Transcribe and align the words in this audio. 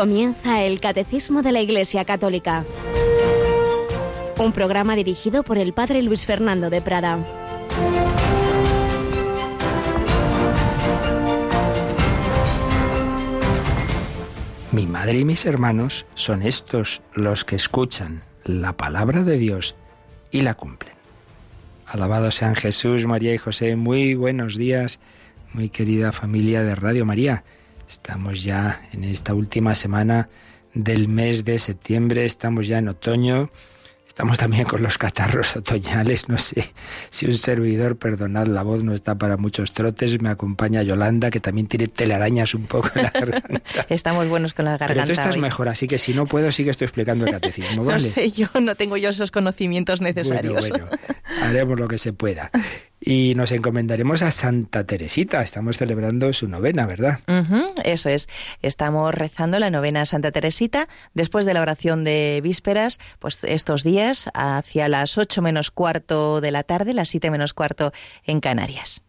Comienza 0.00 0.62
el 0.62 0.80
Catecismo 0.80 1.42
de 1.42 1.52
la 1.52 1.60
Iglesia 1.60 2.06
Católica. 2.06 2.64
Un 4.38 4.50
programa 4.52 4.96
dirigido 4.96 5.42
por 5.42 5.58
el 5.58 5.74
Padre 5.74 6.00
Luis 6.00 6.24
Fernando 6.24 6.70
de 6.70 6.80
Prada. 6.80 7.18
Mi 14.72 14.86
madre 14.86 15.18
y 15.18 15.26
mis 15.26 15.44
hermanos 15.44 16.06
son 16.14 16.46
estos 16.46 17.02
los 17.12 17.44
que 17.44 17.56
escuchan 17.56 18.22
la 18.42 18.72
palabra 18.72 19.22
de 19.22 19.36
Dios 19.36 19.74
y 20.30 20.40
la 20.40 20.54
cumplen. 20.54 20.94
Alabado 21.84 22.30
sean 22.30 22.54
Jesús, 22.54 23.04
María 23.04 23.34
y 23.34 23.38
José. 23.38 23.76
Muy 23.76 24.14
buenos 24.14 24.56
días, 24.56 24.98
muy 25.52 25.68
querida 25.68 26.10
familia 26.10 26.62
de 26.62 26.74
Radio 26.74 27.04
María. 27.04 27.44
Estamos 27.90 28.44
ya 28.44 28.82
en 28.92 29.02
esta 29.02 29.34
última 29.34 29.74
semana 29.74 30.28
del 30.74 31.08
mes 31.08 31.44
de 31.44 31.58
septiembre, 31.58 32.24
estamos 32.24 32.68
ya 32.68 32.78
en 32.78 32.86
otoño, 32.86 33.50
estamos 34.06 34.38
también 34.38 34.62
con 34.62 34.80
los 34.80 34.96
catarros 34.96 35.56
otoñales, 35.56 36.28
no 36.28 36.38
sé 36.38 36.72
si 37.10 37.26
un 37.26 37.36
servidor, 37.36 37.96
perdonad, 37.96 38.46
la 38.46 38.62
voz 38.62 38.84
no 38.84 38.94
está 38.94 39.16
para 39.16 39.36
muchos 39.36 39.72
trotes, 39.72 40.22
me 40.22 40.28
acompaña 40.28 40.84
Yolanda, 40.84 41.30
que 41.30 41.40
también 41.40 41.66
tiene 41.66 41.88
telarañas 41.88 42.54
un 42.54 42.66
poco 42.66 42.90
en 42.94 43.02
la 43.02 43.10
garganta. 43.14 43.86
Estamos 43.88 44.28
buenos 44.28 44.54
con 44.54 44.66
la 44.66 44.78
garganta. 44.78 44.94
Pero 44.94 45.06
tú 45.06 45.12
estás 45.20 45.36
mejor, 45.36 45.68
así 45.68 45.88
que 45.88 45.98
si 45.98 46.14
no 46.14 46.26
puedo, 46.26 46.52
sigue 46.52 46.70
estoy 46.70 46.84
explicando 46.84 47.26
el 47.26 47.32
catecismo, 47.32 47.82
¿vale? 47.84 48.04
No 48.04 48.08
sé, 48.08 48.30
yo 48.30 48.46
no 48.60 48.76
tengo 48.76 48.98
yo 48.98 49.10
esos 49.10 49.32
conocimientos 49.32 50.00
necesarios. 50.00 50.68
Bueno, 50.68 50.86
bueno, 50.86 51.02
haremos 51.42 51.80
lo 51.80 51.88
que 51.88 51.98
se 51.98 52.12
pueda. 52.12 52.52
Y 53.02 53.32
nos 53.34 53.50
encomendaremos 53.50 54.20
a 54.20 54.30
Santa 54.30 54.84
Teresita. 54.84 55.40
Estamos 55.40 55.78
celebrando 55.78 56.32
su 56.34 56.48
novena, 56.48 56.86
¿verdad? 56.86 57.20
eso 57.82 58.10
es. 58.10 58.28
Estamos 58.60 59.14
rezando 59.14 59.58
la 59.58 59.70
novena 59.70 60.02
a 60.02 60.04
Santa 60.04 60.32
Teresita 60.32 60.86
después 61.14 61.46
de 61.46 61.54
la 61.54 61.62
oración 61.62 62.04
de 62.04 62.40
vísperas, 62.42 62.98
pues 63.18 63.42
estos 63.44 63.84
días, 63.84 64.28
hacia 64.34 64.88
las 64.88 65.16
ocho 65.16 65.40
menos 65.40 65.70
cuarto 65.70 66.42
de 66.42 66.50
la 66.50 66.62
tarde, 66.62 66.92
las 66.92 67.08
siete 67.08 67.30
menos 67.30 67.54
cuarto 67.54 67.92
en 68.24 68.40
Canarias. 68.40 69.02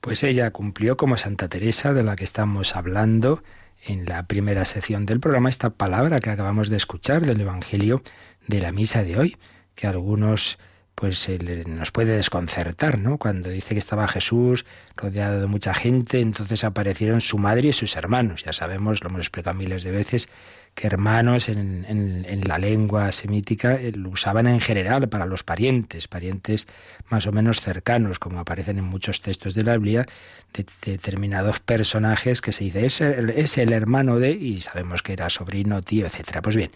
Pues 0.00 0.22
ella 0.22 0.50
cumplió 0.52 0.96
como 0.96 1.16
Santa 1.16 1.48
Teresa, 1.48 1.92
de 1.92 2.04
la 2.04 2.14
que 2.14 2.24
estamos 2.24 2.76
hablando 2.76 3.42
en 3.84 4.04
la 4.04 4.26
primera 4.26 4.64
sección 4.64 5.06
del 5.06 5.18
programa, 5.18 5.48
esta 5.48 5.70
palabra 5.70 6.20
que 6.20 6.30
acabamos 6.30 6.70
de 6.70 6.76
escuchar 6.76 7.22
del 7.22 7.40
Evangelio 7.40 8.02
de 8.46 8.60
la 8.60 8.70
misa 8.70 9.02
de 9.02 9.18
hoy, 9.18 9.36
que 9.74 9.86
algunos 9.86 10.58
pues 10.94 11.28
nos 11.66 11.90
puede 11.90 12.16
desconcertar, 12.16 12.98
¿no? 12.98 13.18
Cuando 13.18 13.50
dice 13.50 13.74
que 13.74 13.78
estaba 13.78 14.06
Jesús 14.06 14.64
rodeado 14.96 15.40
de 15.40 15.46
mucha 15.46 15.74
gente, 15.74 16.20
entonces 16.20 16.62
aparecieron 16.62 17.20
su 17.20 17.36
madre 17.38 17.68
y 17.68 17.72
sus 17.72 17.96
hermanos. 17.96 18.44
Ya 18.44 18.52
sabemos, 18.52 19.02
lo 19.02 19.10
hemos 19.10 19.20
explicado 19.20 19.56
miles 19.56 19.82
de 19.82 19.90
veces, 19.90 20.28
que 20.74 20.86
hermanos 20.86 21.48
en, 21.48 21.84
en, 21.88 22.40
la 22.48 22.58
lengua 22.58 23.12
semítica 23.12 23.74
eh, 23.74 23.92
lo 23.92 24.10
usaban 24.10 24.46
en 24.46 24.60
general 24.60 25.08
para 25.08 25.26
los 25.26 25.42
parientes, 25.42 26.08
parientes 26.08 26.66
más 27.08 27.26
o 27.26 27.32
menos 27.32 27.60
cercanos, 27.60 28.18
como 28.18 28.40
aparecen 28.40 28.78
en 28.78 28.84
muchos 28.84 29.20
textos 29.20 29.54
de 29.54 29.62
la 29.62 29.76
Biblia, 29.76 30.06
de, 30.52 30.66
determinados 30.84 31.60
personajes 31.60 32.40
que 32.40 32.52
se 32.52 32.64
dice, 32.64 32.86
es 32.86 33.00
el, 33.00 33.30
es 33.30 33.58
el 33.58 33.72
hermano 33.72 34.18
de, 34.18 34.32
y 34.32 34.60
sabemos 34.60 35.02
que 35.02 35.12
era 35.12 35.28
sobrino, 35.28 35.82
tío, 35.82 36.06
etcétera. 36.06 36.42
Pues 36.42 36.56
bien, 36.56 36.70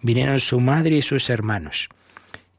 vinieron 0.00 0.38
su 0.38 0.60
madre 0.60 0.96
y 0.96 1.02
sus 1.02 1.28
hermanos 1.30 1.88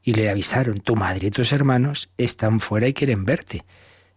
y 0.02 0.14
le 0.14 0.30
avisaron, 0.30 0.80
tu 0.80 0.96
madre 0.96 1.28
y 1.28 1.30
tus 1.30 1.52
hermanos 1.52 2.10
están 2.18 2.60
fuera 2.60 2.88
y 2.88 2.94
quieren 2.94 3.24
verte. 3.24 3.64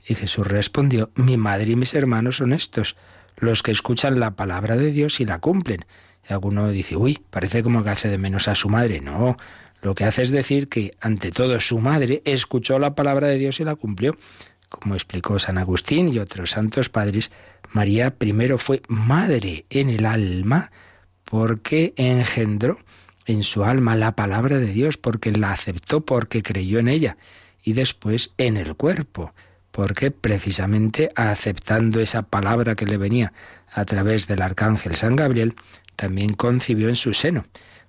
Y 0.08 0.16
Jesús 0.16 0.46
respondió, 0.46 1.12
mi 1.16 1.38
madre 1.38 1.72
y 1.72 1.76
mis 1.76 1.94
hermanos 1.94 2.38
son 2.38 2.54
estos, 2.54 2.96
los 3.38 3.64
que 3.64 3.72
escuchan 3.72 4.20
la 4.20 4.32
palabra 4.32 4.76
de 4.76 4.92
Dios 4.92 5.20
y 5.20 5.26
la 5.26 5.40
cumplen. 5.40 5.86
Y 6.28 6.34
alguno 6.34 6.70
dice, 6.70 6.96
uy, 6.96 7.20
parece 7.30 7.64
como 7.64 7.84
que 7.84 7.90
hace 7.90 8.08
de 8.08 8.18
menos 8.18 8.48
a 8.48 8.56
su 8.56 8.70
madre. 8.70 9.02
No, 9.02 9.38
lo 9.82 9.94
que 9.94 10.06
hace 10.06 10.24
es 10.24 10.32
decir 10.32 10.70
que, 10.70 10.96
ante 11.00 11.32
todo, 11.32 11.60
su 11.60 11.80
madre 11.80 12.22
escuchó 12.26 12.80
la 12.80 12.96
palabra 12.96 13.28
de 13.28 13.38
Dios 13.38 13.60
y 13.60 13.64
la 13.64 13.76
cumplió. 13.76 14.18
Como 14.70 14.96
explicó 14.96 15.38
San 15.40 15.58
Agustín 15.58 16.10
y 16.10 16.20
otros 16.20 16.52
santos 16.52 16.90
padres, 16.90 17.32
María 17.72 18.16
primero 18.16 18.58
fue 18.58 18.82
madre 18.88 19.66
en 19.70 19.90
el 19.90 20.06
alma 20.06 20.72
porque 21.24 21.94
engendró 21.98 22.80
en 23.26 23.44
su 23.44 23.64
alma 23.64 23.96
la 23.96 24.16
palabra 24.16 24.60
de 24.60 24.72
Dios 24.72 24.98
porque 24.98 25.32
la 25.32 25.52
aceptó, 25.52 26.06
porque 26.06 26.44
creyó 26.44 26.80
en 26.80 26.88
ella, 26.88 27.18
y 27.64 27.74
después 27.74 28.32
en 28.38 28.58
el 28.58 28.76
cuerpo, 28.76 29.34
porque 29.72 30.12
precisamente 30.12 31.12
aceptando 31.16 32.00
esa 32.00 32.24
palabra 32.24 32.76
que 32.76 32.86
le 32.86 32.98
venía 32.98 33.34
a 33.72 33.84
través 33.86 34.28
del 34.28 34.42
arcángel 34.42 34.96
San 34.96 35.16
Gabriel, 35.16 35.56
también 35.96 36.34
concibió 36.34 36.88
en 36.90 36.96
su 36.96 37.14
seno. 37.14 37.46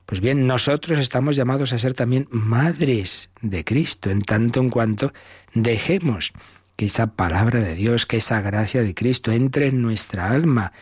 Pues 0.06 0.20
bien, 0.20 0.46
nosotros 0.46 0.98
estamos 0.98 1.36
llamados 1.36 1.72
a 1.72 1.78
ser 1.78 1.94
también 1.94 2.28
madres 2.30 3.30
de 3.42 3.64
Cristo, 3.64 4.10
en 4.10 4.22
tanto 4.22 4.60
en 4.60 4.70
cuanto 4.70 5.12
dejemos 5.52 6.32
que 6.76 6.86
esa 6.86 7.08
palabra 7.08 7.60
de 7.60 7.74
Dios, 7.74 8.06
que 8.06 8.18
esa 8.18 8.40
gracia 8.40 8.82
de 8.82 8.94
Cristo 8.94 9.32
entre 9.32 9.66
en 9.66 9.82
nuestra 9.82 10.30
alma 10.30 10.72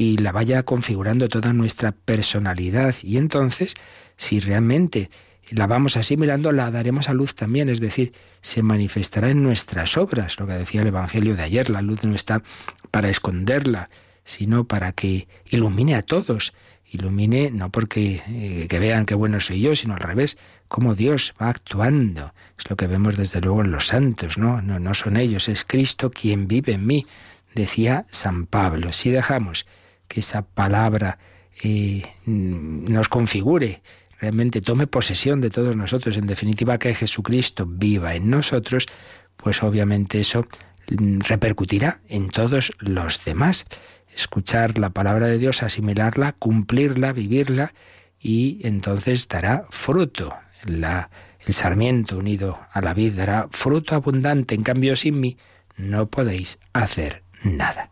y 0.00 0.16
la 0.16 0.32
vaya 0.32 0.62
configurando 0.62 1.28
toda 1.28 1.52
nuestra 1.52 1.92
personalidad. 1.92 2.94
Y 3.02 3.18
entonces, 3.18 3.74
si 4.16 4.40
realmente 4.40 5.10
la 5.50 5.66
vamos 5.66 5.98
asimilando, 5.98 6.52
la 6.52 6.70
daremos 6.70 7.10
a 7.10 7.12
luz 7.12 7.34
también, 7.34 7.68
es 7.68 7.80
decir, 7.80 8.14
se 8.40 8.62
manifestará 8.62 9.28
en 9.28 9.42
nuestras 9.42 9.98
obras, 9.98 10.40
lo 10.40 10.46
que 10.46 10.54
decía 10.54 10.80
el 10.80 10.86
Evangelio 10.86 11.36
de 11.36 11.42
ayer, 11.42 11.68
la 11.68 11.82
luz 11.82 12.02
no 12.02 12.14
está 12.14 12.42
para 12.90 13.10
esconderla, 13.10 13.90
sino 14.24 14.64
para 14.64 14.92
que 14.92 15.28
ilumine 15.50 15.96
a 15.96 16.00
todos, 16.00 16.54
ilumine 16.90 17.50
no 17.50 17.68
porque 17.68 18.22
eh, 18.26 18.68
que 18.70 18.78
vean 18.78 19.04
qué 19.04 19.14
bueno 19.14 19.38
soy 19.38 19.60
yo, 19.60 19.76
sino 19.76 19.92
al 19.92 20.00
revés, 20.00 20.38
cómo 20.68 20.94
Dios 20.94 21.34
va 21.38 21.50
actuando. 21.50 22.32
Es 22.58 22.70
lo 22.70 22.76
que 22.76 22.86
vemos 22.86 23.18
desde 23.18 23.42
luego 23.42 23.60
en 23.60 23.70
los 23.70 23.88
santos, 23.88 24.38
¿no? 24.38 24.62
No, 24.62 24.78
no 24.78 24.94
son 24.94 25.18
ellos, 25.18 25.50
es 25.50 25.66
Cristo 25.66 26.10
quien 26.10 26.48
vive 26.48 26.72
en 26.72 26.86
mí, 26.86 27.06
decía 27.54 28.06
San 28.08 28.46
Pablo. 28.46 28.94
Si 28.94 29.10
dejamos 29.10 29.66
que 30.10 30.20
esa 30.20 30.42
palabra 30.42 31.18
eh, 31.62 32.02
nos 32.26 33.08
configure, 33.08 33.80
realmente 34.20 34.60
tome 34.60 34.88
posesión 34.88 35.40
de 35.40 35.50
todos 35.50 35.76
nosotros, 35.76 36.16
en 36.16 36.26
definitiva 36.26 36.78
que 36.78 36.92
Jesucristo 36.94 37.64
viva 37.64 38.16
en 38.16 38.28
nosotros, 38.28 38.86
pues 39.36 39.62
obviamente 39.62 40.18
eso 40.18 40.48
mm, 40.90 41.20
repercutirá 41.20 42.00
en 42.08 42.28
todos 42.28 42.72
los 42.80 43.24
demás. 43.24 43.66
Escuchar 44.12 44.78
la 44.80 44.90
palabra 44.90 45.28
de 45.28 45.38
Dios, 45.38 45.62
asimilarla, 45.62 46.32
cumplirla, 46.32 47.12
vivirla 47.12 47.72
y 48.18 48.58
entonces 48.66 49.28
dará 49.28 49.66
fruto. 49.70 50.34
La, 50.64 51.08
el 51.46 51.54
sarmiento 51.54 52.18
unido 52.18 52.58
a 52.72 52.80
la 52.80 52.94
vid 52.94 53.12
dará 53.12 53.48
fruto 53.52 53.94
abundante. 53.94 54.56
En 54.56 54.64
cambio, 54.64 54.96
sin 54.96 55.20
mí 55.20 55.38
no 55.76 56.06
podéis 56.06 56.58
hacer 56.72 57.22
nada. 57.44 57.90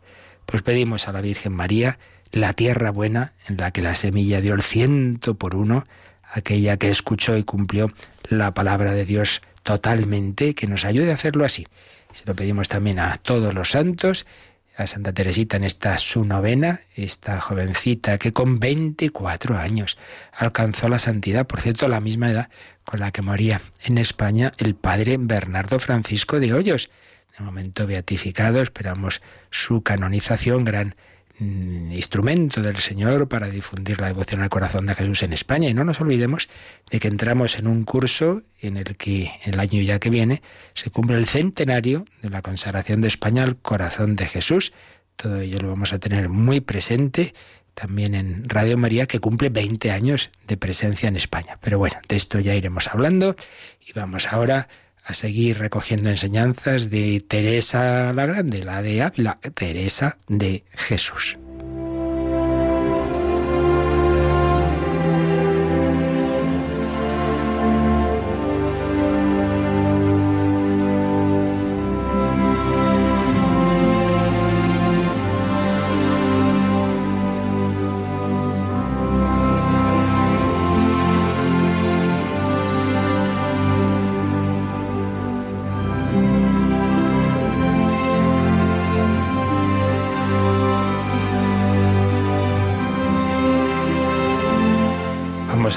Pues 0.51 0.63
pedimos 0.63 1.09
a 1.09 1.13
la 1.13 1.21
Virgen 1.21 1.53
María 1.53 1.99
la 2.33 2.55
tierra 2.55 2.91
buena 2.91 3.35
en 3.47 3.59
la 3.59 3.71
que 3.71 3.83
la 3.83 3.95
semilla 3.95 4.41
dio 4.41 4.55
el 4.55 4.63
ciento 4.63 5.35
por 5.35 5.55
uno, 5.55 5.87
aquella 6.33 6.79
que 6.79 6.89
escuchó 6.89 7.37
y 7.37 7.45
cumplió 7.45 7.93
la 8.31 8.55
palabra 8.55 8.93
de 8.93 9.05
Dios 9.05 9.43
totalmente, 9.63 10.55
que 10.55 10.67
nos 10.67 10.87
ayude 10.87 11.11
a 11.11 11.17
hacerlo 11.17 11.45
así. 11.45 11.67
Se 12.15 12.25
lo 12.25 12.35
pedimos 12.35 12.71
también 12.71 12.99
a 12.99 13.17
todos 13.17 13.53
los 13.53 13.73
santos, 13.73 14.25
a 14.75 14.87
Santa 14.87 15.13
Teresita 15.13 15.59
en 15.59 15.65
esta 15.65 15.99
su 15.99 16.25
novena, 16.25 16.81
esta 16.95 17.39
jovencita 17.43 18.17
que 18.17 18.33
con 18.33 18.59
24 18.59 19.59
años 19.59 19.99
alcanzó 20.33 20.89
la 20.89 20.99
santidad, 20.99 21.47
por 21.47 21.61
cierto, 21.61 21.89
la 21.89 22.01
misma 22.01 22.31
edad 22.31 22.49
con 22.85 23.01
la 23.01 23.11
que 23.11 23.21
moría 23.21 23.61
en 23.85 23.99
España 23.99 24.53
el 24.57 24.75
padre 24.75 25.19
Bernardo 25.21 25.79
Francisco 25.79 26.41
de 26.41 26.55
Hoyos 26.55 26.89
de 27.39 27.45
momento 27.45 27.87
beatificado, 27.87 28.61
esperamos 28.61 29.23
su 29.51 29.83
canonización, 29.83 30.65
gran 30.65 30.97
mm, 31.39 31.93
instrumento 31.93 32.61
del 32.63 32.77
Señor 32.77 33.29
para 33.29 33.49
difundir 33.49 34.01
la 34.01 34.09
devoción 34.09 34.43
al 34.43 34.49
corazón 34.49 34.87
de 34.87 34.95
Jesús 34.95 35.23
en 35.23 35.33
España. 35.33 35.69
Y 35.69 35.75
no 35.75 35.85
nos 35.85 36.01
olvidemos 36.01 36.49
de 36.91 36.99
que 36.99 37.09
entramos 37.09 37.59
en 37.59 37.69
un 37.69 37.85
curso 37.85 38.43
en 38.61 38.77
el 38.77 38.97
que 38.97 39.31
el 39.45 39.61
año 39.61 39.81
ya 39.83 39.99
que 39.99 40.11
viene 40.11 40.43
se 40.75 40.91
cumple 40.91 41.17
el 41.17 41.27
centenario 41.27 42.05
de 42.23 42.31
la 42.31 42.43
consagración 42.43 43.01
de 43.01 43.09
España 43.09 43.45
al 43.45 43.57
corazón 43.57 44.17
de 44.17 44.27
Jesús. 44.27 44.73
Todo 45.17 45.41
ello 45.41 45.61
lo 45.61 45.69
vamos 45.69 45.93
a 45.93 45.99
tener 45.99 46.29
muy 46.29 46.61
presente 46.61 47.35
también 47.75 48.17
en 48.17 48.49
Radio 48.49 48.77
María, 48.77 49.07
que 49.07 49.21
cumple 49.21 49.51
20 49.51 49.93
años 49.93 50.31
de 50.49 50.57
presencia 50.57 51.09
en 51.09 51.15
España. 51.15 51.59
Pero 51.61 51.79
bueno, 51.79 51.97
de 52.09 52.17
esto 52.17 52.41
ya 52.41 52.57
iremos 52.57 52.89
hablando 52.89 53.37
y 53.87 53.93
vamos 53.93 54.33
ahora 54.33 54.69
a 55.09 55.15
seguir 55.15 55.59
recogiendo 55.59 56.11
enseñanzas 56.11 56.91
de 56.91 57.25
Teresa 57.27 58.13
la 58.13 58.27
Grande, 58.27 58.63
la 58.63 58.83
de 58.83 59.03
Ávila, 59.03 59.39
Teresa 59.55 60.19
de 60.29 60.65
Jesús. 60.75 61.39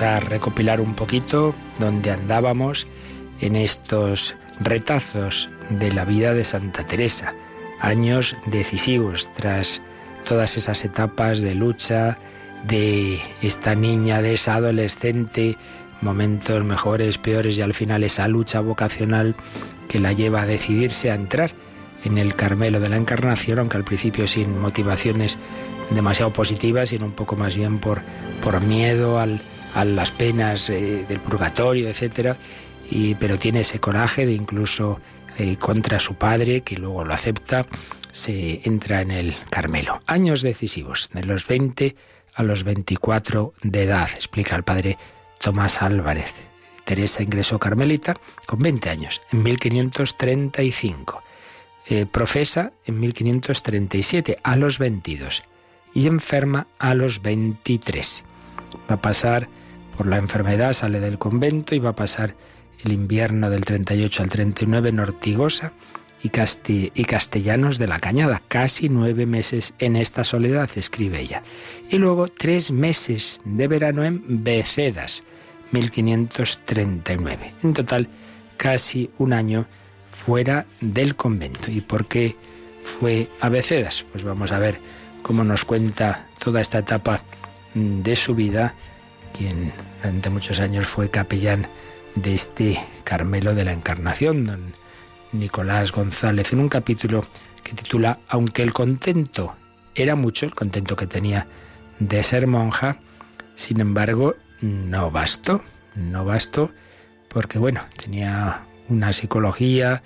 A 0.01 0.19
recopilar 0.19 0.81
un 0.81 0.95
poquito 0.95 1.53
donde 1.77 2.09
andábamos 2.09 2.87
en 3.39 3.55
estos 3.55 4.35
retazos 4.59 5.47
de 5.69 5.93
la 5.93 6.05
vida 6.05 6.33
de 6.33 6.43
Santa 6.43 6.83
Teresa, 6.87 7.35
años 7.79 8.35
decisivos 8.47 9.31
tras 9.33 9.79
todas 10.27 10.57
esas 10.57 10.83
etapas 10.85 11.41
de 11.41 11.53
lucha 11.53 12.17
de 12.67 13.19
esta 13.43 13.75
niña, 13.75 14.23
de 14.23 14.33
esa 14.33 14.55
adolescente, 14.55 15.55
momentos 16.01 16.65
mejores, 16.65 17.19
peores 17.19 17.59
y 17.59 17.61
al 17.61 17.75
final 17.75 18.03
esa 18.03 18.27
lucha 18.27 18.59
vocacional 18.59 19.35
que 19.87 19.99
la 19.99 20.13
lleva 20.13 20.41
a 20.41 20.47
decidirse 20.47 21.11
a 21.11 21.15
entrar 21.15 21.51
en 22.05 22.17
el 22.17 22.33
Carmelo 22.33 22.79
de 22.79 22.89
la 22.89 22.97
Encarnación, 22.97 23.59
aunque 23.59 23.77
al 23.77 23.83
principio 23.83 24.25
sin 24.25 24.59
motivaciones 24.59 25.37
demasiado 25.91 26.33
positivas, 26.33 26.89
sino 26.89 27.05
un 27.05 27.11
poco 27.11 27.35
más 27.35 27.55
bien 27.55 27.77
por, 27.77 28.01
por 28.41 28.65
miedo 28.65 29.19
al, 29.19 29.43
a 29.73 29.85
las 29.85 30.11
penas 30.11 30.69
eh, 30.69 31.05
del 31.07 31.19
purgatorio, 31.19 31.89
etcétera. 31.89 32.37
Pero 33.19 33.39
tiene 33.39 33.61
ese 33.61 33.79
coraje 33.79 34.25
de 34.25 34.33
incluso 34.33 34.99
eh, 35.37 35.55
contra 35.57 35.99
su 35.99 36.15
padre, 36.15 36.61
que 36.61 36.75
luego 36.75 37.05
lo 37.05 37.13
acepta, 37.13 37.65
se 38.11 38.61
entra 38.65 39.01
en 39.01 39.11
el 39.11 39.33
Carmelo. 39.49 40.01
Años 40.05 40.41
decisivos, 40.41 41.09
de 41.13 41.23
los 41.23 41.47
20 41.47 41.95
a 42.35 42.43
los 42.43 42.63
24 42.63 43.53
de 43.63 43.83
edad, 43.83 44.09
explica 44.13 44.55
el 44.55 44.63
padre 44.63 44.97
Tomás 45.39 45.81
Álvarez. 45.81 46.43
Teresa 46.83 47.23
ingresó 47.23 47.59
carmelita 47.59 48.17
con 48.45 48.59
20 48.59 48.89
años, 48.89 49.21
en 49.31 49.43
1535. 49.43 51.23
Eh, 51.87 52.05
profesa 52.05 52.73
en 52.85 52.99
1537, 52.99 54.37
a 54.43 54.55
los 54.57 54.79
22, 54.79 55.43
y 55.93 56.07
enferma 56.07 56.67
a 56.77 56.93
los 56.93 57.21
23. 57.21 58.25
Va 58.89 58.95
a 58.95 59.01
pasar 59.01 59.47
por 60.01 60.07
la 60.07 60.17
enfermedad, 60.17 60.73
sale 60.73 60.99
del 60.99 61.19
convento 61.19 61.75
y 61.75 61.79
va 61.79 61.91
a 61.91 61.95
pasar 61.95 62.33
el 62.83 62.91
invierno 62.91 63.51
del 63.51 63.63
38 63.63 64.23
al 64.23 64.29
39 64.29 64.89
en 64.89 64.99
Ortigosa 64.99 65.73
y, 66.23 66.31
y 66.95 67.05
Castellanos 67.05 67.77
de 67.77 67.85
la 67.85 67.99
Cañada, 67.99 68.41
casi 68.47 68.89
nueve 68.89 69.27
meses 69.27 69.75
en 69.77 69.95
esta 69.95 70.23
soledad, 70.23 70.71
escribe 70.75 71.21
ella. 71.21 71.43
Y 71.91 71.99
luego 71.99 72.27
tres 72.29 72.71
meses 72.71 73.41
de 73.45 73.67
verano 73.67 74.03
en 74.03 74.43
Becedas, 74.43 75.21
1539. 75.69 77.53
En 77.61 77.73
total, 77.75 78.07
casi 78.57 79.11
un 79.19 79.33
año 79.33 79.67
fuera 80.09 80.65
del 80.79 81.15
convento. 81.15 81.69
¿Y 81.69 81.81
por 81.81 82.07
qué 82.07 82.35
fue 82.81 83.29
a 83.39 83.49
Becedas? 83.49 84.03
Pues 84.11 84.23
vamos 84.23 84.51
a 84.51 84.57
ver 84.57 84.79
cómo 85.21 85.43
nos 85.43 85.63
cuenta 85.63 86.25
toda 86.39 86.59
esta 86.59 86.79
etapa 86.79 87.21
de 87.75 88.15
su 88.15 88.33
vida, 88.33 88.73
quien 89.37 89.71
durante 90.01 90.29
muchos 90.31 90.59
años 90.59 90.87
fue 90.87 91.09
capellán 91.09 91.67
de 92.15 92.33
este 92.33 92.79
Carmelo 93.03 93.53
de 93.53 93.65
la 93.65 93.71
Encarnación, 93.71 94.47
don 94.47 94.73
Nicolás 95.31 95.91
González, 95.91 96.51
en 96.53 96.59
un 96.59 96.69
capítulo 96.69 97.23
que 97.63 97.73
titula 97.73 98.19
Aunque 98.27 98.63
el 98.63 98.73
contento 98.73 99.55
era 99.93 100.15
mucho, 100.15 100.45
el 100.45 100.55
contento 100.55 100.95
que 100.95 101.05
tenía 101.05 101.47
de 101.99 102.23
ser 102.23 102.47
monja, 102.47 102.97
sin 103.53 103.79
embargo, 103.79 104.35
no 104.61 105.11
bastó, 105.11 105.61
no 105.95 106.25
bastó, 106.25 106.71
porque 107.29 107.59
bueno, 107.59 107.81
tenía 107.95 108.63
una 108.89 109.13
psicología 109.13 110.01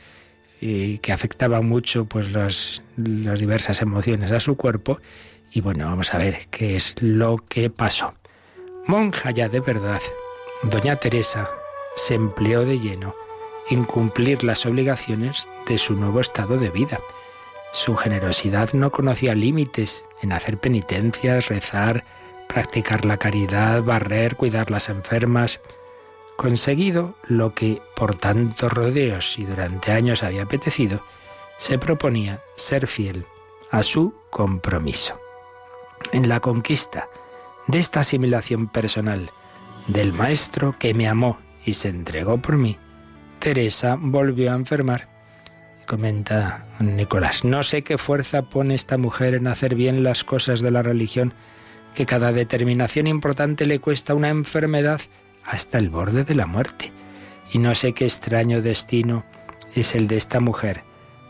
eh, 0.62 1.00
que 1.02 1.14
afectaba 1.14 1.62
mucho 1.62 2.06
pues 2.06 2.32
las, 2.32 2.84
las 2.98 3.40
diversas 3.40 3.82
emociones 3.82 4.32
a 4.32 4.42
su 4.42 4.58
cuerpo, 4.58 5.00
y 5.52 5.62
bueno, 5.62 5.86
vamos 5.86 6.14
a 6.14 6.18
ver 6.18 6.48
qué 6.52 6.76
es 6.76 6.96
lo 7.00 7.38
que 7.38 7.70
pasó. 7.70 8.14
Monja 8.88 9.32
ya 9.32 9.50
de 9.50 9.62
verdad, 9.62 10.02
doña 10.62 10.98
Teresa 10.98 11.50
se 11.96 12.14
empleó 12.14 12.66
de 12.66 12.80
lleno 12.80 13.16
en 13.68 13.84
cumplir 13.84 14.44
las 14.44 14.68
obligaciones 14.68 15.48
de 15.66 15.80
su 15.80 15.96
nuevo 15.96 16.20
estado 16.20 16.60
de 16.60 16.70
vida. 16.70 17.00
Su 17.74 17.96
generosidad 17.96 18.74
no 18.74 18.92
conocía 18.92 19.34
límites 19.34 20.06
en 20.22 20.34
hacer 20.34 20.60
penitencias, 20.60 21.50
rezar, 21.50 22.04
practicar 22.48 23.06
la 23.06 23.18
caridad, 23.18 23.82
barrer, 23.82 24.36
cuidar 24.36 24.70
las 24.70 24.90
enfermas. 24.90 25.62
Conseguido 26.36 27.16
lo 27.24 27.56
que 27.56 27.82
por 27.96 28.16
tantos 28.16 28.72
rodeos 28.72 29.40
y 29.40 29.46
durante 29.46 29.94
años 29.94 30.22
había 30.22 30.44
apetecido, 30.44 31.02
se 31.58 31.80
proponía 31.80 32.44
ser 32.56 32.86
fiel 32.86 33.26
a 33.72 33.82
su 33.82 34.14
compromiso. 34.30 35.20
En 36.12 36.30
la 36.30 36.40
conquista 36.40 37.10
de 37.68 37.80
esta 37.80 38.02
asimilación 38.02 38.68
personal 38.68 39.30
del 39.88 40.14
Maestro 40.14 40.74
que 40.78 40.94
me 40.94 41.08
amó 41.08 41.40
y 41.66 41.74
se 41.74 41.90
entregó 41.90 42.38
por 42.38 42.58
mí, 42.58 42.78
Teresa 43.40 43.98
volvió 44.00 44.52
a 44.52 44.56
enfermar. 44.56 45.08
Comenta 45.88 46.66
Nicolás, 46.80 47.44
no 47.44 47.62
sé 47.62 47.84
qué 47.84 47.98
fuerza 47.98 48.44
pone 48.44 48.74
esta 48.74 48.98
mujer 48.98 49.36
en 49.36 49.48
hacer 49.48 49.76
bien 49.76 50.04
las 50.04 50.24
cosas 50.24 50.62
de 50.62 50.72
la 50.72 50.82
religión, 50.82 51.34
que 51.94 52.06
cada 52.06 52.32
determinación 52.32 53.08
importante 53.08 53.66
le 53.66 53.80
cuesta 53.80 54.16
una 54.16 54.30
enfermedad 54.30 55.02
hasta 55.46 55.78
el 55.78 55.90
borde 55.90 56.24
de 56.24 56.36
la 56.36 56.48
muerte. 56.48 56.92
Y 57.54 57.60
no 57.60 57.76
sé 57.76 57.94
qué 57.94 58.06
extraño 58.06 58.62
destino 58.62 59.24
es 59.76 59.94
el 59.94 60.08
de 60.08 60.18
esta 60.18 60.40
mujer, 60.40 60.82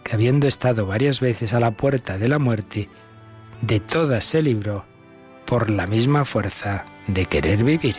que 0.03 0.13
habiendo 0.13 0.47
estado 0.47 0.85
varias 0.85 1.19
veces 1.19 1.53
a 1.53 1.59
la 1.59 1.71
puerta 1.71 2.17
de 2.17 2.29
la 2.29 2.39
muerte, 2.39 2.87
de 3.61 3.79
todas 3.81 4.23
se 4.23 4.41
libró 4.41 4.85
por 5.45 5.69
la 5.69 5.88
misma 5.88 6.25
fuerza 6.25 6.86
de 7.07 7.25
querer 7.25 7.63
vivir. 7.63 7.95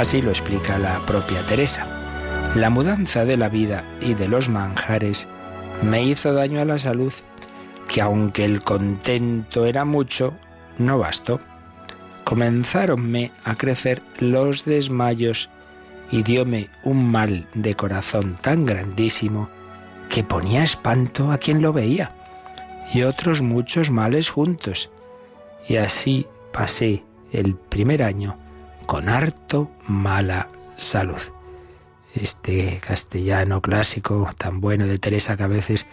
Así 0.00 0.22
lo 0.22 0.30
explica 0.30 0.78
la 0.78 0.98
propia 1.00 1.42
Teresa. 1.42 1.86
La 2.54 2.70
mudanza 2.70 3.26
de 3.26 3.36
la 3.36 3.50
vida 3.50 3.84
y 4.00 4.14
de 4.14 4.28
los 4.28 4.48
manjares 4.48 5.28
me 5.82 6.02
hizo 6.02 6.32
daño 6.32 6.58
a 6.58 6.64
la 6.64 6.78
salud, 6.78 7.12
que 7.90 8.00
aunque 8.00 8.44
el 8.44 8.62
contento 8.62 9.66
era 9.66 9.84
mucho, 9.84 10.32
no 10.78 10.98
bastó. 10.98 11.40
Comenzáronme 12.22 13.32
a 13.42 13.56
crecer 13.56 14.00
los 14.20 14.64
desmayos 14.64 15.50
y 16.12 16.22
dióme 16.22 16.70
un 16.84 17.10
mal 17.10 17.48
de 17.52 17.74
corazón 17.74 18.36
tan 18.40 18.64
grandísimo 18.64 19.50
que 20.08 20.22
ponía 20.22 20.62
espanto 20.62 21.32
a 21.32 21.38
quien 21.38 21.62
lo 21.62 21.72
veía, 21.72 22.12
y 22.94 23.02
otros 23.02 23.42
muchos 23.42 23.90
males 23.90 24.30
juntos. 24.30 24.88
Y 25.68 25.76
así 25.76 26.28
pasé 26.52 27.02
el 27.32 27.56
primer 27.56 28.04
año 28.04 28.38
con 28.86 29.08
harto 29.08 29.68
mala 29.88 30.48
salud. 30.76 31.20
Este 32.14 32.80
castellano 32.86 33.60
clásico 33.60 34.30
tan 34.38 34.60
bueno 34.60 34.86
de 34.86 35.00
Teresa 35.00 35.36
que 35.36 35.42
a 35.42 35.48
veces 35.48 35.88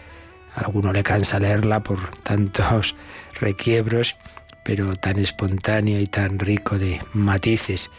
alguno 0.58 0.92
le 0.92 1.02
cansa 1.02 1.38
leerla 1.38 1.82
por 1.82 2.10
tantos 2.22 2.94
requiebros, 3.40 4.16
pero 4.64 4.96
tan 4.96 5.18
espontáneo 5.18 6.00
y 6.00 6.06
tan 6.06 6.38
rico 6.38 6.78
de 6.78 7.00
matices. 7.14 7.90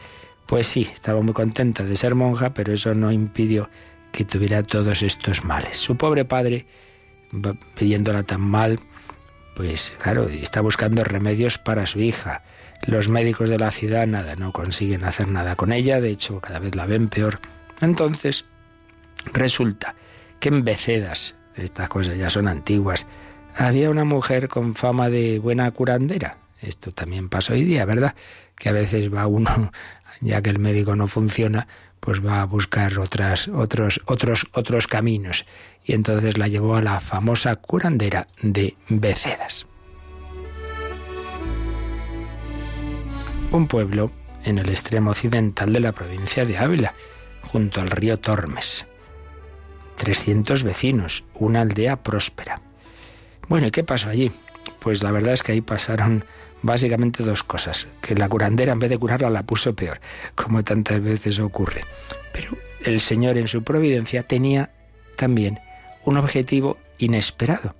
Pues 0.45 0.67
sí, 0.67 0.87
estaba 0.91 1.21
muy 1.21 1.33
contenta 1.33 1.83
de 1.83 1.95
ser 1.95 2.15
monja, 2.15 2.53
pero 2.53 2.73
eso 2.73 2.93
no 2.95 3.11
impidió 3.11 3.69
que 4.11 4.25
tuviera 4.25 4.63
todos 4.63 5.03
estos 5.03 5.43
males. 5.43 5.77
Su 5.77 5.95
pobre 5.95 6.25
padre, 6.25 6.65
pidiéndola 7.75 8.23
tan 8.23 8.41
mal, 8.41 8.79
pues 9.55 9.93
claro, 10.01 10.27
está 10.29 10.61
buscando 10.61 11.03
remedios 11.03 11.57
para 11.57 11.85
su 11.85 11.99
hija. 11.99 12.43
Los 12.85 13.09
médicos 13.09 13.49
de 13.49 13.59
la 13.59 13.71
ciudad 13.71 14.07
nada, 14.07 14.35
no 14.35 14.51
consiguen 14.53 15.03
hacer 15.03 15.27
nada 15.27 15.55
con 15.55 15.73
ella, 15.73 16.01
de 16.01 16.09
hecho 16.09 16.39
cada 16.39 16.59
vez 16.59 16.75
la 16.75 16.85
ven 16.85 17.09
peor. 17.09 17.39
Entonces, 17.81 18.45
resulta 19.33 19.95
que 20.39 20.49
en 20.49 20.63
Becedas, 20.63 21.35
estas 21.59 21.89
cosas 21.89 22.17
ya 22.17 22.29
son 22.29 22.47
antiguas, 22.47 23.07
había 23.55 23.89
una 23.89 24.05
mujer 24.05 24.47
con 24.47 24.75
fama 24.75 25.09
de 25.09 25.39
buena 25.39 25.69
curandera. 25.71 26.37
Esto 26.61 26.91
también 26.91 27.29
pasa 27.29 27.53
hoy 27.53 27.63
día, 27.63 27.85
¿verdad? 27.85 28.15
Que 28.55 28.69
a 28.69 28.73
veces 28.73 29.13
va 29.13 29.27
uno, 29.27 29.71
ya 30.21 30.41
que 30.41 30.49
el 30.49 30.59
médico 30.59 30.95
no 30.95 31.07
funciona, 31.07 31.67
pues 31.99 32.25
va 32.25 32.41
a 32.41 32.45
buscar 32.45 32.99
otras, 32.99 33.47
otros, 33.47 34.01
otros, 34.05 34.47
otros 34.53 34.87
caminos. 34.87 35.45
Y 35.83 35.93
entonces 35.93 36.37
la 36.37 36.47
llevó 36.47 36.75
a 36.75 36.81
la 36.81 36.99
famosa 36.99 37.55
curandera 37.55 38.27
de 38.41 38.75
Becedas. 38.89 39.65
un 43.51 43.67
pueblo 43.67 44.11
en 44.43 44.59
el 44.59 44.69
extremo 44.69 45.11
occidental 45.11 45.73
de 45.73 45.79
la 45.79 45.91
provincia 45.91 46.45
de 46.45 46.57
Ávila, 46.57 46.93
junto 47.41 47.81
al 47.81 47.89
río 47.89 48.19
Tormes. 48.19 48.85
300 49.99 50.63
vecinos, 50.63 51.25
una 51.35 51.61
aldea 51.61 52.01
próspera. 52.01 52.61
Bueno, 53.49 53.67
¿y 53.67 53.71
qué 53.71 53.83
pasó 53.83 54.09
allí? 54.09 54.31
Pues 54.79 55.03
la 55.03 55.11
verdad 55.11 55.33
es 55.33 55.43
que 55.43 55.51
ahí 55.51 55.61
pasaron 55.61 56.23
básicamente 56.61 57.21
dos 57.23 57.43
cosas, 57.43 57.85
que 58.01 58.15
la 58.15 58.29
curandera 58.29 58.71
en 58.71 58.79
vez 58.79 58.89
de 58.89 58.97
curarla 58.97 59.29
la 59.29 59.43
puso 59.43 59.75
peor, 59.75 59.99
como 60.35 60.63
tantas 60.63 61.03
veces 61.03 61.37
ocurre. 61.39 61.81
Pero 62.31 62.57
el 62.85 63.01
Señor 63.01 63.37
en 63.37 63.49
su 63.49 63.63
providencia 63.63 64.23
tenía 64.23 64.71
también 65.17 65.59
un 66.05 66.15
objetivo 66.15 66.77
inesperado 66.97 67.75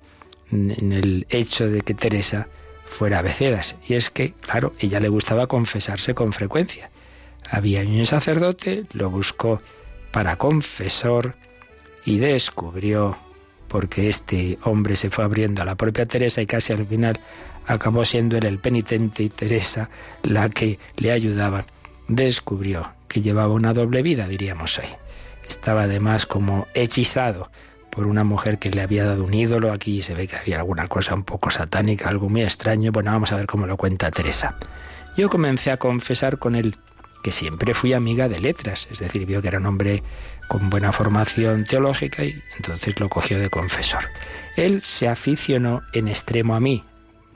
en 0.52 0.92
el 0.92 1.26
hecho 1.30 1.70
de 1.70 1.80
que 1.80 1.94
Teresa 1.94 2.48
fuera 2.84 3.22
Becedas. 3.22 3.76
Y 3.88 3.94
es 3.94 4.10
que, 4.10 4.34
claro, 4.34 4.74
ella 4.78 5.00
le 5.00 5.08
gustaba 5.08 5.46
confesarse 5.46 6.12
con 6.12 6.34
frecuencia. 6.34 6.90
Había 7.50 7.80
un 7.80 8.04
sacerdote, 8.04 8.84
lo 8.92 9.08
buscó 9.08 9.62
para 10.12 10.36
confesor 10.36 11.34
y 12.04 12.18
descubrió, 12.18 13.16
porque 13.68 14.08
este 14.08 14.58
hombre 14.62 14.96
se 14.96 15.10
fue 15.10 15.24
abriendo 15.24 15.62
a 15.62 15.64
la 15.64 15.76
propia 15.76 16.06
Teresa 16.06 16.42
y 16.42 16.46
casi 16.46 16.72
al 16.72 16.86
final 16.86 17.20
acabó 17.66 18.04
siendo 18.04 18.36
él 18.36 18.46
el 18.46 18.58
penitente 18.58 19.22
y 19.22 19.28
Teresa 19.28 19.90
la 20.22 20.48
que 20.48 20.78
le 20.96 21.12
ayudaba, 21.12 21.64
descubrió 22.08 22.92
que 23.08 23.22
llevaba 23.22 23.52
una 23.54 23.72
doble 23.72 24.02
vida, 24.02 24.26
diríamos 24.26 24.78
hoy. 24.78 24.86
Estaba 25.46 25.82
además 25.82 26.26
como 26.26 26.66
hechizado 26.74 27.50
por 27.90 28.06
una 28.06 28.24
mujer 28.24 28.58
que 28.58 28.70
le 28.70 28.82
había 28.82 29.04
dado 29.04 29.24
un 29.24 29.34
ídolo. 29.34 29.72
Aquí 29.72 30.00
se 30.00 30.14
ve 30.14 30.28
que 30.28 30.36
había 30.36 30.58
alguna 30.58 30.86
cosa 30.86 31.14
un 31.14 31.24
poco 31.24 31.50
satánica, 31.50 32.08
algo 32.08 32.28
muy 32.28 32.42
extraño. 32.42 32.92
Bueno, 32.92 33.10
vamos 33.10 33.32
a 33.32 33.36
ver 33.36 33.46
cómo 33.46 33.66
lo 33.66 33.76
cuenta 33.76 34.10
Teresa. 34.10 34.56
Yo 35.16 35.28
comencé 35.28 35.72
a 35.72 35.76
confesar 35.76 36.38
con 36.38 36.54
él 36.54 36.76
que 37.22 37.32
siempre 37.32 37.74
fui 37.74 37.92
amiga 37.92 38.28
de 38.28 38.40
letras, 38.40 38.88
es 38.90 38.98
decir, 38.98 39.26
vio 39.26 39.42
que 39.42 39.48
era 39.48 39.58
un 39.58 39.66
hombre 39.66 40.02
con 40.48 40.70
buena 40.70 40.92
formación 40.92 41.64
teológica 41.64 42.24
y 42.24 42.34
entonces 42.56 42.98
lo 42.98 43.08
cogió 43.08 43.38
de 43.38 43.50
confesor. 43.50 44.04
Él 44.56 44.82
se 44.82 45.08
aficionó 45.08 45.82
en 45.92 46.08
extremo 46.08 46.54
a 46.54 46.60
mí, 46.60 46.84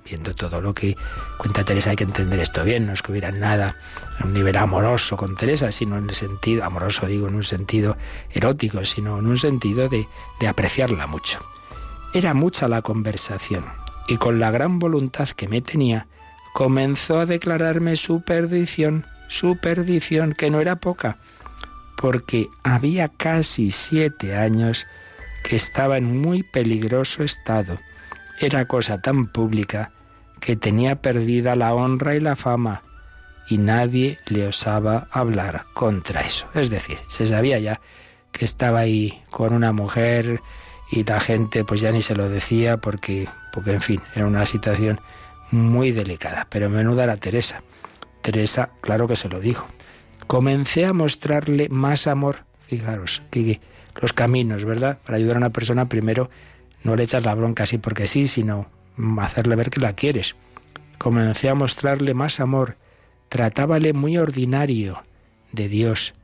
viendo 0.04 0.34
todo 0.34 0.60
lo 0.60 0.74
que 0.74 0.96
cuenta 1.38 1.64
Teresa, 1.64 1.90
hay 1.90 1.96
que 1.96 2.04
entender 2.04 2.40
esto 2.40 2.64
bien, 2.64 2.86
no 2.86 2.92
es 2.92 3.02
que 3.02 3.12
hubiera 3.12 3.30
nada 3.30 3.76
a 4.18 4.24
un 4.24 4.32
nivel 4.32 4.56
amoroso 4.56 5.16
con 5.16 5.36
Teresa, 5.36 5.70
sino 5.70 5.96
en 5.96 6.08
el 6.08 6.14
sentido, 6.14 6.64
amoroso 6.64 7.06
digo, 7.06 7.28
en 7.28 7.36
un 7.36 7.44
sentido 7.44 7.96
erótico, 8.30 8.84
sino 8.84 9.18
en 9.18 9.26
un 9.26 9.36
sentido 9.36 9.88
de, 9.88 10.06
de 10.40 10.48
apreciarla 10.48 11.06
mucho. 11.06 11.38
Era 12.12 12.34
mucha 12.34 12.68
la 12.68 12.82
conversación 12.82 13.64
y 14.06 14.16
con 14.16 14.38
la 14.38 14.50
gran 14.50 14.78
voluntad 14.78 15.28
que 15.30 15.48
me 15.48 15.60
tenía, 15.60 16.06
comenzó 16.52 17.18
a 17.18 17.26
declararme 17.26 17.96
su 17.96 18.22
perdición, 18.22 19.06
su 19.34 19.56
perdición, 19.56 20.32
que 20.32 20.48
no 20.48 20.60
era 20.60 20.76
poca, 20.76 21.16
porque 21.96 22.48
había 22.62 23.08
casi 23.08 23.72
siete 23.72 24.36
años 24.36 24.86
que 25.42 25.56
estaba 25.56 25.98
en 25.98 26.20
muy 26.20 26.44
peligroso 26.44 27.24
estado. 27.24 27.78
Era 28.38 28.66
cosa 28.66 29.00
tan 29.00 29.26
pública 29.26 29.90
que 30.38 30.54
tenía 30.54 30.96
perdida 30.96 31.56
la 31.56 31.74
honra 31.74 32.14
y 32.14 32.20
la 32.20 32.36
fama, 32.36 32.82
y 33.48 33.58
nadie 33.58 34.18
le 34.26 34.46
osaba 34.46 35.08
hablar 35.10 35.64
contra 35.74 36.20
eso. 36.20 36.46
Es 36.54 36.70
decir, 36.70 36.98
se 37.08 37.26
sabía 37.26 37.58
ya 37.58 37.80
que 38.30 38.44
estaba 38.44 38.80
ahí 38.80 39.20
con 39.30 39.52
una 39.52 39.72
mujer 39.72 40.40
y 40.92 41.02
la 41.02 41.18
gente 41.18 41.64
pues 41.64 41.80
ya 41.80 41.90
ni 41.90 42.02
se 42.02 42.14
lo 42.14 42.28
decía 42.28 42.76
porque, 42.76 43.28
porque 43.52 43.72
en 43.72 43.80
fin, 43.80 44.00
era 44.14 44.26
una 44.26 44.46
situación 44.46 45.00
muy 45.50 45.90
delicada. 45.90 46.46
Pero 46.50 46.70
menuda 46.70 47.04
era 47.04 47.16
Teresa. 47.16 47.62
Teresa, 48.24 48.70
claro 48.80 49.06
que 49.06 49.16
se 49.16 49.28
lo 49.28 49.38
dijo. 49.38 49.66
Comencé 50.26 50.86
a 50.86 50.94
mostrarle 50.94 51.68
más 51.68 52.06
amor. 52.06 52.46
Fijaros, 52.66 53.20
los 54.00 54.14
caminos, 54.14 54.64
¿verdad? 54.64 54.98
Para 55.04 55.18
ayudar 55.18 55.36
a 55.36 55.40
una 55.40 55.50
persona 55.50 55.90
primero 55.90 56.30
no 56.84 56.96
le 56.96 57.02
echas 57.02 57.22
la 57.22 57.34
bronca 57.34 57.64
así 57.64 57.76
porque 57.76 58.06
sí, 58.06 58.26
sino 58.26 58.66
hacerle 59.20 59.56
ver 59.56 59.68
que 59.68 59.80
la 59.80 59.92
quieres. 59.92 60.36
Comencé 60.96 61.50
a 61.50 61.54
mostrarle 61.54 62.14
más 62.14 62.40
amor, 62.40 62.78
tratábale 63.28 63.92
muy 63.92 64.16
ordinario 64.16 65.02
de 65.52 65.68
Dios. 65.68 66.14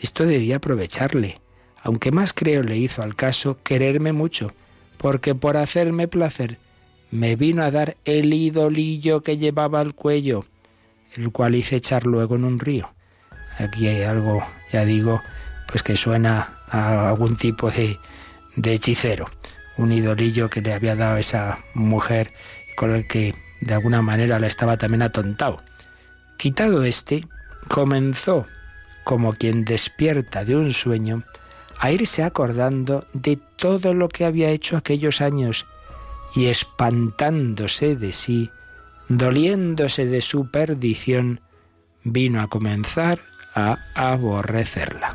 Esto 0.00 0.24
debía 0.24 0.56
aprovecharle, 0.56 1.40
aunque 1.82 2.10
más 2.10 2.32
creo 2.32 2.62
le 2.62 2.78
hizo 2.78 3.02
al 3.02 3.16
caso 3.16 3.58
quererme 3.62 4.14
mucho, 4.14 4.54
porque 4.96 5.34
por 5.34 5.58
hacerme 5.58 6.08
placer 6.08 6.56
me 7.10 7.36
vino 7.36 7.62
a 7.62 7.70
dar 7.70 7.98
el 8.06 8.32
idolillo 8.32 9.22
que 9.22 9.36
llevaba 9.36 9.80
al 9.80 9.94
cuello, 9.94 10.42
el 11.14 11.30
cual 11.32 11.54
hice 11.54 11.76
echar 11.76 12.04
luego 12.06 12.36
en 12.36 12.44
un 12.44 12.58
río. 12.58 12.92
Aquí 13.58 13.88
hay 13.88 14.02
algo, 14.02 14.42
ya 14.72 14.84
digo, 14.84 15.22
pues 15.66 15.82
que 15.82 15.96
suena 15.96 16.54
a 16.68 17.08
algún 17.08 17.36
tipo 17.36 17.70
de, 17.70 17.98
de 18.56 18.74
hechicero 18.74 19.26
un 19.80 19.92
idolillo 19.92 20.50
que 20.50 20.60
le 20.60 20.74
había 20.74 20.94
dado 20.94 21.16
esa 21.16 21.58
mujer 21.74 22.32
con 22.76 22.94
el 22.94 23.06
que 23.06 23.34
de 23.60 23.74
alguna 23.74 24.02
manera 24.02 24.38
le 24.38 24.46
estaba 24.46 24.76
también 24.76 25.02
atontado. 25.02 25.62
Quitado 26.36 26.84
este, 26.84 27.26
comenzó, 27.68 28.46
como 29.04 29.32
quien 29.32 29.64
despierta 29.64 30.44
de 30.44 30.56
un 30.56 30.72
sueño, 30.72 31.24
a 31.78 31.90
irse 31.90 32.22
acordando 32.22 33.06
de 33.14 33.38
todo 33.56 33.94
lo 33.94 34.08
que 34.08 34.24
había 34.24 34.50
hecho 34.50 34.76
aquellos 34.76 35.20
años 35.20 35.66
y 36.34 36.46
espantándose 36.46 37.96
de 37.96 38.12
sí, 38.12 38.50
doliéndose 39.10 40.06
de 40.06 40.22
su 40.22 40.50
perdición, 40.50 41.40
vino 42.04 42.40
a 42.40 42.46
comenzar 42.46 43.20
a 43.54 43.76
aborrecerla. 43.94 45.14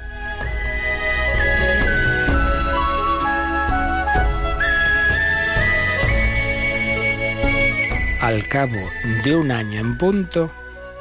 al 8.21 8.47
cabo 8.47 8.89
de 9.23 9.35
un 9.35 9.51
año 9.51 9.79
en 9.79 9.99
punto, 9.99 10.49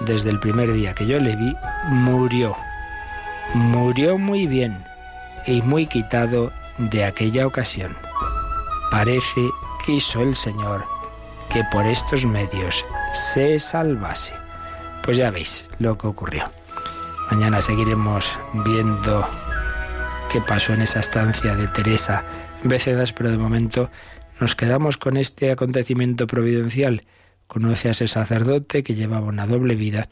desde 0.00 0.28
el 0.28 0.38
primer 0.40 0.70
día 0.74 0.94
que 0.94 1.06
yo 1.06 1.18
le 1.18 1.34
vi, 1.36 1.56
murió. 1.88 2.54
Murió 3.54 4.18
muy 4.18 4.46
bien 4.46 4.84
y 5.46 5.62
muy 5.62 5.86
quitado 5.86 6.52
de 6.76 7.02
aquella 7.02 7.46
ocasión. 7.46 7.96
Parece 8.90 9.40
que 9.86 9.92
hizo 9.92 10.20
el 10.20 10.36
Señor 10.36 10.84
que 11.54 11.62
por 11.62 11.87
estos 11.87 12.26
medios 12.26 12.84
se 13.12 13.61
salvase. 13.61 14.34
Pues 15.04 15.16
ya 15.16 15.30
veis 15.30 15.68
lo 15.78 15.96
que 15.96 16.08
ocurrió. 16.08 16.50
Mañana 17.30 17.61
seguiremos 17.61 18.28
viendo 18.64 19.25
qué 20.32 20.40
pasó 20.40 20.73
en 20.73 20.82
esa 20.82 20.99
estancia 20.99 21.54
de 21.54 21.68
Teresa 21.68 22.25
Becedas, 22.64 23.12
pero 23.12 23.30
de 23.30 23.38
momento 23.38 23.88
nos 24.40 24.56
quedamos 24.56 24.96
con 24.96 25.16
este 25.16 25.52
acontecimiento 25.52 26.26
providencial. 26.26 27.04
Conoce 27.46 27.87
a 27.87 27.92
ese 27.92 28.08
sacerdote 28.08 28.82
que 28.82 28.96
llevaba 28.96 29.28
una 29.28 29.46
doble 29.46 29.76
vida 29.76 30.08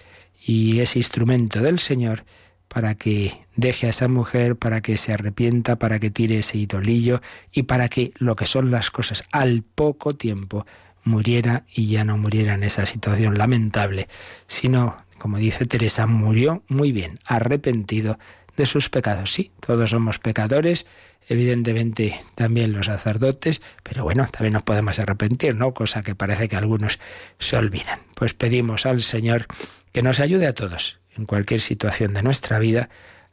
y 0.46 0.78
es 0.78 0.94
instrumento 0.94 1.58
del 1.58 1.80
Señor 1.80 2.24
para 2.68 2.94
que 2.94 3.44
deje 3.56 3.88
a 3.88 3.90
esa 3.90 4.06
mujer, 4.06 4.54
para 4.54 4.80
que 4.80 4.96
se 4.96 5.12
arrepienta, 5.12 5.74
para 5.74 5.98
que 5.98 6.12
tire 6.12 6.38
ese 6.38 6.58
idolillo 6.58 7.20
y 7.50 7.64
para 7.64 7.88
que 7.88 8.12
lo 8.18 8.36
que 8.36 8.46
son 8.46 8.70
las 8.70 8.92
cosas 8.92 9.24
al 9.32 9.64
poco 9.64 10.14
tiempo 10.14 10.66
muriera 11.04 11.64
y 11.72 11.86
ya 11.86 12.04
no 12.04 12.16
muriera 12.16 12.54
en 12.54 12.64
esa 12.64 12.86
situación 12.86 13.38
lamentable, 13.38 14.08
sino, 14.46 14.96
como 15.18 15.38
dice 15.38 15.64
Teresa, 15.64 16.06
murió 16.06 16.62
muy 16.68 16.92
bien, 16.92 17.18
arrepentido 17.24 18.18
de 18.56 18.66
sus 18.66 18.88
pecados. 18.88 19.32
Sí, 19.32 19.50
todos 19.60 19.90
somos 19.90 20.18
pecadores 20.18 20.86
evidentemente 21.28 22.20
también 22.34 22.72
los 22.72 22.86
sacerdotes, 22.86 23.62
pero 23.82 24.04
bueno, 24.04 24.28
también 24.30 24.54
nos 24.54 24.62
podemos 24.62 24.98
arrepentir, 24.98 25.54
¿no? 25.54 25.72
Cosa 25.74 26.02
que 26.02 26.14
parece 26.14 26.48
que 26.48 26.56
algunos 26.56 26.98
se 27.38 27.56
olvidan. 27.56 28.00
Pues 28.14 28.34
pedimos 28.34 28.86
al 28.86 29.02
Señor 29.02 29.46
que 29.92 30.02
nos 30.02 30.20
ayude 30.20 30.46
a 30.46 30.54
todos, 30.54 30.98
en 31.16 31.26
cualquier 31.26 31.60
situación 31.60 32.14
de 32.14 32.22
nuestra 32.22 32.58
vida, 32.58 32.88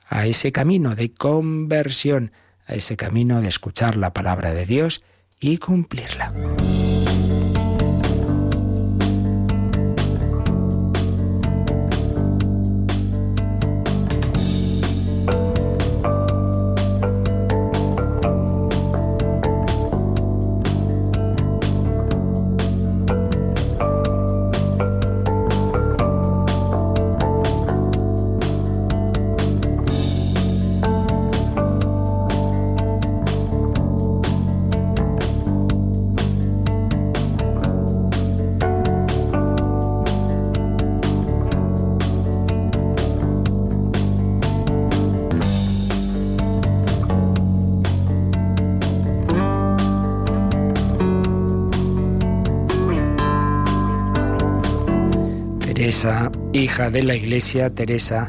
a 0.08 0.26
ese 0.26 0.52
camino 0.52 0.96
de 0.96 1.14
conversión, 1.14 2.32
a 2.68 2.76
ese 2.76 2.98
camino 2.98 3.42
de 3.42 3.48
escuchar 3.48 3.96
la 3.96 4.14
palabra 4.14 4.54
de 4.54 4.66
Dios 4.66 5.04
y 5.40 5.58
cumplirla. 5.58 6.34
De 56.88 57.04
la 57.04 57.16
Iglesia, 57.16 57.70
Teresa, 57.70 58.28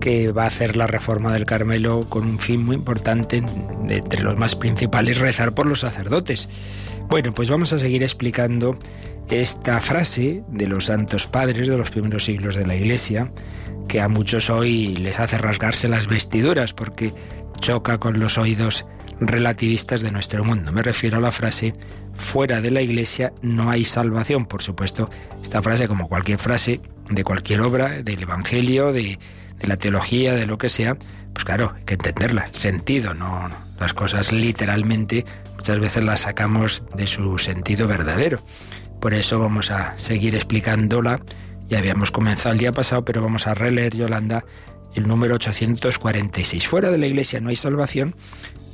que 0.00 0.32
va 0.32 0.44
a 0.44 0.46
hacer 0.48 0.76
la 0.76 0.86
reforma 0.86 1.32
del 1.32 1.46
Carmelo 1.46 2.08
con 2.08 2.26
un 2.26 2.38
fin 2.38 2.64
muy 2.64 2.76
importante, 2.76 3.42
entre 3.88 4.22
los 4.22 4.36
más 4.36 4.56
principales, 4.56 5.18
rezar 5.18 5.54
por 5.54 5.66
los 5.66 5.80
sacerdotes. 5.80 6.48
Bueno, 7.08 7.32
pues 7.32 7.48
vamos 7.48 7.72
a 7.72 7.78
seguir 7.78 8.02
explicando 8.02 8.76
esta 9.30 9.80
frase 9.80 10.42
de 10.48 10.66
los 10.66 10.86
santos 10.86 11.26
padres 11.26 11.68
de 11.68 11.76
los 11.76 11.90
primeros 11.90 12.24
siglos 12.24 12.56
de 12.56 12.66
la 12.66 12.74
Iglesia, 12.74 13.32
que 13.88 14.00
a 14.00 14.08
muchos 14.08 14.50
hoy 14.50 14.96
les 14.96 15.20
hace 15.20 15.38
rasgarse 15.38 15.88
las 15.88 16.08
vestiduras 16.08 16.72
porque 16.72 17.12
choca 17.60 17.98
con 17.98 18.18
los 18.18 18.38
oídos 18.38 18.84
relativistas 19.20 20.02
de 20.02 20.10
nuestro 20.10 20.44
mundo. 20.44 20.72
Me 20.72 20.82
refiero 20.82 21.18
a 21.18 21.20
la 21.20 21.32
frase, 21.32 21.74
fuera 22.14 22.60
de 22.60 22.70
la 22.70 22.82
Iglesia 22.82 23.32
no 23.42 23.70
hay 23.70 23.84
salvación. 23.84 24.46
Por 24.46 24.62
supuesto, 24.62 25.08
esta 25.42 25.62
frase, 25.62 25.88
como 25.88 26.08
cualquier 26.08 26.38
frase 26.38 26.80
de 27.08 27.24
cualquier 27.24 27.60
obra, 27.60 28.02
del 28.02 28.22
Evangelio, 28.22 28.92
de, 28.92 29.18
la 29.60 29.76
teología, 29.76 30.34
de 30.34 30.46
lo 30.46 30.58
que 30.58 30.68
sea, 30.68 30.96
pues 31.32 31.44
claro, 31.44 31.72
hay 31.76 31.84
que 31.84 31.94
entenderla, 31.94 32.48
el 32.52 32.58
sentido, 32.58 33.14
no 33.14 33.48
las 33.78 33.92
cosas 33.94 34.32
literalmente, 34.32 35.24
muchas 35.56 35.78
veces 35.78 36.02
las 36.02 36.20
sacamos 36.20 36.82
de 36.94 37.06
su 37.06 37.38
sentido 37.38 37.86
verdadero. 37.86 38.40
Por 39.00 39.14
eso 39.14 39.38
vamos 39.38 39.70
a 39.70 39.96
seguir 39.98 40.34
explicándola. 40.34 41.20
Ya 41.68 41.78
habíamos 41.78 42.10
comenzado 42.10 42.52
el 42.52 42.58
día 42.58 42.72
pasado, 42.72 43.04
pero 43.04 43.20
vamos 43.20 43.46
a 43.46 43.54
releer, 43.54 43.94
Yolanda, 43.94 44.44
el 44.94 45.06
número 45.06 45.34
846. 45.34 46.66
Fuera 46.66 46.90
de 46.90 46.98
la 46.98 47.06
Iglesia 47.06 47.40
no 47.40 47.50
hay 47.50 47.56
salvación 47.56 48.14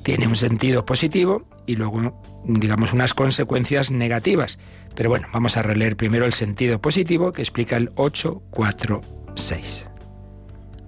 tiene 0.03 0.27
un 0.27 0.37
sentido 0.37 0.85
positivo 0.85 1.45
y 1.67 1.77
luego, 1.77 2.21
digamos, 2.45 2.93
unas 2.93 3.15
consecuencias 3.15 3.91
negativas. 3.91 4.59
Pero 4.95 5.11
bueno, 5.11 5.29
vamos 5.33 5.57
a 5.57 5.63
releer 5.63 5.97
primero 5.97 6.25
el 6.25 6.33
sentido 6.33 6.81
positivo 6.81 7.33
que 7.33 7.43
explica 7.43 7.77
el 7.77 7.91
846. 7.95 9.89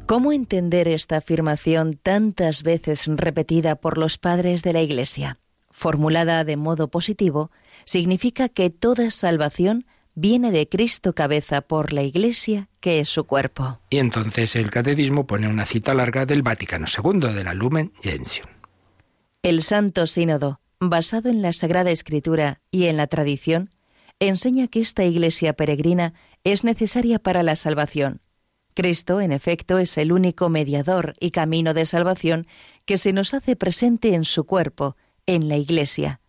¿Cómo 0.06 0.32
entender 0.32 0.86
esta 0.88 1.16
afirmación 1.16 1.98
tantas 2.02 2.62
veces 2.62 3.06
repetida 3.06 3.76
por 3.76 3.96
los 3.96 4.18
padres 4.18 4.62
de 4.62 4.74
la 4.74 4.82
Iglesia? 4.82 5.38
Formulada 5.70 6.44
de 6.44 6.56
modo 6.56 6.88
positivo, 6.88 7.50
significa 7.84 8.48
que 8.48 8.68
toda 8.68 9.10
salvación 9.10 9.86
viene 10.14 10.52
de 10.52 10.68
Cristo 10.68 11.14
cabeza 11.14 11.62
por 11.62 11.92
la 11.92 12.02
Iglesia, 12.02 12.68
que 12.80 13.00
es 13.00 13.08
su 13.08 13.24
cuerpo. 13.24 13.80
Y 13.90 13.98
entonces 13.98 14.54
el 14.56 14.70
catecismo 14.70 15.26
pone 15.26 15.48
una 15.48 15.64
cita 15.64 15.94
larga 15.94 16.26
del 16.26 16.42
Vaticano 16.42 16.86
II, 16.86 17.32
de 17.32 17.44
la 17.44 17.54
Lumen 17.54 17.92
Gentium. 18.02 18.53
El 19.44 19.62
Santo 19.62 20.06
Sínodo, 20.06 20.58
basado 20.80 21.28
en 21.28 21.42
la 21.42 21.52
Sagrada 21.52 21.90
Escritura 21.90 22.62
y 22.70 22.86
en 22.86 22.96
la 22.96 23.08
tradición, 23.08 23.68
enseña 24.18 24.68
que 24.68 24.80
esta 24.80 25.04
Iglesia 25.04 25.52
peregrina 25.52 26.14
es 26.44 26.64
necesaria 26.64 27.18
para 27.18 27.42
la 27.42 27.54
salvación. 27.54 28.22
Cristo, 28.72 29.20
en 29.20 29.32
efecto, 29.32 29.76
es 29.76 29.98
el 29.98 30.12
único 30.12 30.48
mediador 30.48 31.12
y 31.20 31.30
camino 31.30 31.74
de 31.74 31.84
salvación 31.84 32.46
que 32.86 32.96
se 32.96 33.12
nos 33.12 33.34
hace 33.34 33.54
presente 33.54 34.14
en 34.14 34.24
su 34.24 34.44
cuerpo, 34.44 34.96
en 35.26 35.50
la 35.50 35.58
Iglesia. 35.58 36.22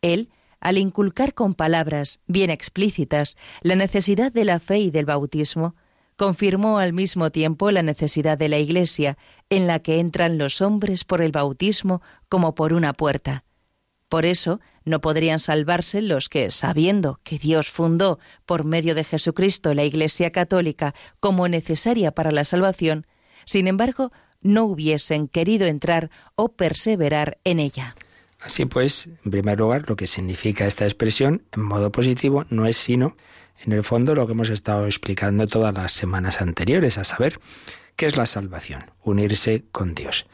Él, 0.00 0.30
al 0.58 0.78
inculcar 0.78 1.34
con 1.34 1.52
palabras 1.52 2.20
bien 2.28 2.48
explícitas 2.48 3.36
la 3.60 3.74
necesidad 3.74 4.32
de 4.32 4.46
la 4.46 4.58
fe 4.58 4.78
y 4.78 4.90
del 4.90 5.04
bautismo, 5.04 5.76
confirmó 6.16 6.78
al 6.78 6.92
mismo 6.92 7.30
tiempo 7.30 7.70
la 7.70 7.82
necesidad 7.82 8.38
de 8.38 8.48
la 8.48 8.58
Iglesia, 8.58 9.18
en 9.50 9.66
la 9.66 9.80
que 9.80 9.98
entran 9.98 10.38
los 10.38 10.60
hombres 10.60 11.04
por 11.04 11.22
el 11.22 11.32
bautismo 11.32 12.02
como 12.28 12.54
por 12.54 12.72
una 12.72 12.92
puerta. 12.92 13.44
Por 14.08 14.24
eso 14.26 14.60
no 14.84 15.00
podrían 15.00 15.38
salvarse 15.38 16.02
los 16.02 16.28
que, 16.28 16.50
sabiendo 16.50 17.18
que 17.24 17.38
Dios 17.38 17.70
fundó 17.70 18.18
por 18.46 18.64
medio 18.64 18.94
de 18.94 19.04
Jesucristo 19.04 19.74
la 19.74 19.84
Iglesia 19.84 20.30
católica 20.30 20.94
como 21.20 21.48
necesaria 21.48 22.12
para 22.12 22.30
la 22.30 22.44
salvación, 22.44 23.06
sin 23.44 23.66
embargo, 23.66 24.12
no 24.40 24.64
hubiesen 24.64 25.26
querido 25.26 25.66
entrar 25.66 26.10
o 26.36 26.52
perseverar 26.52 27.38
en 27.44 27.58
ella. 27.58 27.94
Así 28.40 28.66
pues, 28.66 29.08
en 29.24 29.30
primer 29.30 29.58
lugar, 29.58 29.88
lo 29.88 29.96
que 29.96 30.06
significa 30.06 30.66
esta 30.66 30.84
expresión 30.84 31.42
en 31.52 31.62
modo 31.62 31.90
positivo 31.90 32.44
no 32.50 32.66
es 32.66 32.76
sino 32.76 33.16
en 33.62 33.72
el 33.72 33.84
fondo 33.84 34.14
lo 34.14 34.26
que 34.26 34.32
hemos 34.32 34.50
estado 34.50 34.86
explicando 34.86 35.46
todas 35.46 35.74
las 35.74 35.92
semanas 35.92 36.40
anteriores, 36.40 36.98
a 36.98 37.04
saber, 37.04 37.40
¿qué 37.96 38.06
es 38.06 38.16
la 38.16 38.26
salvación? 38.26 38.90
Unirse 39.02 39.64
con 39.72 39.94
Dios. 39.94 40.26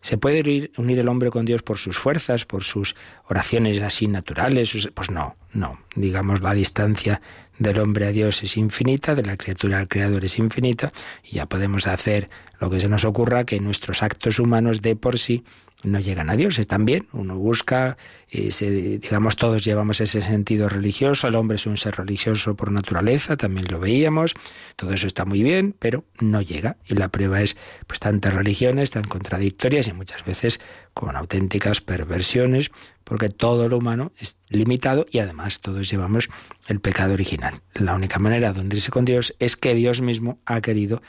¿Se 0.00 0.18
puede 0.18 0.70
unir, 0.76 0.98
el 0.98 1.08
hombre 1.08 1.30
con 1.30 1.44
Dios 1.44 1.62
por 1.62 1.78
sus 1.78 1.98
fuerzas, 1.98 2.44
por 2.44 2.62
sus 2.62 2.94
oraciones 3.28 3.80
así 3.82 4.06
naturales? 4.06 4.88
Pues 4.94 5.10
no, 5.10 5.36
no. 5.52 5.80
Digamos, 5.96 6.42
la 6.42 6.54
distancia 6.54 7.20
del 7.58 7.80
hombre 7.80 8.06
a 8.06 8.12
Dios 8.12 8.42
es 8.44 8.56
infinita, 8.56 9.16
de 9.16 9.24
la 9.24 9.36
criatura 9.36 9.78
al 9.78 9.88
Creador 9.88 10.24
es 10.24 10.38
infinita, 10.38 10.92
y 11.24 11.36
ya 11.36 11.46
podemos 11.46 11.88
hacer 11.88 12.28
lo 12.60 12.70
que 12.70 12.78
se 12.78 12.88
nos 12.88 13.04
ocurra, 13.04 13.44
que 13.44 13.58
nuestros 13.58 14.02
actos 14.02 14.38
humanos 14.38 14.80
de 14.80 14.94
por 14.94 15.18
sí 15.18 15.42
no 15.84 16.00
llegan 16.00 16.30
a 16.30 16.36
Dios, 16.36 16.58
están 16.58 16.84
bien, 16.84 17.06
uno 17.12 17.36
busca, 17.36 17.96
y 18.30 18.48
digamos 18.98 19.36
todos 19.36 19.64
llevamos 19.64 20.00
ese 20.00 20.22
sentido 20.22 20.68
religioso, 20.68 21.28
el 21.28 21.34
hombre 21.34 21.56
es 21.56 21.66
un 21.66 21.76
ser 21.76 21.96
religioso 21.96 22.56
por 22.56 22.72
naturaleza, 22.72 23.36
también 23.36 23.68
lo 23.70 23.78
veíamos, 23.78 24.34
todo 24.74 24.92
eso 24.92 25.06
está 25.06 25.24
muy 25.24 25.42
bien, 25.42 25.74
pero 25.78 26.04
no 26.18 26.40
llega 26.40 26.76
y 26.86 26.94
la 26.94 27.08
prueba 27.08 27.42
es 27.42 27.56
pues 27.86 28.00
tantas 28.00 28.34
religiones 28.34 28.90
tan 28.90 29.04
contradictorias 29.04 29.88
y 29.88 29.92
muchas 29.92 30.24
veces 30.24 30.60
con 30.94 31.14
auténticas 31.14 31.80
perversiones, 31.82 32.70
porque 33.04 33.28
todo 33.28 33.68
lo 33.68 33.78
humano 33.78 34.12
es 34.18 34.38
limitado 34.48 35.06
y 35.10 35.18
además 35.18 35.60
todos 35.60 35.88
llevamos 35.90 36.28
el 36.66 36.80
pecado 36.80 37.12
original. 37.12 37.60
La 37.74 37.94
única 37.94 38.18
manera 38.18 38.52
de 38.52 38.60
hundirse 38.60 38.90
con 38.90 39.04
Dios 39.04 39.34
es 39.38 39.56
que 39.56 39.74
Dios 39.74 40.00
mismo 40.00 40.40
ha 40.46 40.60
querido 40.60 41.02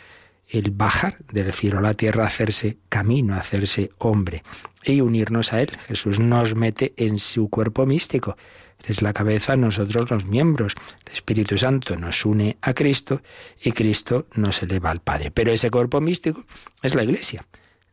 el 0.48 0.72
bajar 0.72 1.18
del 1.32 1.52
cielo 1.54 1.80
a 1.80 1.82
la 1.82 1.94
tierra, 1.94 2.26
hacerse 2.26 2.78
camino, 2.90 3.36
hacerse 3.36 3.92
hombre 3.98 4.44
y 4.84 5.02
unirnos 5.02 5.54
a 5.54 5.62
Él. 5.62 5.72
Jesús 5.88 6.20
nos 6.20 6.56
mete 6.56 6.94
en 6.98 7.18
su 7.18 7.50
cuerpo 7.50 7.86
místico. 7.86 8.38
es 8.86 9.02
la 9.02 9.14
cabeza, 9.14 9.58
nosotros 9.58 10.10
los 10.10 10.26
miembros. 10.26 10.74
El 11.06 11.14
Espíritu 11.14 11.58
Santo 11.58 11.98
nos 11.98 12.26
une 12.26 12.58
a 12.62 12.74
Cristo 12.74 13.22
y 13.62 13.72
Cristo 13.72 14.28
nos 14.36 14.62
eleva 14.64 14.92
al 14.92 15.02
Padre. 15.02 15.32
Pero 15.32 15.52
ese 15.52 15.70
cuerpo 15.70 16.00
místico 16.00 16.46
es 16.82 16.96
la 16.96 17.04
Iglesia. 17.04 17.46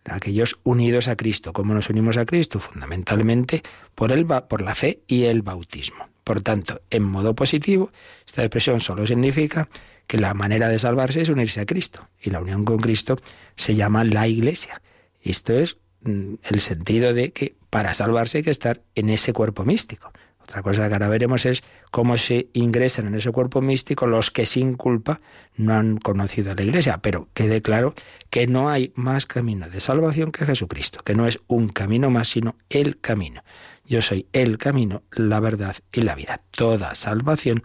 Aquellos 0.04 0.60
unidos 0.62 1.08
a 1.08 1.16
Cristo. 1.16 1.52
¿Cómo 1.52 1.74
nos 1.74 1.88
unimos 1.88 2.18
a 2.18 2.26
Cristo? 2.26 2.60
Fundamentalmente 2.60 3.62
por, 3.94 4.12
el, 4.12 4.26
por 4.26 4.60
la 4.60 4.74
fe 4.74 5.00
y 5.08 5.24
el 5.24 5.42
bautismo. 5.42 6.08
Por 6.24 6.40
tanto, 6.42 6.80
en 6.90 7.02
modo 7.02 7.34
positivo, 7.34 7.90
esta 8.26 8.42
expresión 8.42 8.80
solo 8.80 9.06
significa 9.06 9.68
que 10.06 10.18
la 10.18 10.34
manera 10.34 10.68
de 10.68 10.78
salvarse 10.78 11.22
es 11.22 11.28
unirse 11.28 11.60
a 11.60 11.66
Cristo. 11.66 12.08
Y 12.20 12.30
la 12.30 12.40
unión 12.40 12.64
con 12.64 12.78
Cristo 12.78 13.16
se 13.56 13.74
llama 13.74 14.04
la 14.04 14.28
Iglesia. 14.28 14.80
Esto 15.22 15.54
es 15.54 15.78
mm, 16.02 16.34
el 16.44 16.60
sentido 16.60 17.14
de 17.14 17.32
que 17.32 17.54
para 17.70 17.94
salvarse 17.94 18.38
hay 18.38 18.44
que 18.44 18.50
estar 18.50 18.82
en 18.94 19.08
ese 19.08 19.32
cuerpo 19.32 19.64
místico. 19.64 20.12
Otra 20.44 20.62
cosa 20.62 20.88
que 20.88 20.92
ahora 20.92 21.08
veremos 21.08 21.46
es 21.46 21.62
cómo 21.90 22.18
se 22.18 22.48
ingresan 22.52 23.06
en 23.06 23.14
ese 23.14 23.32
cuerpo 23.32 23.62
místico 23.62 24.06
los 24.06 24.30
que 24.30 24.44
sin 24.44 24.74
culpa 24.74 25.22
no 25.56 25.72
han 25.72 25.96
conocido 25.96 26.52
a 26.52 26.54
la 26.54 26.62
Iglesia. 26.62 26.98
Pero 26.98 27.28
quede 27.32 27.62
claro 27.62 27.94
que 28.28 28.46
no 28.46 28.68
hay 28.68 28.92
más 28.94 29.24
camino 29.24 29.70
de 29.70 29.80
salvación 29.80 30.32
que 30.32 30.44
Jesucristo, 30.44 31.00
que 31.02 31.14
no 31.14 31.26
es 31.26 31.40
un 31.46 31.68
camino 31.68 32.10
más, 32.10 32.28
sino 32.28 32.56
el 32.68 33.00
camino. 33.00 33.42
Yo 33.86 34.02
soy 34.02 34.26
el 34.34 34.58
camino, 34.58 35.02
la 35.12 35.40
verdad 35.40 35.76
y 35.92 36.02
la 36.02 36.14
vida. 36.14 36.40
Toda 36.50 36.94
salvación 36.94 37.64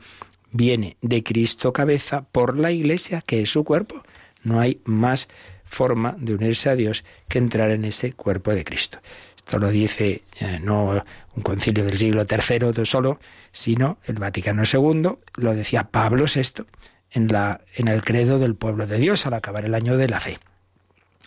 viene 0.52 0.98
de 1.02 1.24
Cristo 1.24 1.74
cabeza 1.74 2.26
por 2.32 2.58
la 2.58 2.72
Iglesia, 2.72 3.22
que 3.26 3.42
es 3.42 3.50
su 3.52 3.64
cuerpo. 3.64 4.04
No 4.44 4.60
hay 4.60 4.82
más 4.86 5.28
forma 5.66 6.16
de 6.18 6.34
unirse 6.34 6.70
a 6.70 6.76
Dios 6.76 7.04
que 7.28 7.38
entrar 7.38 7.72
en 7.72 7.86
ese 7.86 8.14
cuerpo 8.14 8.54
de 8.54 8.64
Cristo. 8.64 9.00
Esto 9.36 9.60
lo 9.60 9.70
dice 9.70 10.24
eh, 10.40 10.60
no 10.62 11.04
un 11.36 11.44
concilio 11.44 11.86
del 11.86 11.98
siglo 11.98 12.26
III 12.30 12.86
solo, 12.86 13.20
sino 13.52 13.98
el 14.06 14.16
Vaticano 14.16 14.64
II, 14.64 15.18
lo 15.36 15.56
decía 15.56 15.86
Pablo 15.86 16.26
VI 16.34 16.66
en, 17.12 17.28
la, 17.28 17.62
en 17.76 17.88
el 17.88 18.04
credo 18.04 18.40
del 18.40 18.56
pueblo 18.56 18.88
de 18.88 18.98
Dios 18.98 19.26
al 19.26 19.34
acabar 19.34 19.66
el 19.66 19.76
año 19.76 19.98
de 19.98 20.08
la 20.08 20.20
fe. 20.20 20.38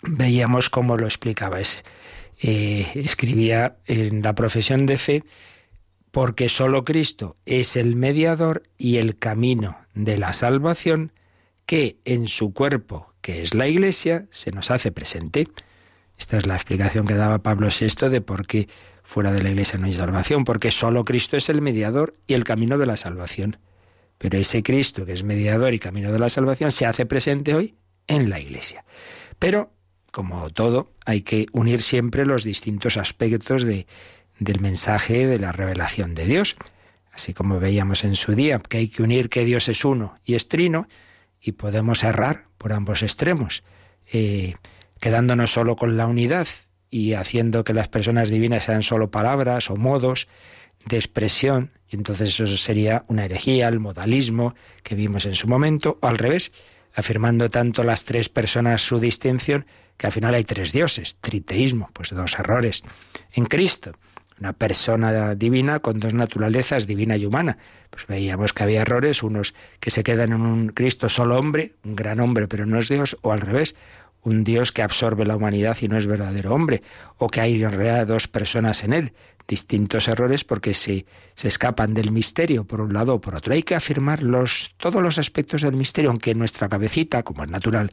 Veíamos 0.03 0.69
cómo 0.69 0.97
lo 0.97 1.05
explicaba. 1.05 1.59
Eh, 2.39 2.87
escribía 2.95 3.77
en 3.87 4.21
la 4.21 4.33
profesión 4.33 4.85
de 4.85 4.97
fe 4.97 5.23
porque 6.13 6.47
sólo 6.47 6.85
Cristo 6.85 7.37
es 7.47 7.75
el 7.75 7.95
mediador 7.95 8.61
y 8.77 8.97
el 8.97 9.17
camino 9.17 9.79
de 9.95 10.19
la 10.19 10.31
salvación 10.31 11.11
que 11.65 11.97
en 12.05 12.27
su 12.27 12.53
cuerpo, 12.53 13.11
que 13.21 13.41
es 13.41 13.55
la 13.55 13.67
Iglesia, 13.67 14.27
se 14.29 14.51
nos 14.51 14.69
hace 14.69 14.91
presente. 14.91 15.47
Esta 16.15 16.37
es 16.37 16.45
la 16.45 16.53
explicación 16.53 17.07
que 17.07 17.15
daba 17.15 17.39
Pablo 17.39 17.67
VI 17.67 18.09
de 18.09 18.21
por 18.21 18.45
qué 18.45 18.69
fuera 19.01 19.31
de 19.31 19.41
la 19.41 19.49
Iglesia 19.49 19.79
no 19.79 19.87
hay 19.87 19.93
salvación, 19.93 20.43
porque 20.43 20.69
sólo 20.69 21.03
Cristo 21.03 21.35
es 21.35 21.49
el 21.49 21.61
mediador 21.61 22.13
y 22.27 22.35
el 22.35 22.43
camino 22.43 22.77
de 22.77 22.85
la 22.85 22.95
salvación. 22.95 23.57
Pero 24.19 24.37
ese 24.37 24.61
Cristo, 24.61 25.07
que 25.07 25.13
es 25.13 25.23
mediador 25.23 25.73
y 25.73 25.79
camino 25.79 26.11
de 26.11 26.19
la 26.19 26.29
salvación, 26.29 26.71
se 26.71 26.85
hace 26.85 27.07
presente 27.07 27.55
hoy 27.55 27.73
en 28.05 28.29
la 28.29 28.39
Iglesia. 28.39 28.85
Pero, 29.39 29.71
como 30.11 30.51
todo, 30.51 30.91
hay 31.07 31.23
que 31.23 31.47
unir 31.53 31.81
siempre 31.81 32.23
los 32.27 32.43
distintos 32.43 32.97
aspectos 32.97 33.63
de, 33.63 33.87
del 34.39 34.59
mensaje 34.59 35.27
de 35.27 35.39
la 35.39 35.51
revelación 35.51 36.15
de 36.15 36.25
Dios. 36.25 36.55
Así 37.11 37.33
como 37.33 37.59
veíamos 37.59 38.03
en 38.03 38.15
su 38.15 38.33
día 38.33 38.59
que 38.59 38.77
hay 38.77 38.87
que 38.87 39.03
unir 39.03 39.29
que 39.29 39.45
Dios 39.45 39.69
es 39.69 39.85
uno 39.85 40.15
y 40.23 40.35
es 40.35 40.47
trino, 40.47 40.87
y 41.39 41.53
podemos 41.53 42.03
errar 42.03 42.45
por 42.57 42.73
ambos 42.73 43.03
extremos, 43.03 43.63
eh, 44.11 44.55
quedándonos 44.99 45.51
solo 45.51 45.75
con 45.75 45.97
la 45.97 46.07
unidad 46.07 46.47
y 46.89 47.13
haciendo 47.13 47.63
que 47.63 47.73
las 47.73 47.89
personas 47.89 48.29
divinas 48.29 48.63
sean 48.63 48.81
solo 48.81 49.11
palabras 49.11 49.69
o 49.69 49.75
modos 49.75 50.27
de 50.85 50.95
expresión, 50.95 51.71
y 51.89 51.95
entonces 51.95 52.39
eso 52.39 52.57
sería 52.57 53.03
una 53.07 53.25
herejía, 53.25 53.67
el 53.67 53.79
modalismo 53.79 54.55
que 54.83 54.95
vimos 54.95 55.25
en 55.25 55.33
su 55.33 55.47
momento, 55.47 55.97
o 56.01 56.07
al 56.07 56.17
revés, 56.17 56.51
afirmando 56.93 57.49
tanto 57.49 57.83
las 57.83 58.05
tres 58.05 58.29
personas 58.29 58.81
su 58.81 58.99
distinción, 58.99 59.65
que 59.97 60.07
al 60.07 60.11
final 60.11 60.33
hay 60.33 60.43
tres 60.43 60.71
dioses, 60.71 61.17
triteísmo, 61.19 61.89
pues 61.93 62.09
dos 62.11 62.37
errores. 62.39 62.83
En 63.31 63.45
Cristo, 63.45 63.91
una 64.39 64.53
persona 64.53 65.35
divina 65.35 65.79
con 65.79 65.99
dos 65.99 66.13
naturalezas, 66.13 66.87
divina 66.87 67.17
y 67.17 67.25
humana. 67.25 67.57
Pues 67.89 68.07
veíamos 68.07 68.53
que 68.53 68.63
había 68.63 68.81
errores, 68.81 69.23
unos 69.23 69.53
que 69.79 69.91
se 69.91 70.03
quedan 70.03 70.33
en 70.33 70.41
un 70.41 70.69
Cristo 70.69 71.09
solo 71.09 71.37
hombre, 71.37 71.73
un 71.83 71.95
gran 71.95 72.19
hombre 72.19 72.47
pero 72.47 72.65
no 72.65 72.79
es 72.79 72.89
Dios, 72.89 73.17
o 73.21 73.31
al 73.31 73.41
revés, 73.41 73.75
un 74.23 74.43
Dios 74.43 74.71
que 74.71 74.81
absorbe 74.81 75.25
la 75.25 75.35
humanidad 75.35 75.77
y 75.81 75.87
no 75.87 75.97
es 75.97 76.07
verdadero 76.07 76.53
hombre, 76.53 76.81
o 77.17 77.27
que 77.27 77.41
hay 77.41 77.61
en 77.61 77.71
realidad 77.71 78.07
dos 78.07 78.27
personas 78.27 78.83
en 78.83 78.93
él, 78.93 79.13
distintos 79.47 80.07
errores 80.07 80.43
porque 80.43 80.73
se, 80.73 81.05
se 81.35 81.47
escapan 81.49 81.93
del 81.93 82.11
misterio 82.11 82.63
por 82.63 82.81
un 82.81 82.93
lado 82.93 83.15
o 83.15 83.21
por 83.21 83.35
otro. 83.35 83.53
Hay 83.53 83.63
que 83.63 83.75
afirmar 83.75 84.23
los, 84.23 84.73
todos 84.77 85.01
los 85.01 85.17
aspectos 85.17 85.61
del 85.61 85.75
misterio, 85.75 86.09
aunque 86.09 86.33
nuestra 86.33 86.69
cabecita, 86.69 87.23
como 87.23 87.43
es 87.43 87.49
natural, 87.49 87.91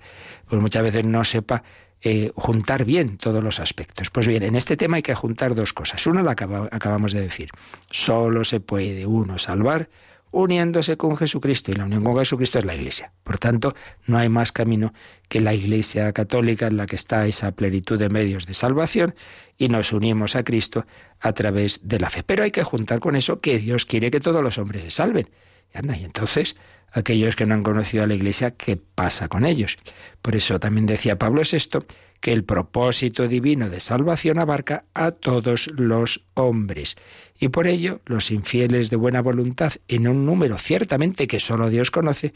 pues 0.48 0.62
muchas 0.62 0.82
veces 0.82 1.04
no 1.04 1.24
sepa 1.24 1.62
eh, 2.02 2.32
juntar 2.34 2.84
bien 2.84 3.16
todos 3.16 3.42
los 3.42 3.60
aspectos. 3.60 4.10
Pues 4.10 4.26
bien, 4.26 4.42
en 4.42 4.56
este 4.56 4.76
tema 4.76 4.96
hay 4.96 5.02
que 5.02 5.14
juntar 5.14 5.54
dos 5.54 5.72
cosas. 5.72 6.06
Una 6.06 6.22
la 6.22 6.32
acabamos 6.32 7.12
de 7.12 7.20
decir. 7.20 7.50
Solo 7.90 8.44
se 8.44 8.60
puede 8.60 9.06
uno 9.06 9.38
salvar 9.38 9.88
uniéndose 10.32 10.96
con 10.96 11.16
Jesucristo 11.16 11.72
y 11.72 11.74
la 11.74 11.84
unión 11.84 12.04
con 12.04 12.16
Jesucristo 12.16 12.58
es 12.58 12.64
la 12.64 12.74
Iglesia. 12.74 13.12
Por 13.24 13.38
tanto, 13.38 13.74
no 14.06 14.18
hay 14.18 14.28
más 14.28 14.52
camino 14.52 14.92
que 15.28 15.40
la 15.40 15.54
Iglesia 15.54 16.12
católica 16.12 16.68
en 16.68 16.76
la 16.76 16.86
que 16.86 16.96
está 16.96 17.26
esa 17.26 17.52
plenitud 17.52 17.98
de 17.98 18.08
medios 18.08 18.46
de 18.46 18.54
salvación 18.54 19.14
y 19.58 19.68
nos 19.68 19.92
unimos 19.92 20.36
a 20.36 20.44
Cristo 20.44 20.86
a 21.18 21.32
través 21.32 21.80
de 21.88 21.98
la 21.98 22.10
fe. 22.10 22.22
Pero 22.22 22.44
hay 22.44 22.50
que 22.50 22.62
juntar 22.62 23.00
con 23.00 23.16
eso 23.16 23.40
que 23.40 23.58
Dios 23.58 23.84
quiere 23.84 24.10
que 24.10 24.20
todos 24.20 24.42
los 24.42 24.58
hombres 24.58 24.84
se 24.84 24.90
salven. 24.90 25.28
Y 25.74 25.78
anda, 25.78 25.96
y 25.96 26.04
entonces 26.04 26.56
aquellos 26.92 27.36
que 27.36 27.46
no 27.46 27.54
han 27.54 27.62
conocido 27.62 28.04
a 28.04 28.06
la 28.06 28.14
Iglesia, 28.14 28.50
¿qué 28.52 28.76
pasa 28.76 29.28
con 29.28 29.44
ellos? 29.44 29.76
Por 30.22 30.36
eso 30.36 30.58
también 30.58 30.86
decía 30.86 31.18
Pablo 31.18 31.42
VI 31.50 31.86
que 32.20 32.32
el 32.32 32.44
propósito 32.44 33.26
divino 33.28 33.70
de 33.70 33.80
salvación 33.80 34.38
abarca 34.38 34.84
a 34.94 35.10
todos 35.10 35.68
los 35.68 36.24
hombres. 36.34 36.96
Y 37.38 37.48
por 37.48 37.66
ello, 37.66 38.02
los 38.04 38.30
infieles 38.30 38.90
de 38.90 38.96
buena 38.96 39.22
voluntad, 39.22 39.72
en 39.88 40.06
un 40.06 40.26
número 40.26 40.58
ciertamente 40.58 41.26
que 41.26 41.40
solo 41.40 41.70
Dios 41.70 41.90
conoce, 41.90 42.34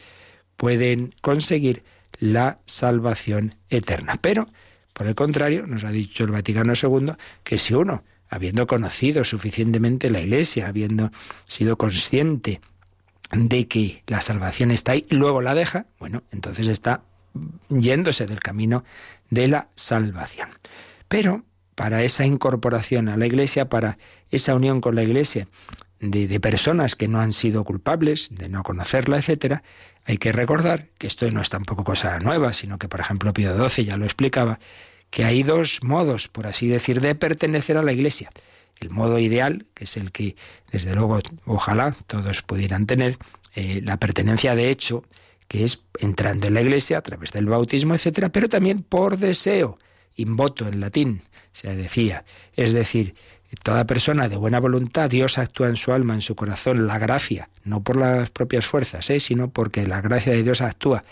pueden 0.56 1.14
conseguir 1.20 1.82
la 2.18 2.60
salvación 2.64 3.56
eterna. 3.68 4.14
Pero, 4.20 4.48
por 4.94 5.06
el 5.06 5.14
contrario, 5.14 5.66
nos 5.66 5.84
ha 5.84 5.90
dicho 5.90 6.24
el 6.24 6.30
Vaticano 6.30 6.72
II 6.80 7.12
que 7.42 7.58
si 7.58 7.74
uno, 7.74 8.04
habiendo 8.28 8.66
conocido 8.66 9.22
suficientemente 9.24 10.10
la 10.10 10.20
Iglesia, 10.20 10.68
habiendo 10.68 11.10
sido 11.46 11.76
consciente 11.76 12.60
de 13.34 13.68
que 13.68 14.02
la 14.06 14.20
salvación 14.20 14.70
está 14.70 14.92
ahí 14.92 15.06
luego 15.10 15.40
la 15.40 15.54
deja, 15.54 15.86
bueno, 15.98 16.22
entonces 16.30 16.66
está 16.66 17.02
yéndose 17.68 18.26
del 18.26 18.40
camino 18.40 18.84
de 19.30 19.48
la 19.48 19.68
salvación. 19.74 20.48
Pero 21.08 21.44
para 21.74 22.02
esa 22.02 22.24
incorporación 22.24 23.08
a 23.08 23.16
la 23.16 23.26
Iglesia, 23.26 23.68
para 23.68 23.98
esa 24.30 24.54
unión 24.54 24.80
con 24.80 24.94
la 24.94 25.02
Iglesia 25.02 25.48
de, 26.00 26.40
personas 26.40 26.96
que 26.96 27.08
no 27.08 27.20
han 27.20 27.32
sido 27.32 27.64
culpables 27.64 28.28
de 28.30 28.48
no 28.48 28.62
conocerla, 28.62 29.16
etcétera, 29.16 29.62
hay 30.04 30.18
que 30.18 30.32
recordar 30.32 30.88
que 30.98 31.06
esto 31.06 31.30
no 31.30 31.40
es 31.40 31.50
tampoco 31.50 31.84
cosa 31.84 32.18
nueva, 32.20 32.52
sino 32.52 32.78
que, 32.78 32.88
por 32.88 33.00
ejemplo, 33.00 33.32
Pío 33.32 33.68
XII 33.68 33.86
ya 33.86 33.96
lo 33.96 34.04
explicaba, 34.04 34.58
que 35.10 35.24
hay 35.24 35.42
dos 35.42 35.82
modos, 35.82 36.28
por 36.28 36.46
así 36.46 36.68
decir, 36.68 37.00
de 37.00 37.14
pertenecer 37.14 37.76
a 37.76 37.82
la 37.82 37.92
Iglesia. 37.92 38.30
El 38.80 38.90
modo 38.90 39.18
ideal, 39.18 39.66
que 39.74 39.84
es 39.84 39.96
el 39.96 40.12
que, 40.12 40.36
desde 40.70 40.94
luego, 40.94 41.20
ojalá 41.46 41.96
todos 42.06 42.42
pudieran 42.42 42.86
tener, 42.86 43.16
eh, 43.54 43.80
la 43.82 43.98
pertenencia 43.98 44.54
de 44.54 44.70
hecho, 44.70 45.04
que 45.48 45.64
es 45.64 45.84
entrando 45.98 46.48
en 46.48 46.54
la 46.54 46.62
iglesia 46.62 46.98
a 46.98 47.02
través 47.02 47.32
del 47.32 47.46
bautismo, 47.46 47.94
etcétera, 47.94 48.30
pero 48.30 48.48
también 48.48 48.82
por 48.82 49.18
deseo, 49.18 49.78
invoto 50.16 50.66
en 50.66 50.80
latín, 50.80 51.22
se 51.52 51.74
decía. 51.74 52.24
Es 52.56 52.72
decir, 52.72 53.14
toda 53.62 53.86
persona 53.86 54.28
de 54.28 54.36
buena 54.36 54.58
voluntad, 54.58 55.10
Dios 55.10 55.38
actúa 55.38 55.68
en 55.68 55.76
su 55.76 55.92
alma, 55.92 56.14
en 56.14 56.22
su 56.22 56.34
corazón, 56.34 56.86
la 56.86 56.98
gracia, 56.98 57.48
no 57.64 57.82
por 57.82 57.96
las 57.96 58.30
propias 58.30 58.66
fuerzas, 58.66 59.08
¿eh? 59.10 59.20
sino 59.20 59.50
porque 59.50 59.86
la 59.86 60.00
gracia 60.00 60.32
de 60.32 60.42
Dios 60.42 60.60
actúa. 60.60 61.04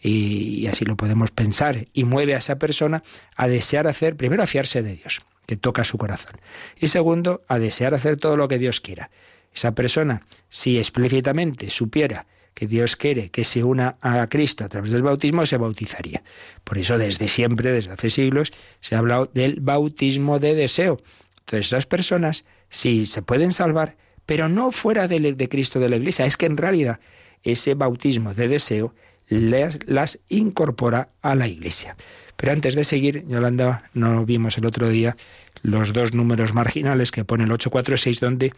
Y, 0.00 0.60
y 0.60 0.66
así 0.66 0.84
lo 0.84 0.96
podemos 0.96 1.30
pensar, 1.30 1.86
y 1.92 2.04
mueve 2.04 2.34
a 2.34 2.38
esa 2.38 2.58
persona 2.58 3.02
a 3.34 3.48
desear 3.48 3.86
hacer, 3.86 4.16
primero 4.16 4.42
a 4.42 4.46
fiarse 4.46 4.82
de 4.82 4.94
Dios, 4.94 5.22
que 5.46 5.56
toca 5.56 5.84
su 5.84 5.98
corazón, 5.98 6.32
y 6.78 6.88
segundo, 6.88 7.42
a 7.48 7.58
desear 7.58 7.94
hacer 7.94 8.16
todo 8.16 8.36
lo 8.36 8.48
que 8.48 8.58
Dios 8.58 8.80
quiera. 8.80 9.10
Esa 9.54 9.72
persona, 9.72 10.22
si 10.48 10.78
explícitamente 10.78 11.70
supiera 11.70 12.26
que 12.56 12.66
Dios 12.66 12.96
quiere 12.96 13.30
que 13.30 13.44
se 13.44 13.64
una 13.64 13.96
a 14.00 14.26
Cristo 14.28 14.64
a 14.64 14.68
través 14.68 14.90
del 14.90 15.02
bautismo, 15.02 15.44
se 15.44 15.58
bautizaría. 15.58 16.22
Por 16.64 16.78
eso 16.78 16.96
desde 16.96 17.28
siempre, 17.28 17.70
desde 17.70 17.92
hace 17.92 18.08
siglos, 18.08 18.52
se 18.80 18.94
ha 18.94 18.98
hablado 18.98 19.30
del 19.34 19.60
bautismo 19.60 20.38
de 20.38 20.54
deseo. 20.54 21.00
Entonces 21.40 21.66
esas 21.66 21.86
personas 21.86 22.46
sí 22.70 23.04
se 23.04 23.20
pueden 23.22 23.52
salvar, 23.52 23.96
pero 24.24 24.48
no 24.48 24.72
fuera 24.72 25.06
de, 25.06 25.34
de 25.34 25.48
Cristo 25.50 25.80
de 25.80 25.90
la 25.90 25.96
Iglesia. 25.96 26.24
Es 26.24 26.38
que 26.38 26.46
en 26.46 26.56
realidad 26.56 26.98
ese 27.42 27.74
bautismo 27.74 28.32
de 28.32 28.48
deseo 28.48 28.94
las 29.28 30.18
incorpora 30.28 31.10
a 31.20 31.34
la 31.34 31.48
Iglesia. 31.48 31.96
Pero 32.36 32.52
antes 32.52 32.74
de 32.74 32.84
seguir, 32.84 33.24
Yolanda, 33.26 33.90
no 33.94 34.24
vimos 34.24 34.58
el 34.58 34.66
otro 34.66 34.88
día 34.88 35.16
los 35.62 35.92
dos 35.92 36.14
números 36.14 36.54
marginales 36.54 37.10
que 37.10 37.24
pone 37.24 37.44
el 37.44 37.52
846, 37.52 38.20
donde 38.20 38.52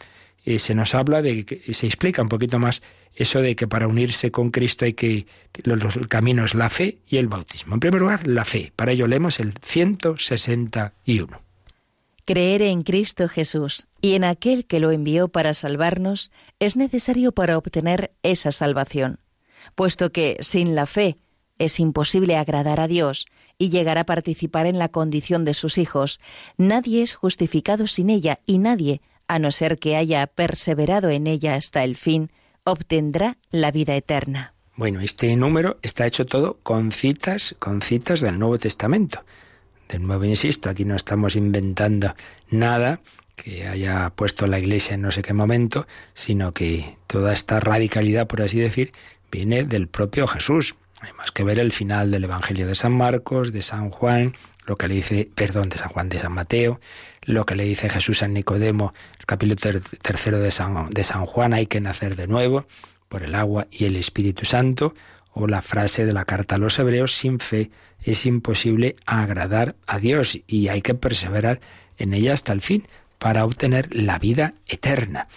eh, 0.45 0.59
se 0.59 0.75
nos 0.75 0.95
habla 0.95 1.23
de 1.23 1.45
que 1.45 1.75
se 1.75 1.87
explica 1.87 2.23
un 2.23 2.29
poquito 2.29 2.59
más 2.59 2.83
eso 3.15 3.41
de 3.41 3.57
que 3.57 3.67
para 3.67 3.89
unirse 3.89 4.31
con 4.31 4.51
Cristo 4.51 4.85
hay 4.85 4.93
que 4.95 5.27
los, 5.65 5.97
el 5.97 6.09
camino 6.09 6.45
es 6.45 6.55
la 6.55 6.69
fe 6.69 6.99
y 7.09 7.17
el 7.17 7.29
bautismo. 7.29 7.75
En 7.75 7.81
primer 7.81 8.01
lugar, 8.01 8.27
la 8.27 8.45
fe. 8.45 8.73
Para 8.77 8.93
ello 8.93 9.07
leemos 9.07 9.41
el 9.41 9.55
161. 9.63 11.41
Creer 12.25 12.63
en 12.63 12.83
Cristo 12.83 13.29
Jesús 13.29 13.89
y 14.03 14.15
en 14.15 14.25
aquel 14.25 14.67
que 14.67 14.81
lo 14.81 14.91
envió 14.93 15.29
para 15.29 15.55
salvarnos 15.55 16.31
es 16.61 16.77
necesario 16.77 17.33
para 17.33 17.57
obtener 17.57 18.13
esa 18.23 18.53
salvación, 18.53 19.19
puesto 19.75 20.13
que 20.13 20.37
sin 20.41 20.75
la 20.75 20.87
fe 20.87 21.17
es 21.59 21.81
imposible 21.81 22.37
agradar 22.37 22.81
a 22.81 22.87
Dios 22.87 23.27
y 23.59 23.71
llegar 23.71 23.99
a 23.99 24.05
participar 24.05 24.67
en 24.67 24.79
la 24.79 24.89
condición 24.89 25.45
de 25.45 25.55
sus 25.55 25.79
hijos. 25.79 26.21
Nadie 26.57 27.03
es 27.03 27.15
justificado 27.15 27.87
sin 27.87 28.09
ella 28.09 28.39
y 28.47 28.59
nadie 28.59 29.01
a 29.27 29.39
no 29.39 29.51
ser 29.51 29.79
que 29.79 29.97
haya 29.97 30.27
perseverado 30.27 31.11
en 31.11 31.27
ella 31.27 31.55
hasta 31.55 31.85
el 31.85 31.97
fin, 31.97 32.31
obtendrá 32.65 33.37
la 33.51 33.71
vida 33.71 33.95
eterna. 33.95 34.55
Bueno, 34.75 35.01
este 35.01 35.35
número 35.37 35.79
está 35.83 36.07
hecho 36.07 36.25
todo 36.25 36.59
con 36.63 36.93
citas, 36.93 37.57
con 37.59 37.83
citas 37.83 38.21
del 38.21 38.39
Nuevo 38.39 38.59
Testamento. 38.59 39.25
De 39.89 39.99
nuevo, 39.99 40.25
insisto, 40.25 40.71
aquí 40.71 40.85
no 40.85 40.95
estamos 40.95 41.35
inventando 41.35 42.15
nada 42.51 43.01
que 43.35 43.67
haya 43.67 44.11
puesto 44.15 44.47
la 44.47 44.59
Iglesia 44.59 44.95
en 44.95 45.03
no 45.03 45.11
sé 45.11 45.23
qué 45.23 45.33
momento, 45.33 45.87
sino 46.15 46.53
que 46.53 46.97
toda 47.07 47.33
esta 47.33 47.61
radicalidad, 47.61 48.27
por 48.27 48.43
así 48.43 48.59
decir, 48.59 48.93
viene 49.31 49.65
del 49.65 49.89
propio 49.89 50.27
Jesús. 50.27 50.75
Hay 51.01 51.13
más 51.13 51.31
que 51.31 51.45
ver 51.45 51.59
el 51.59 51.73
final 51.73 52.11
del 52.11 52.25
Evangelio 52.25 52.67
de 52.67 52.75
San 52.75 52.93
Marcos, 52.93 53.53
de 53.53 53.63
San 53.63 53.91
Juan, 53.91 54.35
lo 54.67 54.77
que 54.77 54.89
le 54.89 54.97
dice, 54.97 55.31
perdón, 55.35 55.69
de 55.69 55.79
San 55.79 55.89
Juan, 55.89 56.09
de 56.09 56.19
San 56.19 56.33
Mateo, 56.33 56.81
lo 57.23 57.47
que 57.47 57.55
le 57.55 57.65
dice 57.65 57.89
Jesús 57.89 58.23
a 58.23 58.29
Nicodemo, 58.29 58.93
el 59.19 59.27
capítulo 59.27 59.57
tercero 60.03 60.41
de 60.41 60.51
San, 60.51 60.91
de 60.91 61.05
San 61.05 61.25
Juan, 61.25 61.55
hay 61.55 61.67
que 61.67 61.81
nacer 61.81 62.17
de 62.17 62.27
nuevo 62.27 62.67
por 63.09 63.23
el 63.23 63.35
agua 63.35 63.69
y 63.71 63.85
el 63.85 63.97
Espíritu 63.97 64.45
Santo, 64.45 64.95
o 65.33 65.47
la 65.47 65.63
frase 65.63 66.05
de 66.05 66.13
la 66.13 66.25
carta 66.25 66.57
a 66.57 66.59
los 66.59 66.79
hebreos, 66.79 67.13
sin 67.15 67.39
fe 67.39 67.71
es 68.03 68.27
imposible 68.27 68.97
agradar 69.07 69.77
a 69.87 69.99
Dios 69.99 70.41
y 70.47 70.69
hay 70.69 70.83
que 70.83 70.95
perseverar 70.95 71.61
en 71.97 72.15
ella 72.15 72.33
hasta 72.33 72.53
el 72.53 72.61
fin 72.61 72.87
para 73.19 73.45
obtener 73.45 73.95
la 73.95 74.19
vida 74.19 74.55
eterna. 74.67 75.29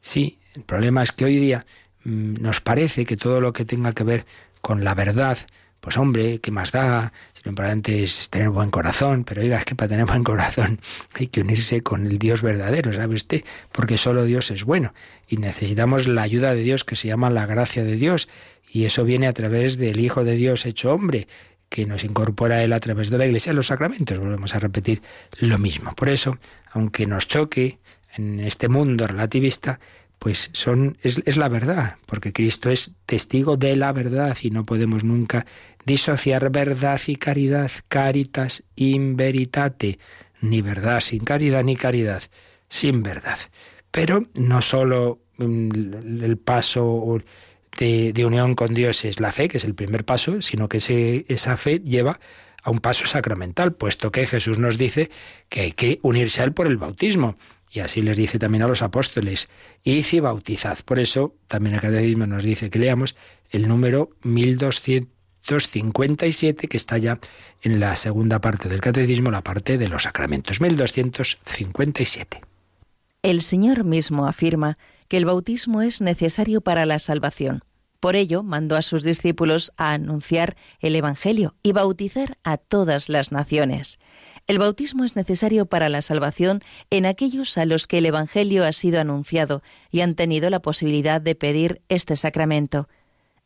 Sí, 0.00 0.38
el 0.54 0.62
problema 0.62 1.02
es 1.02 1.12
que 1.12 1.24
hoy 1.24 1.36
día 1.36 1.66
mm, 2.04 2.34
nos 2.40 2.60
parece 2.60 3.04
que 3.04 3.16
todo 3.16 3.40
lo 3.40 3.52
que 3.52 3.64
tenga 3.64 3.92
que 3.92 4.04
ver 4.04 4.26
con 4.66 4.82
la 4.82 4.96
verdad, 4.96 5.38
pues 5.78 5.96
hombre, 5.96 6.40
¿qué 6.40 6.50
más 6.50 6.72
da? 6.72 7.12
Lo 7.44 7.50
importante 7.50 8.02
es 8.02 8.28
tener 8.30 8.50
buen 8.50 8.70
corazón, 8.70 9.22
pero 9.22 9.40
oiga, 9.40 9.58
es 9.58 9.64
que 9.64 9.76
para 9.76 9.90
tener 9.90 10.06
buen 10.06 10.24
corazón 10.24 10.80
hay 11.14 11.28
que 11.28 11.42
unirse 11.42 11.82
con 11.82 12.04
el 12.04 12.18
Dios 12.18 12.42
verdadero, 12.42 12.92
¿sabe 12.92 13.14
usted? 13.14 13.44
Porque 13.70 13.96
solo 13.96 14.24
Dios 14.24 14.50
es 14.50 14.64
bueno 14.64 14.92
y 15.28 15.36
necesitamos 15.36 16.08
la 16.08 16.22
ayuda 16.22 16.52
de 16.52 16.62
Dios 16.62 16.82
que 16.82 16.96
se 16.96 17.06
llama 17.06 17.30
la 17.30 17.46
gracia 17.46 17.84
de 17.84 17.94
Dios 17.94 18.28
y 18.68 18.86
eso 18.86 19.04
viene 19.04 19.28
a 19.28 19.32
través 19.32 19.78
del 19.78 20.00
Hijo 20.00 20.24
de 20.24 20.34
Dios 20.34 20.66
hecho 20.66 20.92
hombre 20.92 21.28
que 21.68 21.86
nos 21.86 22.02
incorpora 22.02 22.64
Él 22.64 22.72
a 22.72 22.80
través 22.80 23.08
de 23.08 23.18
la 23.18 23.26
Iglesia 23.26 23.52
los 23.52 23.68
sacramentos. 23.68 24.18
Volvemos 24.18 24.52
a 24.56 24.58
repetir 24.58 25.00
lo 25.38 25.58
mismo. 25.58 25.94
Por 25.94 26.08
eso, 26.08 26.38
aunque 26.72 27.06
nos 27.06 27.28
choque 27.28 27.78
en 28.16 28.40
este 28.40 28.66
mundo 28.66 29.06
relativista, 29.06 29.78
pues 30.18 30.50
son, 30.52 30.98
es, 31.02 31.36
la 31.36 31.48
verdad, 31.48 31.96
porque 32.06 32.32
Cristo 32.32 32.70
es 32.70 32.94
testigo 33.06 33.56
de 33.56 33.76
la 33.76 33.92
verdad 33.92 34.36
y 34.40 34.50
no 34.50 34.64
podemos 34.64 35.04
nunca 35.04 35.46
disociar 35.84 36.50
verdad 36.50 37.00
y 37.06 37.16
caridad, 37.16 37.70
caritas 37.88 38.64
in 38.74 39.16
veritate, 39.16 39.98
ni 40.40 40.62
verdad 40.62 41.00
sin 41.00 41.22
caridad, 41.22 41.62
ni 41.62 41.76
caridad 41.76 42.22
sin 42.68 43.02
verdad. 43.02 43.38
Pero 43.90 44.26
no 44.34 44.62
solo 44.62 45.20
mm, 45.38 46.22
el 46.22 46.36
paso 46.38 47.20
de, 47.78 48.12
de, 48.12 48.24
unión 48.24 48.54
con 48.54 48.74
Dios 48.74 49.04
es 49.04 49.20
la 49.20 49.32
fe, 49.32 49.48
que 49.48 49.58
es 49.58 49.64
el 49.64 49.74
primer 49.74 50.04
paso, 50.04 50.42
sino 50.42 50.68
que 50.68 51.24
esa 51.28 51.56
fe 51.56 51.80
lleva 51.80 52.18
a 52.66 52.70
un 52.70 52.80
paso 52.80 53.06
sacramental, 53.06 53.74
puesto 53.74 54.10
que 54.10 54.26
Jesús 54.26 54.58
nos 54.58 54.76
dice 54.76 55.08
que 55.48 55.60
hay 55.60 55.72
que 55.72 56.00
unirse 56.02 56.40
a 56.40 56.44
Él 56.44 56.52
por 56.52 56.66
el 56.66 56.78
bautismo. 56.78 57.36
Y 57.70 57.80
así 57.80 58.02
les 58.02 58.16
dice 58.16 58.38
también 58.38 58.62
a 58.62 58.68
los 58.68 58.82
apóstoles, 58.82 59.48
id 59.82 60.06
y 60.12 60.20
bautizad. 60.20 60.78
Por 60.84 60.98
eso 60.98 61.34
también 61.46 61.74
el 61.74 61.80
catecismo 61.80 62.26
nos 62.26 62.42
dice 62.42 62.70
que 62.70 62.78
leamos 62.78 63.16
el 63.50 63.68
número 63.68 64.10
1257, 64.22 66.68
que 66.68 66.76
está 66.76 66.98
ya 66.98 67.18
en 67.62 67.80
la 67.80 67.96
segunda 67.96 68.40
parte 68.40 68.68
del 68.68 68.80
catecismo, 68.80 69.30
la 69.30 69.42
parte 69.42 69.78
de 69.78 69.88
los 69.88 70.04
sacramentos. 70.04 70.60
1257. 70.60 72.40
El 73.22 73.42
Señor 73.42 73.84
mismo 73.84 74.26
afirma 74.26 74.78
que 75.08 75.16
el 75.16 75.24
bautismo 75.24 75.82
es 75.82 76.00
necesario 76.00 76.60
para 76.60 76.86
la 76.86 76.98
salvación. 76.98 77.62
Por 78.00 78.14
ello, 78.14 78.42
mandó 78.42 78.76
a 78.76 78.82
sus 78.82 79.02
discípulos 79.02 79.72
a 79.76 79.92
anunciar 79.92 80.56
el 80.80 80.94
Evangelio 80.94 81.54
y 81.62 81.72
bautizar 81.72 82.38
a 82.44 82.56
todas 82.56 83.08
las 83.08 83.32
naciones. 83.32 83.98
El 84.46 84.60
bautismo 84.60 85.02
es 85.02 85.16
necesario 85.16 85.66
para 85.66 85.88
la 85.88 86.02
salvación 86.02 86.62
en 86.90 87.04
aquellos 87.04 87.58
a 87.58 87.64
los 87.64 87.88
que 87.88 87.98
el 87.98 88.06
Evangelio 88.06 88.64
ha 88.64 88.70
sido 88.70 89.00
anunciado 89.00 89.62
y 89.90 90.02
han 90.02 90.14
tenido 90.14 90.50
la 90.50 90.60
posibilidad 90.60 91.20
de 91.20 91.34
pedir 91.34 91.82
este 91.88 92.14
sacramento. 92.14 92.88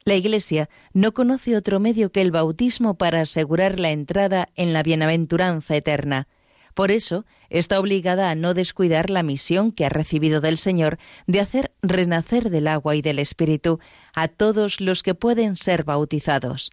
La 0.04 0.14
Iglesia 0.14 0.68
no 0.92 1.12
conoce 1.12 1.56
otro 1.56 1.80
medio 1.80 2.12
que 2.12 2.20
el 2.20 2.30
bautismo 2.30 2.98
para 2.98 3.22
asegurar 3.22 3.80
la 3.80 3.92
entrada 3.92 4.50
en 4.56 4.74
la 4.74 4.82
bienaventuranza 4.82 5.74
eterna. 5.74 6.28
Por 6.74 6.90
eso 6.90 7.24
está 7.48 7.80
obligada 7.80 8.30
a 8.30 8.34
no 8.34 8.52
descuidar 8.52 9.08
la 9.08 9.22
misión 9.22 9.72
que 9.72 9.86
ha 9.86 9.88
recibido 9.90 10.42
del 10.42 10.58
Señor 10.58 10.98
de 11.26 11.40
hacer 11.40 11.72
renacer 11.80 12.50
del 12.50 12.68
agua 12.68 12.94
y 12.94 13.02
del 13.02 13.18
Espíritu 13.18 13.80
a 14.14 14.28
todos 14.28 14.80
los 14.80 15.02
que 15.02 15.14
pueden 15.14 15.56
ser 15.56 15.84
bautizados. 15.84 16.70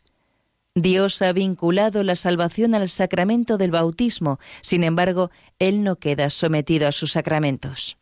Dios 0.82 1.24
ha 1.24 1.34
vinculado 1.34 2.04
la 2.04 2.16
salvación 2.16 2.76
al 2.76 2.88
sacramento 2.88 3.58
del 3.58 3.72
bautismo, 3.72 4.40
sin 4.62 4.84
embargo, 4.84 5.32
Él 5.58 5.84
no 5.84 5.96
queda 5.96 6.30
sometido 6.30 6.88
a 6.88 6.92
sus 6.92 7.14
sacramentos. 7.14 7.98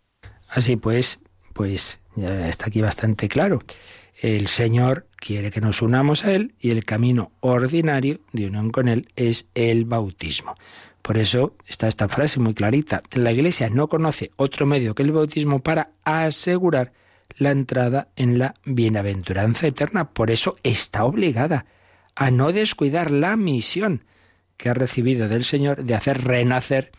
Así 0.49 0.75
pues, 0.75 1.21
pues 1.53 2.01
ya 2.17 2.49
está 2.49 2.65
aquí 2.67 2.81
bastante 2.81 3.29
claro. 3.29 3.63
El 4.19 4.47
Señor 4.47 5.07
quiere 5.15 5.51
que 5.51 5.61
nos 5.61 5.81
unamos 5.81 6.25
a 6.25 6.33
Él 6.33 6.53
y 6.59 6.71
el 6.71 6.83
camino 6.83 7.31
ordinario 7.39 8.19
de 8.33 8.47
unión 8.47 8.71
con 8.71 8.89
Él 8.89 9.07
es 9.15 9.47
el 9.55 9.85
bautismo. 9.85 10.55
Por 11.01 11.17
eso 11.17 11.55
está 11.67 11.87
esta 11.87 12.09
frase 12.09 12.41
muy 12.41 12.53
clarita. 12.53 13.03
La 13.13 13.31
Iglesia 13.31 13.69
no 13.69 13.87
conoce 13.87 14.31
otro 14.35 14.65
medio 14.65 14.95
que 14.95 15.03
el 15.03 15.13
bautismo 15.13 15.59
para 15.59 15.91
asegurar 16.03 16.91
la 17.37 17.51
entrada 17.51 18.09
en 18.17 18.37
la 18.37 18.55
bienaventuranza 18.65 19.67
eterna. 19.67 20.09
Por 20.09 20.29
eso 20.29 20.57
está 20.63 21.05
obligada 21.05 21.65
a 22.15 22.31
no 22.31 22.51
descuidar 22.51 23.11
la 23.11 23.35
misión 23.35 24.03
que 24.57 24.69
ha 24.69 24.73
recibido 24.73 25.27
del 25.27 25.43
Señor 25.43 25.83
de 25.83 25.95
hacer 25.95 26.23
renacer 26.23 26.91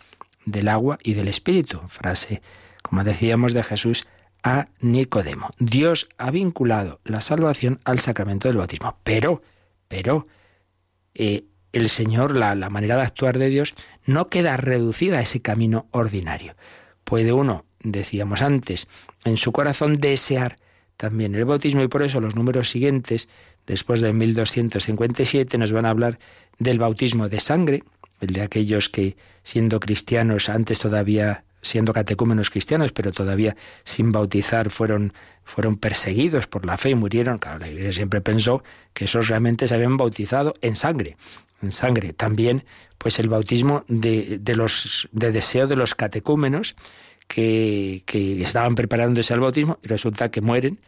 del 0.45 0.69
agua 0.69 0.99
y 1.03 1.15
del 1.15 1.29
Espíritu. 1.29 1.81
Frase, 1.89 2.43
como 2.83 3.05
decíamos, 3.05 3.53
de 3.53 3.63
Jesús 3.63 4.07
a 4.43 4.69
Nicodemo. 4.81 5.51
Dios 5.59 6.09
ha 6.19 6.31
vinculado 6.31 7.01
la 7.05 7.21
salvación 7.21 7.81
al 7.85 7.99
sacramento 7.99 8.49
del 8.49 8.59
bautismo. 8.59 8.99
Pero, 9.03 9.43
pero, 9.89 10.27
eh, 11.15 11.47
el 11.73 11.89
Señor, 11.89 12.37
la, 12.37 12.55
manera 12.71 12.97
de 12.97 13.03
actuar 13.03 13.39
de 13.39 13.49
Dios, 13.49 13.75
no 14.07 14.29
queda 14.29 14.57
reducida 14.57 15.19
a 15.19 15.23
ese 15.23 15.43
camino 15.43 15.89
ordinario. 15.91 16.55
Puede 17.05 17.33
uno, 17.33 17.67
decíamos 17.81 18.41
antes, 18.41 18.89
en 19.25 19.37
su 19.37 19.53
corazón 19.53 19.99
desear 19.99 20.59
también 20.97 21.35
el 21.35 21.45
bautismo 21.45 21.83
y 21.83 21.89
por 21.89 22.03
eso 22.03 22.21
los 22.21 22.35
números 22.35 22.71
siguientes, 22.71 23.29
después 23.67 24.01
de 24.01 24.13
1257, 24.13 25.59
nos 25.59 25.73
van 25.73 25.87
a 25.87 25.91
hablar 25.91 26.19
del 26.59 26.79
bautismo 26.79 27.29
de 27.29 27.41
sangre, 27.41 27.83
el 28.21 28.33
de 28.33 28.43
aquellos 28.43 28.89
que 28.89 29.17
siendo 29.43 29.81
cristianos 29.81 30.49
antes 30.49 30.79
todavía 30.79 31.45
siendo 31.63 31.93
catecúmenos 31.93 32.51
cristianos, 32.51 32.93
pero 32.93 33.11
todavía 33.11 33.57
sin 33.83 34.13
bautizar 34.13 34.71
fueron, 34.71 35.13
fueron 35.43 35.77
perseguidos 35.77 36.47
por 36.47 36.65
la 36.65 36.77
fe 36.77 36.91
y 36.91 36.95
murieron. 36.95 37.39
Claro, 37.39 37.59
la 37.59 37.69
Iglesia 37.69 37.93
siempre 37.93 38.21
pensó 38.21 38.63
que 38.95 39.07
esos 39.07 39.29
realmente 39.29 39.67
se 39.67 39.75
habían 39.75 39.97
bautizado 39.97 40.55
en 40.63 40.77
sangre 40.77 41.17
en 41.63 41.73
sangre. 41.73 42.13
También, 42.13 42.65
pues 42.99 43.19
el 43.19 43.29
bautismo 43.29 43.85
de, 43.89 44.39
deseo 45.13 45.67
de 45.67 45.77
los 45.77 45.95
catecúmenos 45.95 46.77
que, 47.29 48.03
que, 48.07 48.41
estaban 48.43 48.75
preparándose 48.75 49.35
al 49.35 49.41
bautismo 49.41 49.79
y 49.83 49.89
resulta 49.89 50.31
que 50.31 50.41
mueren, 50.41 50.79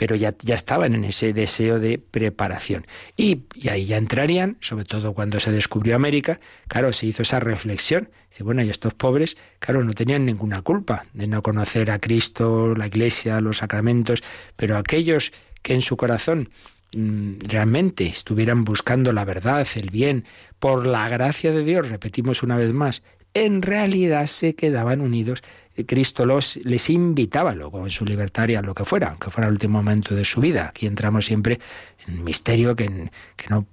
pero 0.00 0.16
ya, 0.16 0.34
ya 0.40 0.54
estaban 0.54 0.94
en 0.94 1.04
ese 1.04 1.34
deseo 1.34 1.78
de 1.78 1.98
preparación. 1.98 2.86
Y, 3.18 3.42
y, 3.54 3.68
ahí 3.68 3.84
ya 3.84 3.98
entrarían, 3.98 4.56
sobre 4.60 4.86
todo 4.86 5.12
cuando 5.12 5.38
se 5.40 5.52
descubrió 5.52 5.94
América, 5.94 6.40
claro, 6.68 6.94
se 6.94 7.06
hizo 7.06 7.20
esa 7.20 7.38
reflexión. 7.38 8.08
Dice, 8.30 8.42
bueno, 8.42 8.62
y 8.62 8.70
estos 8.70 8.94
pobres, 8.94 9.36
claro, 9.58 9.84
no 9.84 9.92
tenían 9.92 10.24
ninguna 10.24 10.62
culpa 10.62 11.02
de 11.12 11.26
no 11.26 11.42
conocer 11.42 11.90
a 11.90 11.98
Cristo, 11.98 12.74
la 12.74 12.86
Iglesia, 12.86 13.42
los 13.42 13.58
sacramentos, 13.58 14.22
pero 14.56 14.78
aquellos 14.78 15.32
que 15.60 15.74
en 15.74 15.82
su 15.82 15.98
corazón 15.98 16.48
Mm, 16.92 17.38
realmente 17.46 18.04
estuvieran 18.06 18.64
buscando 18.64 19.12
la 19.12 19.24
verdad, 19.24 19.66
el 19.76 19.90
bien, 19.90 20.24
por 20.58 20.86
la 20.86 21.08
gracia 21.08 21.52
de 21.52 21.62
Dios, 21.62 21.88
repetimos 21.88 22.42
una 22.42 22.56
vez 22.56 22.72
más, 22.72 23.02
en 23.32 23.62
realidad 23.62 24.26
se 24.26 24.56
quedaban 24.56 25.00
unidos. 25.00 25.42
Cristo 25.86 26.26
los, 26.26 26.56
les 26.64 26.90
invitaba 26.90 27.54
luego 27.54 27.82
en 27.84 27.90
su 27.90 28.04
libertad 28.04 28.48
lo 28.62 28.74
que 28.74 28.84
fuera, 28.84 29.10
aunque 29.10 29.30
fuera 29.30 29.48
el 29.48 29.52
último 29.52 29.78
momento 29.78 30.14
de 30.14 30.24
su 30.24 30.40
vida. 30.40 30.68
Aquí 30.68 30.86
entramos 30.86 31.26
siempre 31.26 31.60
en 32.06 32.18
un 32.18 32.24
misterio 32.24 32.74
que, 32.74 33.10
que 33.36 33.46
no, 33.48 33.66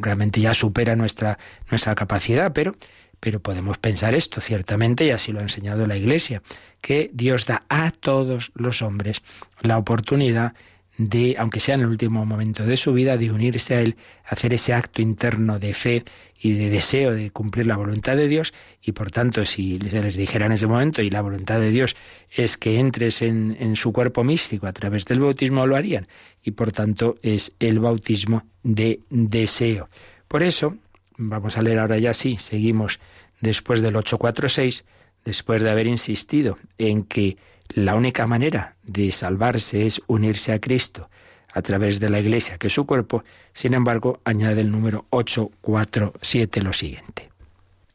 realmente 0.00 0.40
ya 0.40 0.54
supera 0.54 0.96
nuestra, 0.96 1.38
nuestra 1.70 1.94
capacidad, 1.94 2.52
pero, 2.52 2.76
pero 3.20 3.40
podemos 3.40 3.78
pensar 3.78 4.14
esto 4.14 4.40
ciertamente, 4.40 5.04
y 5.04 5.10
así 5.10 5.32
lo 5.32 5.40
ha 5.40 5.42
enseñado 5.42 5.86
la 5.86 5.96
Iglesia, 5.96 6.42
que 6.80 7.10
Dios 7.12 7.46
da 7.46 7.64
a 7.68 7.90
todos 7.90 8.52
los 8.54 8.82
hombres 8.82 9.22
la 9.62 9.78
oportunidad 9.78 10.54
de, 11.00 11.34
aunque 11.38 11.60
sea 11.60 11.76
en 11.76 11.80
el 11.80 11.86
último 11.86 12.26
momento 12.26 12.66
de 12.66 12.76
su 12.76 12.92
vida, 12.92 13.16
de 13.16 13.30
unirse 13.30 13.74
a 13.74 13.80
Él, 13.80 13.96
hacer 14.24 14.52
ese 14.52 14.74
acto 14.74 15.00
interno 15.00 15.58
de 15.58 15.72
fe 15.72 16.04
y 16.38 16.52
de 16.52 16.68
deseo 16.68 17.12
de 17.12 17.30
cumplir 17.30 17.66
la 17.66 17.76
voluntad 17.76 18.16
de 18.16 18.28
Dios, 18.28 18.52
y 18.82 18.92
por 18.92 19.10
tanto, 19.10 19.46
si 19.46 19.78
se 19.88 20.02
les 20.02 20.16
dijera 20.16 20.44
en 20.44 20.52
ese 20.52 20.66
momento, 20.66 21.00
y 21.00 21.08
la 21.08 21.22
voluntad 21.22 21.58
de 21.58 21.70
Dios 21.70 21.96
es 22.30 22.58
que 22.58 22.78
entres 22.78 23.22
en, 23.22 23.56
en 23.58 23.76
su 23.76 23.92
cuerpo 23.94 24.24
místico 24.24 24.66
a 24.66 24.72
través 24.72 25.06
del 25.06 25.20
bautismo, 25.20 25.66
lo 25.66 25.74
harían, 25.74 26.06
y 26.42 26.50
por 26.50 26.70
tanto 26.70 27.16
es 27.22 27.52
el 27.60 27.78
bautismo 27.78 28.44
de 28.62 29.00
deseo. 29.08 29.88
Por 30.28 30.42
eso, 30.42 30.76
vamos 31.16 31.56
a 31.56 31.62
leer 31.62 31.78
ahora 31.78 31.96
ya 31.96 32.12
sí, 32.12 32.36
seguimos 32.36 33.00
después 33.40 33.80
del 33.80 33.96
846, 33.96 34.84
después 35.24 35.62
de 35.62 35.70
haber 35.70 35.86
insistido 35.86 36.58
en 36.76 37.04
que 37.04 37.38
la 37.74 37.94
única 37.94 38.26
manera 38.26 38.76
de 38.82 39.12
salvarse 39.12 39.86
es 39.86 40.02
unirse 40.06 40.52
a 40.52 40.60
Cristo 40.60 41.08
a 41.52 41.62
través 41.62 42.00
de 42.00 42.10
la 42.10 42.20
Iglesia, 42.20 42.58
que 42.58 42.68
es 42.68 42.72
su 42.72 42.86
cuerpo. 42.86 43.24
Sin 43.52 43.74
embargo, 43.74 44.20
añade 44.24 44.60
el 44.60 44.70
número 44.70 45.06
847 45.10 46.62
lo 46.62 46.72
siguiente. 46.72 47.30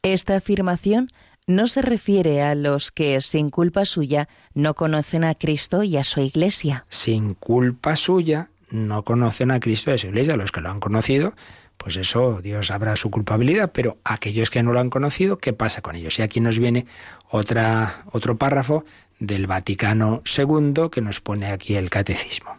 Esta 0.03 0.35
afirmación 0.35 1.07
no 1.47 1.67
se 1.67 1.81
refiere 1.81 2.41
a 2.41 2.55
los 2.55 2.91
que, 2.91 3.19
sin 3.21 3.49
culpa 3.49 3.85
suya, 3.85 4.27
no 4.53 4.73
conocen 4.73 5.23
a 5.23 5.35
Cristo 5.35 5.83
y 5.83 5.97
a 5.97 6.03
su 6.03 6.19
Iglesia. 6.19 6.85
Sin 6.89 7.33
culpa 7.33 7.95
suya, 7.95 8.49
no 8.69 9.03
conocen 9.03 9.51
a 9.51 9.59
Cristo 9.59 9.91
y 9.91 9.93
a 9.93 9.97
su 9.97 10.07
Iglesia. 10.07 10.38
Los 10.38 10.51
que 10.51 10.61
lo 10.61 10.69
han 10.69 10.79
conocido, 10.79 11.33
pues 11.77 11.97
eso, 11.97 12.41
Dios 12.41 12.67
sabrá 12.67 12.95
su 12.95 13.11
culpabilidad, 13.11 13.71
pero 13.73 13.97
aquellos 14.03 14.49
que 14.49 14.63
no 14.63 14.73
lo 14.73 14.79
han 14.79 14.89
conocido, 14.89 15.38
¿qué 15.38 15.53
pasa 15.53 15.81
con 15.81 15.95
ellos? 15.95 16.17
Y 16.19 16.23
aquí 16.23 16.39
nos 16.39 16.57
viene 16.57 16.88
otra, 17.29 18.03
otro 18.11 18.38
párrafo 18.38 18.85
del 19.19 19.47
Vaticano 19.47 20.21
II 20.38 20.89
que 20.91 21.01
nos 21.01 21.21
pone 21.21 21.47
aquí 21.47 21.75
el 21.75 21.89
catecismo. 21.89 22.58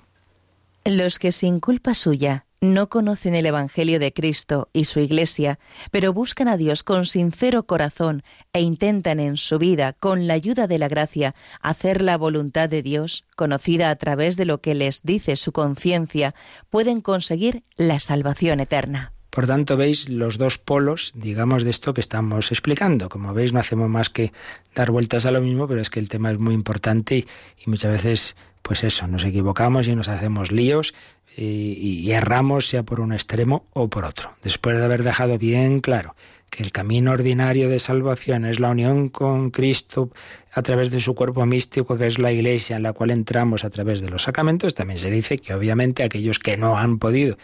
Los 0.85 1.19
que 1.19 1.33
sin 1.33 1.61
culpa 1.61 1.95
suya 1.95 2.47
no 2.61 2.89
conocen 2.89 3.35
el 3.35 3.47
Evangelio 3.47 3.99
de 3.99 4.13
Cristo 4.13 4.69
y 4.73 4.85
su 4.85 5.01
Iglesia, 5.01 5.59
pero 5.91 6.13
buscan 6.13 6.49
a 6.49 6.57
Dios 6.57 6.83
con 6.83 7.05
sincero 7.05 7.67
corazón 7.67 8.23
e 8.53 8.61
intentan 8.61 9.21
en 9.21 9.37
su 9.37 9.59
vida, 9.59 9.93
con 9.93 10.27
la 10.27 10.35
ayuda 10.35 10.67
de 10.67 10.79
la 10.79 10.89
gracia, 10.89 11.35
hacer 11.61 12.03
la 12.03 12.17
voluntad 12.17 12.69
de 12.69 12.83
Dios, 12.83 13.25
conocida 13.37 13.91
a 13.91 13.97
través 13.97 14.37
de 14.37 14.47
lo 14.47 14.61
que 14.61 14.75
les 14.75 15.03
dice 15.03 15.37
su 15.37 15.53
conciencia, 15.53 16.35
pueden 16.71 17.01
conseguir 17.01 17.65
la 17.77 17.99
salvación 17.99 18.61
eterna. 18.61 19.16
Por 19.37 19.47
tanto, 19.47 19.77
veis 19.77 20.09
los 20.09 20.39
dos 20.39 20.57
polos, 20.57 21.13
digamos, 21.15 21.63
de 21.63 21.69
esto 21.69 21.93
que 21.93 22.01
estamos 22.01 22.51
explicando. 22.51 23.11
Como 23.11 23.35
veis, 23.35 23.53
no 23.53 23.61
hacemos 23.61 23.87
más 23.91 24.09
que 24.09 24.33
dar 24.75 24.91
vueltas 24.91 25.27
a 25.27 25.31
lo 25.31 25.43
mismo, 25.43 25.69
pero 25.69 25.83
es 25.83 25.91
que 25.91 26.01
el 26.01 26.09
tema 26.09 26.31
es 26.31 26.39
muy 26.39 26.55
importante 26.55 27.19
y, 27.19 27.27
muchas 27.69 27.93
veces 27.93 28.37
pues 28.63 28.83
eso, 28.83 29.07
nos 29.07 29.25
equivocamos 29.25 29.89
y 29.89 29.95
nos 29.95 30.09
hacemos 30.09 30.53
líos 30.53 30.95
y, 31.37 32.11
erramos 32.13 32.67
sea 32.67 32.83
por 32.83 32.99
un 32.99 33.13
extremo 33.13 33.67
o 33.75 33.89
por 33.89 34.07
otro. 34.07 34.31
Después 34.43 34.79
de 34.79 34.85
haber 34.87 35.03
dejado 35.03 35.37
bien 35.37 35.81
claro 35.81 36.17
que 36.49 36.63
el 36.63 36.73
camino 36.73 37.13
ordinario 37.13 37.69
de 37.69 37.79
salvación 37.79 38.47
es 38.47 38.59
la 38.59 38.71
unión 38.71 39.11
con 39.11 39.51
Cristo 39.51 40.09
a 40.51 40.63
través 40.63 40.91
de 40.91 41.03
su 41.03 41.15
cuerpo 41.15 41.45
místico, 41.45 41.99
que 41.99 42.07
es 42.07 42.19
la 42.19 42.33
Iglesia, 42.33 42.77
en 42.77 42.85
la 42.85 42.95
cual 42.95 43.11
entramos 43.11 43.65
a 43.65 43.69
través 43.69 44.01
de 44.01 44.09
los 44.09 44.23
sacramentos, 44.23 44.75
también 44.75 44.97
se 44.97 45.11
dice 45.11 45.37
que 45.37 45.53
obviamente 45.53 46.05
aquellos 46.05 46.39
que 46.39 46.57
no 46.57 46.79
han 46.79 46.99
podido 46.99 47.37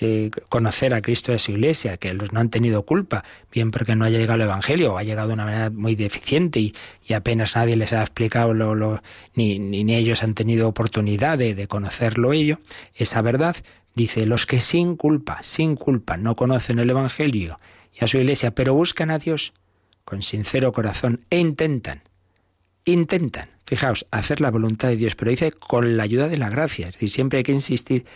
eh, 0.00 0.30
conocer 0.48 0.94
a 0.94 1.02
Cristo 1.02 1.32
y 1.32 1.34
a 1.34 1.38
su 1.38 1.50
iglesia, 1.52 1.96
que 1.96 2.14
los 2.14 2.32
no 2.32 2.38
han 2.38 2.50
tenido 2.50 2.84
culpa, 2.84 3.24
bien 3.50 3.72
porque 3.72 3.96
no 3.96 4.04
haya 4.04 4.18
llegado 4.18 4.36
el 4.36 4.42
Evangelio 4.42 4.94
o 4.94 4.98
ha 4.98 5.02
llegado 5.02 5.28
de 5.28 5.34
una 5.34 5.44
manera 5.44 5.70
muy 5.70 5.96
deficiente 5.96 6.60
y, 6.60 6.74
apenas 7.12 7.56
nadie 7.56 7.74
les 7.74 7.92
ha 7.92 8.02
explicado, 8.02 8.54
lo, 8.54 9.02
ni, 9.34 9.58
ni, 9.58 9.94
ellos 9.94 10.22
han 10.22 10.34
tenido 10.34 10.68
oportunidad 10.68 11.36
de, 11.36 11.54
de 11.54 11.66
conocerlo 11.66 12.32
ello, 12.32 12.60
esa 12.94 13.22
verdad, 13.22 13.56
dice, 13.94 14.26
los 14.26 14.46
que 14.46 14.60
sin 14.60 14.94
culpa, 14.94 15.42
sin 15.42 15.74
culpa, 15.74 16.16
no 16.16 16.36
conocen 16.36 16.78
el 16.78 16.90
Evangelio 16.90 17.58
y 17.92 18.04
a 18.04 18.06
su 18.06 18.18
iglesia, 18.18 18.52
pero 18.52 18.74
buscan 18.74 19.10
a 19.10 19.18
Dios 19.18 19.52
con 20.04 20.22
sincero 20.22 20.72
corazón 20.72 21.24
e 21.28 21.38
intentan, 21.38 22.02
intentan, 22.84 23.48
fijaos, 23.66 24.06
hacer 24.10 24.40
la 24.40 24.50
voluntad 24.50 24.88
de 24.88 24.96
Dios, 24.96 25.14
pero 25.14 25.30
dice 25.30 25.50
con 25.52 25.96
la 25.96 26.04
ayuda 26.04 26.28
de 26.28 26.38
la 26.38 26.48
gracia, 26.48 26.86
es 26.86 26.94
decir, 26.94 27.10
siempre 27.10 27.38
hay 27.38 27.44
que 27.44 27.52
insistir 27.52 28.06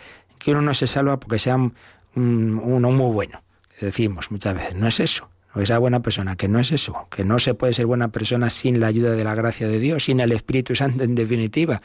que 0.43 0.51
uno 0.51 0.61
no 0.61 0.73
se 0.73 0.87
salva 0.87 1.19
porque 1.19 1.39
sea 1.39 1.55
uno 1.55 2.91
muy 2.91 3.13
bueno. 3.13 3.41
Decimos 3.79 4.31
muchas 4.31 4.55
veces, 4.55 4.75
no 4.75 4.87
es 4.87 4.99
eso, 4.99 5.29
no 5.53 5.59
que 5.59 5.65
sea 5.65 5.77
buena 5.77 6.01
persona, 6.01 6.35
que 6.35 6.47
no 6.47 6.59
es 6.59 6.71
eso, 6.71 7.07
que 7.09 7.23
no 7.23 7.39
se 7.39 7.53
puede 7.53 7.73
ser 7.73 7.85
buena 7.85 8.09
persona 8.09 8.49
sin 8.49 8.79
la 8.79 8.87
ayuda 8.87 9.11
de 9.11 9.23
la 9.23 9.35
gracia 9.35 9.67
de 9.67 9.79
Dios, 9.79 10.05
sin 10.05 10.19
el 10.19 10.31
Espíritu 10.31 10.75
Santo 10.75 11.03
en 11.03 11.15
definitiva. 11.15 11.81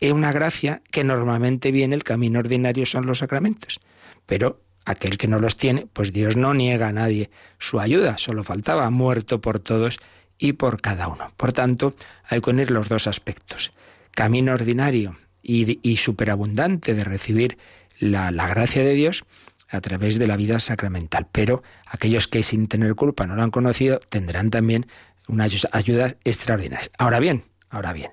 Es 0.00 0.12
una 0.12 0.32
gracia 0.32 0.82
que 0.90 1.02
normalmente 1.02 1.72
viene, 1.72 1.94
el 1.94 2.04
camino 2.04 2.38
ordinario 2.38 2.86
son 2.86 3.06
los 3.06 3.18
sacramentos, 3.18 3.80
pero 4.26 4.60
aquel 4.84 5.18
que 5.18 5.28
no 5.28 5.38
los 5.38 5.56
tiene, 5.56 5.86
pues 5.92 6.12
Dios 6.12 6.36
no 6.36 6.54
niega 6.54 6.88
a 6.88 6.92
nadie 6.92 7.30
su 7.58 7.80
ayuda, 7.80 8.16
solo 8.16 8.44
faltaba, 8.44 8.88
muerto 8.90 9.40
por 9.40 9.58
todos 9.58 9.98
y 10.38 10.52
por 10.52 10.80
cada 10.80 11.08
uno. 11.08 11.32
Por 11.36 11.52
tanto, 11.52 11.94
hay 12.28 12.40
que 12.40 12.50
unir 12.50 12.70
los 12.70 12.88
dos 12.88 13.06
aspectos. 13.06 13.72
Camino 14.12 14.52
ordinario 14.52 15.16
y, 15.48 15.96
superabundante 15.96 16.94
de 16.94 17.04
recibir 17.04 17.58
la, 17.98 18.30
gracia 18.30 18.84
de 18.84 18.92
Dios 18.92 19.24
a 19.70 19.80
través 19.80 20.18
de 20.18 20.26
la 20.26 20.36
vida 20.36 20.60
sacramental. 20.60 21.26
Pero 21.32 21.62
aquellos 21.86 22.28
que 22.28 22.42
sin 22.42 22.68
tener 22.68 22.94
culpa 22.94 23.26
no 23.26 23.34
lo 23.34 23.42
han 23.42 23.50
conocido 23.50 24.00
tendrán 24.10 24.50
también 24.50 24.86
unas 25.26 25.66
ayudas 25.72 26.16
extraordinarias. 26.24 26.90
Ahora 26.98 27.18
bien, 27.18 27.44
ahora 27.70 27.94
bien, 27.94 28.10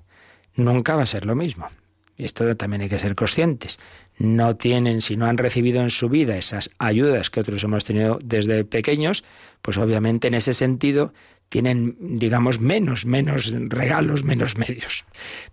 nunca 0.55 0.95
va 0.95 1.03
a 1.03 1.07
ser 1.07 1.25
lo 1.25 1.35
mismo. 1.35 1.67
Esto 2.17 2.55
también 2.55 2.83
hay 2.83 2.89
que 2.89 2.99
ser 2.99 3.15
conscientes. 3.15 3.79
No 4.17 4.55
tienen, 4.55 5.01
si 5.01 5.17
no 5.17 5.25
han 5.25 5.37
recibido 5.37 5.81
en 5.81 5.89
su 5.89 6.07
vida 6.07 6.37
esas 6.37 6.69
ayudas 6.79 7.29
que 7.29 7.41
otros 7.41 7.61
hemos 7.65 7.83
tenido 7.83 8.17
desde 8.23 8.63
pequeños, 8.63 9.25
pues 9.61 9.77
obviamente 9.77 10.29
en 10.29 10.35
ese 10.35 10.53
sentido 10.53 11.13
tienen, 11.49 11.95
digamos, 11.99 12.59
menos, 12.59 13.05
menos 13.05 13.53
regalos, 13.69 14.23
menos 14.23 14.57
medios. 14.57 15.05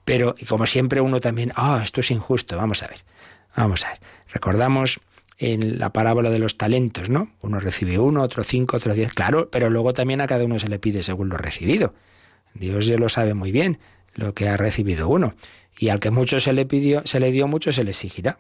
Pero, 0.05 0.35
como 0.49 0.67
siempre, 0.67 1.01
uno 1.01 1.21
también, 1.21 1.53
ah, 1.55 1.81
esto 1.83 2.01
es 2.01 2.11
injusto, 2.11 2.57
vamos 2.57 2.83
a 2.83 2.89
ver. 2.89 2.99
Vamos 3.57 3.85
a 3.85 3.91
ver. 3.91 3.99
Recordamos 4.33 5.01
en 5.39 5.79
la 5.79 5.93
parábola 5.93 6.31
de 6.31 6.39
los 6.39 6.57
talentos, 6.57 7.11
¿no? 7.11 7.31
Uno 7.41 7.61
recibe 7.61 7.99
uno, 7.99 8.23
otro 8.23 8.45
cinco, 8.45 8.77
otro 8.77 8.95
diez, 8.95 9.13
claro, 9.13 9.51
pero 9.51 9.71
luego 9.71 9.93
también 9.93 10.21
a 10.21 10.27
cada 10.27 10.45
uno 10.45 10.59
se 10.59 10.69
le 10.69 10.79
pide 10.79 11.03
según 11.03 11.29
lo 11.29 11.37
recibido. 11.37 11.95
Dios 12.55 12.87
ya 12.87 12.97
lo 12.97 13.09
sabe 13.09 13.35
muy 13.35 13.51
bien, 13.51 13.79
lo 14.15 14.35
que 14.35 14.49
ha 14.49 14.57
recibido 14.57 15.09
uno. 15.09 15.35
Y 15.77 15.89
al 15.89 16.01
que 16.01 16.11
mucho 16.11 16.39
se 16.39 16.53
le 16.53 16.67
pidió, 16.67 17.03
se 17.05 17.19
le 17.19 17.31
dio 17.33 17.49
mucho, 17.49 17.73
se 17.73 17.83
le 17.83 17.91
exigirá. 17.91 18.39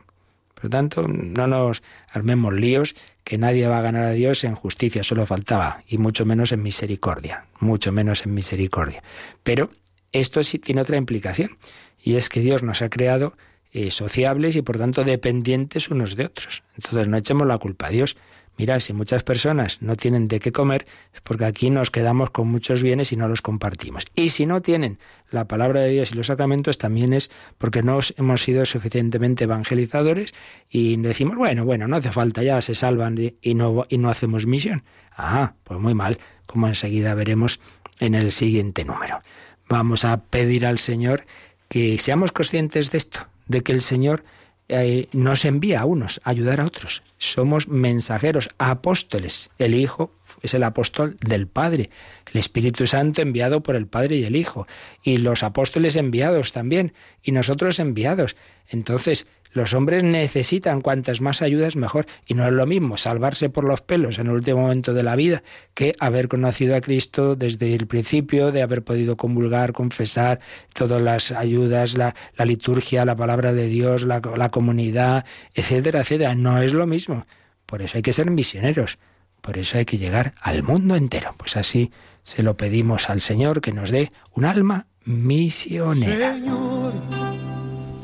Por 0.63 0.67
lo 0.67 0.79
tanto, 0.79 1.09
no 1.09 1.49
nos 1.49 1.83
armemos 2.09 2.55
líos, 2.55 2.95
que 3.25 3.37
nadie 3.37 3.67
va 3.67 3.81
a 3.81 3.83
ganar 3.83 4.05
a 4.05 4.13
Dios 4.13 4.45
en 4.45 4.55
justicia, 4.55 5.03
solo 5.03 5.27
faltaba, 5.27 5.83
y 5.89 5.99
mucho 5.99 6.25
menos 6.25 6.53
en 6.53 6.63
misericordia, 6.63 7.47
mucho 7.59 7.91
menos 7.91 8.25
en 8.25 8.35
misericordia. 8.35 9.03
Pero 9.43 9.71
esto 10.13 10.45
sí 10.45 10.61
tiene 10.61 10.83
otra 10.83 10.97
implicación, 10.97 11.59
y 12.01 12.15
es 12.15 12.29
que 12.29 12.39
Dios 12.39 12.63
nos 12.63 12.81
ha 12.81 12.91
creado 12.91 13.35
eh, 13.73 13.91
sociables 13.91 14.55
y 14.55 14.63
por 14.63 14.79
tanto 14.79 15.03
dependientes 15.03 15.89
unos 15.89 16.15
de 16.15 16.27
otros. 16.27 16.63
Entonces 16.77 17.09
no 17.09 17.17
echemos 17.17 17.49
la 17.49 17.59
culpa 17.59 17.89
a 17.89 17.91
Dios. 17.91 18.17
Mira, 18.59 18.79
si 18.81 18.93
muchas 18.93 19.23
personas 19.23 19.81
no 19.81 19.97
tienen 19.97 20.29
de 20.29 20.39
qué 20.39 20.53
comer, 20.53 20.87
es 21.15 21.21
porque 21.23 21.47
aquí 21.47 21.71
nos 21.71 21.91
quedamos 21.91 22.31
con 22.31 22.49
muchos 22.49 22.83
bienes 22.83 23.11
y 23.13 23.17
no 23.17 23.27
los 23.27 23.41
compartimos. 23.41 24.05
Y 24.15 24.31
si 24.31 24.45
no 24.45 24.61
tienen 24.61 24.99
la 25.31 25.49
palabra 25.49 25.81
de 25.81 25.89
Dios 25.89 26.13
y 26.13 26.15
los 26.15 26.27
sacramentos, 26.27 26.77
también 26.77 27.15
es 27.15 27.31
porque 27.57 27.83
no 27.83 28.01
hemos 28.17 28.43
sido 28.43 28.67
suficientemente 28.67 29.45
evangelizadores 29.45 30.35
y 30.69 30.97
decimos, 30.99 31.37
bueno, 31.37 31.65
bueno, 31.65 31.89
no 31.89 31.97
hace 31.97 32.13
falta, 32.13 32.43
ya 32.43 32.61
se 32.61 32.75
salvan 32.75 33.19
y 33.41 33.55
no, 33.55 33.87
y 33.89 33.99
no 33.99 34.11
hacemos 34.11 34.47
misión. 34.47 34.85
Ah, 35.17 35.55
pues 35.65 35.81
muy 35.81 35.95
mal, 35.95 36.19
como 36.47 36.69
enseguida 36.69 37.15
veremos 37.15 37.59
en 38.01 38.15
el 38.15 38.33
siguiente 38.33 38.85
número. 38.85 39.21
Vamos 39.69 40.05
a 40.05 40.19
pedir 40.19 40.67
al 40.67 40.79
Señor 40.79 41.25
que 41.69 41.97
seamos 41.97 42.33
conscientes 42.33 42.91
de 42.91 42.99
esto, 42.99 43.27
de 43.47 43.63
que 43.63 43.73
el 43.73 43.81
Señor 43.81 44.25
eh, 44.69 45.09
nos 45.13 45.45
envía 45.45 45.81
a 45.81 45.85
unos 45.85 46.21
a 46.25 46.31
ayudar 46.31 46.61
a 46.61 46.67
otros. 46.67 47.03
Somos 47.19 47.69
mensajeros, 47.69 48.51
apóstoles. 48.59 49.51
El 49.59 49.75
Hijo 49.75 50.13
es 50.43 50.55
el 50.55 50.63
apóstol 50.65 51.17
del 51.21 51.47
Padre, 51.47 51.91
el 52.33 52.41
Espíritu 52.41 52.87
Santo 52.87 53.23
enviado 53.23 53.63
por 53.63 53.77
el 53.77 53.87
Padre 53.87 54.17
y 54.17 54.25
el 54.25 54.37
Hijo, 54.37 54.67
y 55.03 55.19
los 55.19 55.43
apóstoles 55.43 55.97
enviados 55.97 56.53
también, 56.53 56.93
y 57.23 57.33
nosotros 57.33 57.79
enviados. 57.79 58.37
Entonces, 58.69 59.27
los 59.53 59.75
hombres 59.75 60.03
necesitan 60.03 60.81
cuantas 60.81 61.21
más 61.21 61.43
ayudas 61.43 61.77
mejor. 61.77 62.07
Y 62.27 62.35
no 62.35 62.47
es 62.47 62.53
lo 62.53 62.67
mismo 62.67 62.97
salvarse 62.97 63.51
por 63.51 63.65
los 63.65 63.83
pelos 63.83 64.19
en 64.19 64.29
el 64.29 64.33
último 64.33 64.63
momento 64.63 64.95
de 64.95 65.03
la 65.03 65.15
vida 65.15 65.43
que 65.75 65.95
haber 66.01 66.29
conocido 66.29 66.75
a 66.75 66.81
Cristo 66.81 67.37
desde 67.37 67.75
el 67.75 67.87
principio, 67.87 68.51
de 68.51 68.63
haber 68.63 68.83
podido 68.83 69.17
convulgar, 69.17 69.73
confesar 69.73 70.41
todas 70.73 71.03
las 71.03 71.33
ayudas, 71.33 71.95
la, 71.95 72.15
liturgia, 72.45 73.05
la 73.05 73.17
palabra 73.17 73.53
de 73.53 73.67
Dios, 73.67 74.05
la, 74.05 74.23
la 74.37 74.51
comunidad, 74.51 75.27
etcétera, 75.55 76.01
etcétera. 76.01 76.35
No 76.35 76.63
es 76.63 76.73
lo 76.73 76.87
mismo. 76.87 77.27
Por 77.67 77.83
eso 77.83 77.99
hay 77.99 78.03
que 78.03 78.13
ser 78.15 78.31
misioneros. 78.31 78.99
Por 79.43 79.59
eso 79.59 79.77
hay 79.77 79.85
que 79.85 79.99
llegar 79.99 80.33
al 80.41 80.63
mundo 80.63 80.97
entero. 80.97 81.35
Pues 81.37 81.59
así 81.59 81.91
se 82.23 82.43
lo 82.43 82.57
pedimos 82.57 83.11
al 83.11 83.21
Señor 83.21 83.61
que 83.61 83.73
nos 83.73 83.91
dé 83.91 84.11
un 84.33 84.47
alma 84.47 84.87
misionera. 85.05 86.35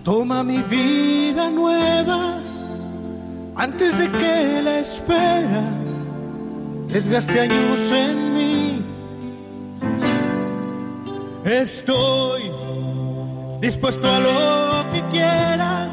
Toma 0.05 0.45
mi 0.45 0.59
vida 0.59 1.49
nueva 1.51 2.39
antes 3.57 3.99
de 3.99 4.11
que 4.11 4.63
la 4.63 4.79
espera 4.81 5.65
desgaste 6.89 7.41
años 7.41 7.93
en 7.93 8.35
mí. 8.35 8.83
Estoy 11.45 12.51
dispuesto 13.61 14.11
a 14.11 14.21
lo 14.21 14.93
que 14.93 15.03
quieras, 15.11 15.93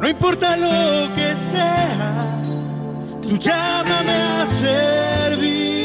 no 0.00 0.08
importa 0.08 0.56
lo 0.56 1.14
que 1.14 1.34
sea, 1.50 2.42
tú 3.32 3.38
llámame 3.38 4.12
a 4.12 4.46
servir. 4.46 5.81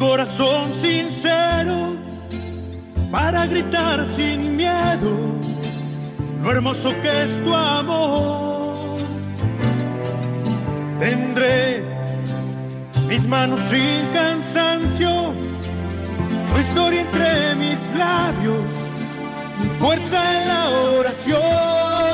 Corazón 0.00 0.74
sincero 0.74 1.94
para 3.12 3.46
gritar 3.46 4.06
sin 4.06 4.56
miedo 4.56 5.10
lo 6.42 6.50
hermoso 6.50 6.90
que 7.02 7.24
es 7.24 7.44
tu 7.44 7.54
amor. 7.54 8.96
Tendré 10.98 11.84
mis 13.08 13.26
manos 13.26 13.60
sin 13.60 14.06
cansancio, 14.14 15.34
tu 16.50 16.58
historia 16.58 17.02
entre 17.02 17.54
mis 17.56 17.90
labios, 17.94 18.72
fuerza 19.78 20.40
en 20.40 20.48
la 20.48 20.70
oración. 20.98 22.09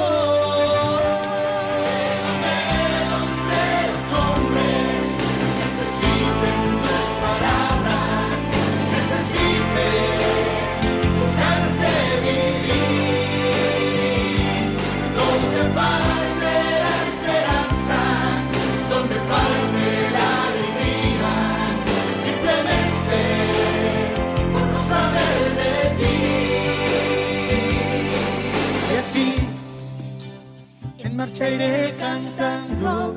dicha 31.36 31.50
iré 31.50 31.94
cantando, 31.98 33.14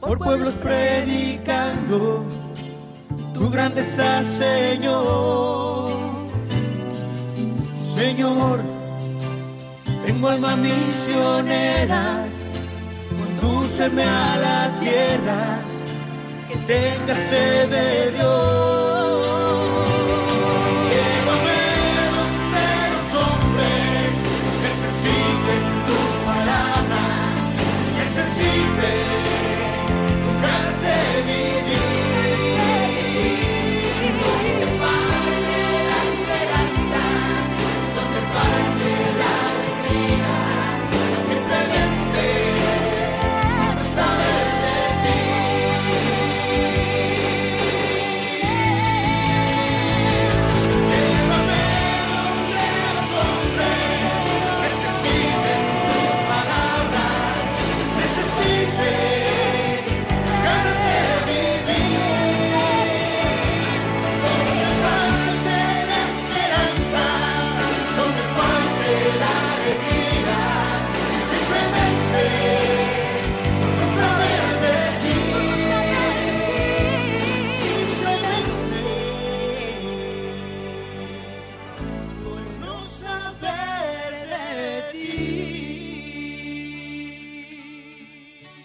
por 0.00 0.18
pueblos 0.18 0.54
predicando 0.54 2.24
tu 3.32 3.48
grandeza, 3.48 4.24
Señor. 4.24 5.88
Señor, 7.80 8.60
tengo 10.04 10.28
alma 10.28 10.56
misionera, 10.56 12.26
condúceme 13.16 14.02
a 14.02 14.36
la 14.36 14.80
tierra 14.80 15.60
que 16.48 16.56
tenga 16.66 17.14
sed 17.14 17.70
de 17.70 18.10
Dios. 18.16 18.45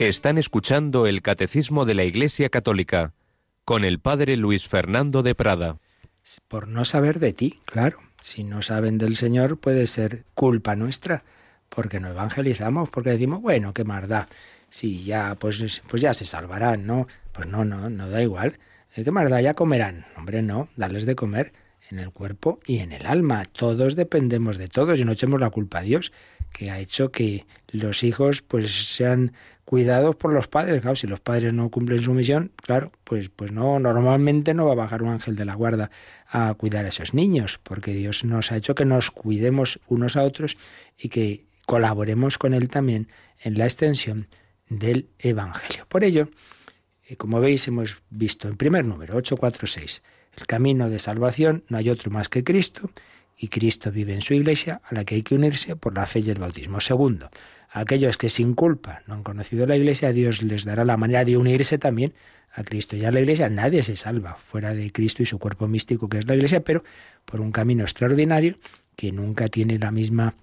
Están 0.07 0.39
escuchando 0.39 1.05
el 1.05 1.21
Catecismo 1.21 1.85
de 1.85 1.93
la 1.93 2.03
Iglesia 2.03 2.49
Católica 2.49 3.13
con 3.65 3.85
el 3.85 3.99
Padre 3.99 4.35
Luis 4.35 4.67
Fernando 4.67 5.21
de 5.21 5.35
Prada. 5.35 5.77
Por 6.47 6.67
no 6.67 6.85
saber 6.85 7.19
de 7.19 7.33
ti, 7.33 7.59
claro. 7.65 7.99
Si 8.19 8.43
no 8.43 8.63
saben 8.63 8.97
del 8.97 9.15
Señor 9.15 9.59
puede 9.59 9.85
ser 9.85 10.23
culpa 10.33 10.75
nuestra, 10.75 11.23
porque 11.69 11.99
no 11.99 12.09
evangelizamos, 12.09 12.89
porque 12.89 13.11
decimos, 13.11 13.43
bueno, 13.43 13.75
qué 13.75 13.83
más 13.83 14.07
da. 14.07 14.27
Si 14.71 15.03
ya, 15.03 15.35
pues, 15.35 15.83
pues 15.87 16.01
ya 16.01 16.15
se 16.15 16.25
salvarán, 16.25 16.87
¿no? 16.87 17.07
Pues 17.31 17.47
no, 17.47 17.63
no, 17.63 17.91
no 17.91 18.09
da 18.09 18.23
igual. 18.23 18.57
Eh, 18.95 19.03
¿Qué 19.03 19.11
más 19.11 19.29
da? 19.29 19.39
Ya 19.39 19.53
comerán. 19.53 20.07
Hombre, 20.17 20.41
no, 20.41 20.67
darles 20.77 21.05
de 21.05 21.13
comer 21.13 21.53
en 21.91 21.99
el 21.99 22.09
cuerpo 22.09 22.59
y 22.65 22.79
en 22.79 22.91
el 22.91 23.05
alma. 23.05 23.45
Todos 23.45 23.95
dependemos 23.95 24.57
de 24.57 24.67
todos 24.67 24.97
y 24.97 25.05
no 25.05 25.11
echemos 25.11 25.39
la 25.39 25.51
culpa 25.51 25.77
a 25.77 25.83
Dios, 25.83 26.11
que 26.51 26.71
ha 26.71 26.79
hecho 26.79 27.11
que 27.11 27.45
los 27.67 28.03
hijos 28.03 28.41
pues 28.41 28.71
sean 28.95 29.33
cuidados 29.65 30.15
por 30.15 30.33
los 30.33 30.47
padres. 30.47 30.81
Claro, 30.81 30.95
si 30.95 31.07
los 31.07 31.19
padres 31.19 31.53
no 31.53 31.69
cumplen 31.69 32.01
su 32.01 32.13
misión, 32.13 32.51
claro, 32.57 32.91
pues, 33.03 33.29
pues 33.29 33.51
no, 33.51 33.79
normalmente 33.79 34.53
no 34.53 34.65
va 34.65 34.73
a 34.73 34.75
bajar 34.75 35.03
un 35.03 35.09
ángel 35.09 35.35
de 35.35 35.45
la 35.45 35.55
guarda 35.55 35.91
a 36.27 36.53
cuidar 36.53 36.85
a 36.85 36.89
esos 36.89 37.13
niños, 37.13 37.59
porque 37.61 37.93
Dios 37.93 38.23
nos 38.23 38.51
ha 38.51 38.57
hecho 38.57 38.75
que 38.75 38.85
nos 38.85 39.11
cuidemos 39.11 39.79
unos 39.87 40.17
a 40.17 40.23
otros 40.23 40.57
y 40.97 41.09
que 41.09 41.45
colaboremos 41.65 42.37
con 42.37 42.53
Él 42.53 42.69
también 42.69 43.07
en 43.39 43.57
la 43.57 43.65
extensión 43.65 44.27
del 44.69 45.09
Evangelio. 45.19 45.85
Por 45.87 46.03
ello, 46.03 46.29
eh, 47.07 47.15
como 47.17 47.39
veis, 47.39 47.67
hemos 47.67 47.97
visto 48.09 48.47
en 48.47 48.57
primer 48.57 48.85
número, 48.85 49.15
846, 49.15 50.01
el 50.37 50.47
camino 50.47 50.89
de 50.89 50.99
salvación, 50.99 51.63
no 51.67 51.77
hay 51.77 51.89
otro 51.89 52.11
más 52.11 52.29
que 52.29 52.43
Cristo, 52.43 52.89
y 53.37 53.47
Cristo 53.47 53.91
vive 53.91 54.13
en 54.13 54.21
su 54.21 54.33
iglesia, 54.33 54.81
a 54.85 54.93
la 54.93 55.03
que 55.03 55.15
hay 55.15 55.23
que 55.23 55.35
unirse 55.35 55.75
por 55.75 55.95
la 55.95 56.05
fe 56.05 56.19
y 56.19 56.29
el 56.29 56.37
bautismo. 56.37 56.79
Segundo, 56.79 57.29
aquellos 57.71 58.17
que 58.17 58.29
sin 58.29 58.53
culpa 58.53 59.01
no 59.07 59.15
han 59.15 59.23
conocido 59.23 59.65
la 59.65 59.75
Iglesia, 59.75 60.11
Dios 60.11 60.43
les 60.43 60.65
dará 60.65 60.85
la 60.85 60.97
manera 60.97 61.25
de 61.25 61.37
unirse 61.37 61.77
también 61.77 62.13
a 62.53 62.63
Cristo. 62.63 62.97
Ya 62.97 63.11
la 63.11 63.21
Iglesia 63.21 63.49
nadie 63.49 63.81
se 63.81 63.95
salva 63.95 64.35
fuera 64.35 64.73
de 64.73 64.91
Cristo 64.91 65.23
y 65.23 65.25
su 65.25 65.39
cuerpo 65.39 65.67
místico 65.67 66.09
que 66.09 66.19
es 66.19 66.27
la 66.27 66.35
Iglesia, 66.35 66.63
pero 66.63 66.83
por 67.25 67.39
un 67.39 67.51
camino 67.51 67.83
extraordinario 67.83 68.57
que 68.95 69.11
nunca 69.11 69.47
tiene 69.47 69.77
la 69.77 69.91
misma 69.91 70.35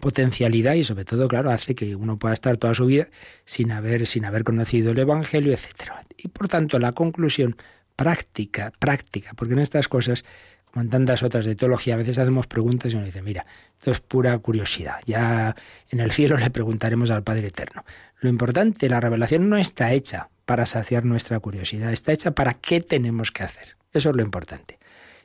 potencialidad 0.00 0.74
y 0.74 0.84
sobre 0.84 1.04
todo, 1.04 1.28
claro, 1.28 1.50
hace 1.50 1.74
que 1.74 1.96
uno 1.96 2.18
pueda 2.18 2.34
estar 2.34 2.56
toda 2.56 2.74
su 2.74 2.86
vida 2.86 3.08
sin 3.44 3.70
haber, 3.70 4.06
sin 4.06 4.24
haber 4.24 4.44
conocido 4.44 4.90
el 4.90 4.98
Evangelio, 4.98 5.52
etcétera. 5.52 6.04
Y 6.16 6.28
por 6.28 6.48
tanto, 6.48 6.78
la 6.78 6.92
conclusión 6.92 7.56
práctica, 7.96 8.72
práctica, 8.78 9.32
porque 9.34 9.54
en 9.54 9.60
estas 9.60 9.88
cosas 9.88 10.24
como 10.70 10.82
en 10.82 10.90
tantas 10.90 11.22
otras 11.22 11.44
de 11.44 11.54
teología, 11.54 11.94
a 11.94 11.96
veces 11.96 12.18
hacemos 12.18 12.46
preguntas 12.46 12.92
y 12.92 12.96
uno 12.96 13.06
dice, 13.06 13.22
mira, 13.22 13.46
esto 13.78 13.90
es 13.90 14.00
pura 14.00 14.36
curiosidad. 14.38 14.96
Ya 15.06 15.54
en 15.90 16.00
el 16.00 16.10
cielo 16.12 16.36
le 16.38 16.50
preguntaremos 16.50 17.10
al 17.10 17.22
Padre 17.22 17.48
Eterno. 17.48 17.84
Lo 18.20 18.28
importante, 18.28 18.88
la 18.88 19.00
revelación 19.00 19.48
no 19.48 19.56
está 19.56 19.92
hecha 19.92 20.28
para 20.44 20.66
saciar 20.66 21.04
nuestra 21.04 21.38
curiosidad, 21.40 21.92
está 21.92 22.12
hecha 22.12 22.32
para 22.32 22.54
qué 22.54 22.80
tenemos 22.80 23.32
que 23.32 23.42
hacer. 23.42 23.76
Eso 23.92 24.10
es 24.10 24.16
lo 24.16 24.22
importante. 24.22 24.78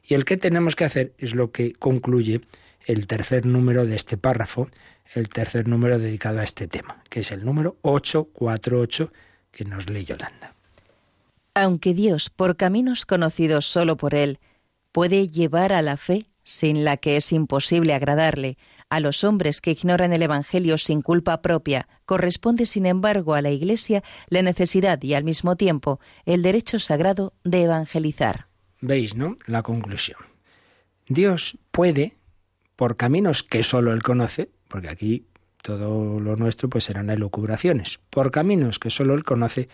Y 0.03 0.15
el 0.15 0.25
qué 0.25 0.37
tenemos 0.37 0.75
que 0.75 0.85
hacer 0.85 1.13
es 1.17 1.33
lo 1.33 1.51
que 1.51 1.73
concluye 1.73 2.41
el 2.85 3.07
tercer 3.07 3.45
número 3.45 3.85
de 3.85 3.95
este 3.95 4.17
párrafo, 4.17 4.69
el 5.13 5.29
tercer 5.29 5.67
número 5.67 5.99
dedicado 5.99 6.39
a 6.39 6.43
este 6.43 6.67
tema, 6.67 7.01
que 7.09 7.21
es 7.21 7.31
el 7.31 7.45
número 7.45 7.77
848 7.81 9.11
que 9.51 9.65
nos 9.65 9.89
lee 9.89 10.05
Yolanda. 10.05 10.53
Aunque 11.53 11.93
Dios, 11.93 12.29
por 12.29 12.57
caminos 12.57 13.05
conocidos 13.05 13.65
solo 13.65 13.95
por 13.95 14.15
Él, 14.15 14.39
puede 14.93 15.27
llevar 15.27 15.73
a 15.73 15.81
la 15.81 15.97
fe 15.97 16.27
sin 16.45 16.85
la 16.85 16.97
que 16.97 17.17
es 17.17 17.31
imposible 17.33 17.93
agradarle. 17.93 18.57
A 18.89 18.99
los 18.99 19.23
hombres 19.23 19.59
que 19.59 19.71
ignoran 19.71 20.13
el 20.13 20.21
Evangelio 20.21 20.77
sin 20.77 21.01
culpa 21.01 21.41
propia 21.41 21.87
corresponde, 22.05 22.65
sin 22.65 22.85
embargo, 22.85 23.33
a 23.33 23.41
la 23.41 23.49
Iglesia 23.49 24.03
la 24.27 24.41
necesidad 24.41 25.01
y, 25.01 25.15
al 25.15 25.23
mismo 25.23 25.55
tiempo, 25.55 25.99
el 26.25 26.43
derecho 26.43 26.79
sagrado 26.79 27.33
de 27.43 27.63
evangelizar. 27.63 28.47
Veis, 28.81 29.15
¿no? 29.15 29.35
La 29.47 29.63
conclusión. 29.63 30.19
Dios 31.07 31.57
puede, 31.71 32.15
por 32.75 32.95
caminos 32.97 33.41
que 33.41 33.63
solo 33.63 33.93
Él 33.93 34.03
conoce, 34.03 34.51
porque 34.67 34.89
aquí 34.89 35.25
todo 35.61 36.19
lo 36.19 36.35
nuestro 36.35 36.69
pues 36.69 36.83
serán 36.83 37.09
elucubraciones, 37.09 37.99
por 38.09 38.31
caminos 38.31 38.79
que 38.79 38.89
solo 38.89 39.15
Él 39.15 39.23
conoce, 39.23 39.69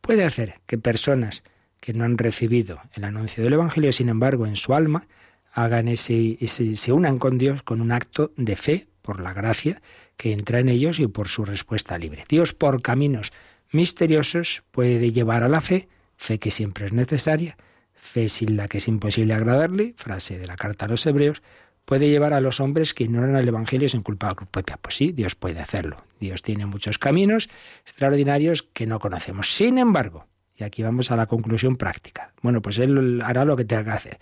puede 0.00 0.24
hacer 0.24 0.54
que 0.66 0.78
personas 0.78 1.44
que 1.84 1.92
no 1.92 2.04
han 2.04 2.16
recibido 2.16 2.80
el 2.94 3.04
anuncio 3.04 3.44
del 3.44 3.52
Evangelio, 3.52 3.92
sin 3.92 4.08
embargo, 4.08 4.46
en 4.46 4.56
su 4.56 4.72
alma, 4.72 5.06
hagan 5.52 5.88
ese, 5.88 6.38
se 6.46 6.92
unan 6.92 7.18
con 7.18 7.36
Dios 7.36 7.62
con 7.62 7.82
un 7.82 7.92
acto 7.92 8.32
de 8.38 8.56
fe 8.56 8.86
por 9.02 9.20
la 9.20 9.34
gracia 9.34 9.82
que 10.16 10.32
entra 10.32 10.60
en 10.60 10.70
ellos 10.70 10.98
y 10.98 11.08
por 11.08 11.28
su 11.28 11.44
respuesta 11.44 11.98
libre. 11.98 12.24
Dios 12.26 12.54
por 12.54 12.80
caminos 12.80 13.34
misteriosos 13.70 14.62
puede 14.70 15.12
llevar 15.12 15.42
a 15.42 15.50
la 15.50 15.60
fe, 15.60 15.90
fe 16.16 16.38
que 16.38 16.50
siempre 16.50 16.86
es 16.86 16.94
necesaria, 16.94 17.58
fe 17.92 18.30
sin 18.30 18.56
la 18.56 18.66
que 18.66 18.78
es 18.78 18.88
imposible 18.88 19.34
agradarle, 19.34 19.92
frase 19.98 20.38
de 20.38 20.46
la 20.46 20.56
carta 20.56 20.86
a 20.86 20.88
los 20.88 21.04
hebreos, 21.04 21.42
puede 21.84 22.08
llevar 22.08 22.32
a 22.32 22.40
los 22.40 22.60
hombres 22.60 22.94
que 22.94 23.04
ignoran 23.04 23.36
el 23.36 23.46
Evangelio 23.46 23.90
sin 23.90 24.00
culpa 24.00 24.34
propia. 24.34 24.78
Pues 24.78 24.94
sí, 24.94 25.12
Dios 25.12 25.34
puede 25.34 25.60
hacerlo. 25.60 25.98
Dios 26.18 26.40
tiene 26.40 26.64
muchos 26.64 26.96
caminos 26.96 27.50
extraordinarios 27.82 28.62
que 28.62 28.86
no 28.86 29.00
conocemos. 29.00 29.54
Sin 29.54 29.76
embargo, 29.76 30.28
y 30.56 30.64
aquí 30.64 30.82
vamos 30.82 31.10
a 31.10 31.16
la 31.16 31.26
conclusión 31.26 31.76
práctica. 31.76 32.32
Bueno, 32.42 32.62
pues 32.62 32.78
Él 32.78 33.20
hará 33.22 33.44
lo 33.44 33.56
que 33.56 33.64
tenga 33.64 33.84
que 33.84 33.90
hacer. 33.90 34.18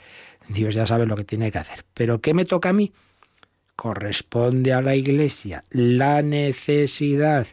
Dios 0.49 0.75
ya 0.75 0.87
sabe 0.87 1.07
lo 1.07 1.17
que 1.17 1.25
tiene 1.25 1.51
que 1.51 1.59
hacer. 1.59 1.85
Pero 1.95 2.21
¿qué 2.21 2.35
me 2.35 2.45
toca 2.45 2.71
a 2.71 2.73
mí? 2.73 2.93
Corresponde 3.77 4.73
a 4.73 4.81
la 4.81 4.95
Iglesia 4.95 5.65
la 5.71 6.23
necesidad 6.23 7.47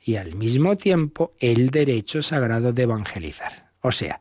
y 0.00 0.16
al 0.16 0.34
mismo 0.34 0.76
tiempo 0.76 1.32
el 1.38 1.70
derecho 1.70 2.22
sagrado 2.22 2.72
de 2.72 2.82
evangelizar. 2.82 3.70
O 3.80 3.92
sea, 3.92 4.20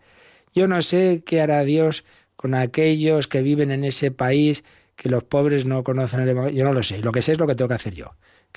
yo 0.53 0.67
no 0.67 0.81
sé 0.81 1.23
qué 1.25 1.41
hará 1.41 1.63
Dios 1.63 2.05
con 2.35 2.53
aquellos 2.53 3.27
que 3.27 3.41
viven 3.41 3.71
en 3.71 3.83
ese 3.83 4.11
país 4.11 4.63
que 4.95 5.09
los 5.09 5.23
pobres 5.23 5.65
no 5.65 5.83
conocen 5.83 6.21
el 6.21 6.29
Evangelio. 6.29 6.59
Yo 6.59 6.65
no 6.65 6.73
lo 6.73 6.83
sé. 6.83 6.99
Lo 6.99 7.11
que 7.11 7.21
sé 7.21 7.33
es 7.33 7.39
lo 7.39 7.47
que 7.47 7.55
tengo 7.55 7.67
que 7.67 7.75
hacer 7.75 7.93
yo 7.93 8.15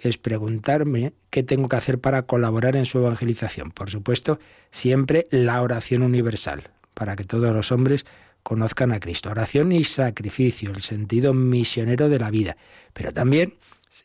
es 0.09 0.19
preguntarme 0.19 1.13
qué 1.31 1.43
tengo 1.43 1.69
que 1.69 1.77
hacer 1.77 1.99
para 1.99 2.23
colaborar 2.23 2.77
en 2.77 2.87
su 2.87 2.99
evangelización. 2.99 3.71
Por 3.71 3.91
supuesto, 3.91 4.39
siempre 4.71 5.27
la 5.31 5.63
oración 5.63 6.03
universal, 6.03 6.71
para 6.95 7.17
que 7.17 7.25
todos 7.25 7.55
los 7.55 7.73
hombres 7.73 8.07
conozcan 8.43 8.93
a 8.93 9.01
Cristo. 9.01 9.31
Oración 9.31 9.73
y 9.73 9.85
sacrificio, 9.85 10.71
el 10.71 10.83
sentido 10.83 11.35
misionero 11.35 12.09
de 12.09 12.19
la 12.19 12.31
vida. 12.31 12.57
Pero 12.93 13.13
también, 13.13 13.55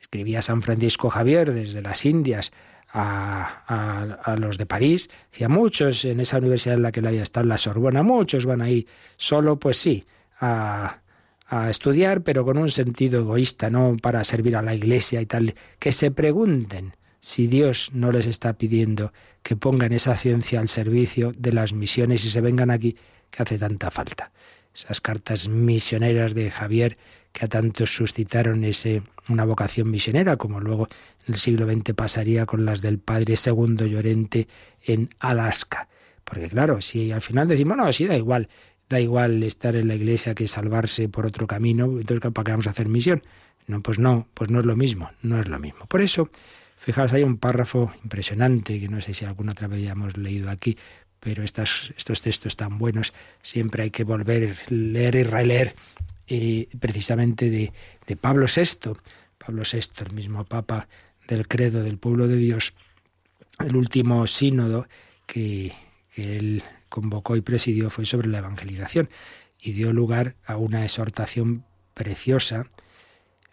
escribía 0.02 0.42
San 0.42 0.62
Francisco 0.62 1.10
Javier 1.10 1.54
desde 1.54 1.82
las 1.82 2.06
Indias 2.06 2.52
a, 2.92 4.36
los 4.40 4.58
de 4.58 4.66
París. 4.66 5.10
Decía, 5.32 5.50
muchos 5.50 6.06
en 6.06 6.20
esa 6.20 6.38
universidad 6.38 6.76
en 6.76 6.84
la 6.84 6.92
que 6.92 7.02
la 7.02 7.10
había 7.10 7.24
estado, 7.24 7.46
la 7.46 7.58
Sorbona, 7.58 8.04
muchos 8.04 8.46
van 8.46 8.62
ahí 8.62 8.88
solo, 9.18 9.60
pues 9.60 9.78
sí, 9.78 10.06
a, 10.40 11.00
a 11.48 11.70
estudiar, 11.70 12.22
pero 12.24 12.44
con 12.44 12.58
un 12.58 12.72
sentido 12.72 13.20
egoísta, 13.20 13.70
no 13.70 13.96
para 14.02 14.24
servir 14.24 14.56
a 14.56 14.62
la 14.62 14.74
iglesia 14.74 15.22
y 15.22 15.26
tal. 15.26 15.56
Que 15.80 15.92
se 15.92 16.12
pregunten 16.12 16.94
si 17.20 17.48
Dios 17.48 17.92
no 17.94 18.12
les 18.12 18.28
está 18.28 18.54
pidiendo 18.54 19.14
que 19.44 19.56
pongan 19.56 19.94
esa 19.94 20.18
ciencia 20.18 20.60
al 20.60 20.68
servicio 20.68 21.32
de 21.38 21.54
las 21.54 21.74
misiones 21.74 22.26
y 22.26 22.30
se 22.30 22.42
vengan 22.42 22.72
aquí, 22.72 22.98
que 23.30 23.44
hace 23.44 23.58
tanta 23.58 23.92
falta. 23.92 24.32
Esas 24.74 25.02
cartas 25.02 25.48
misioneras 25.48 26.34
de 26.34 26.52
Javier 26.52 26.98
que 27.32 27.46
a 27.46 27.48
tantos 27.48 27.94
suscitaron 27.94 28.64
ese, 28.64 29.04
una 29.28 29.44
vocación 29.44 29.92
misionera, 29.92 30.38
como 30.38 30.60
luego 30.62 30.88
en 31.28 31.34
el 31.34 31.40
siglo 31.40 31.68
XX 31.68 31.94
pasaría 31.94 32.46
con 32.46 32.66
las 32.66 32.82
del 32.82 32.98
padre 32.98 33.36
segundo 33.36 33.86
Llorente 33.86 34.48
en 34.82 35.10
Alaska. 35.20 35.90
Porque 36.24 36.48
claro, 36.48 36.82
si 36.82 37.12
al 37.12 37.22
final 37.22 37.48
decimos, 37.48 37.76
no, 37.78 37.92
sí 37.92 38.08
da 38.08 38.16
igual, 38.16 38.48
da 38.90 39.00
igual 39.00 39.42
estar 39.44 39.76
en 39.76 39.88
la 39.88 39.96
iglesia 39.96 40.36
que 40.36 40.48
salvarse 40.48 41.10
por 41.10 41.26
otro 41.26 41.48
camino, 41.48 41.86
entonces 41.86 42.32
¿para 42.32 42.44
qué 42.44 42.52
vamos 42.52 42.68
a 42.68 42.72
hacer 42.72 42.88
misión? 42.88 43.22
No, 43.68 43.82
pues 43.82 43.98
no, 43.98 44.28
pues 44.34 44.52
no 44.52 44.60
es 44.60 44.66
lo 44.66 44.76
mismo, 44.76 45.10
no 45.24 45.40
es 45.40 45.48
lo 45.48 45.58
mismo. 45.58 45.86
Por 45.88 46.02
eso, 46.02 46.30
fijaos, 46.78 47.14
hay 47.14 47.24
un 47.24 47.38
párrafo 47.38 47.92
impresionante, 48.04 48.80
que 48.80 48.88
no 48.88 49.02
sé 49.02 49.14
si 49.14 49.26
alguna 49.26 49.54
otra 49.54 49.68
vez 49.68 49.84
ya 49.84 49.94
hemos 49.94 50.18
leído 50.18 50.52
aquí, 50.52 50.78
pero 51.20 51.44
estos 51.44 52.22
textos 52.22 52.56
tan 52.56 52.78
buenos 52.78 53.12
siempre 53.42 53.84
hay 53.84 53.90
que 53.90 54.04
volver, 54.04 54.56
leer 54.70 55.16
y 55.16 55.24
releer 55.24 55.76
eh, 56.28 56.68
precisamente 56.80 57.50
de, 57.50 57.74
de, 58.06 58.16
Pablo 58.16 58.46
VI. 58.46 58.94
Pablo 59.40 59.64
VI, 59.64 60.06
el 60.06 60.14
mismo 60.14 60.44
Papa 60.46 60.88
del 61.28 61.48
credo 61.48 61.82
del 61.82 61.98
pueblo 61.98 62.28
de 62.28 62.38
Dios, 62.38 62.74
el 63.60 63.76
último 63.76 64.28
sínodo 64.28 64.88
que, 65.26 65.74
que 66.14 66.38
él 66.38 66.64
convocó 66.96 67.36
y 67.36 67.42
presidió 67.42 67.90
fue 67.90 68.06
sobre 68.06 68.30
la 68.30 68.38
evangelización 68.38 69.10
y 69.60 69.74
dio 69.74 69.92
lugar 69.92 70.36
a 70.46 70.56
una 70.56 70.86
exhortación 70.86 71.66
preciosa, 71.94 72.68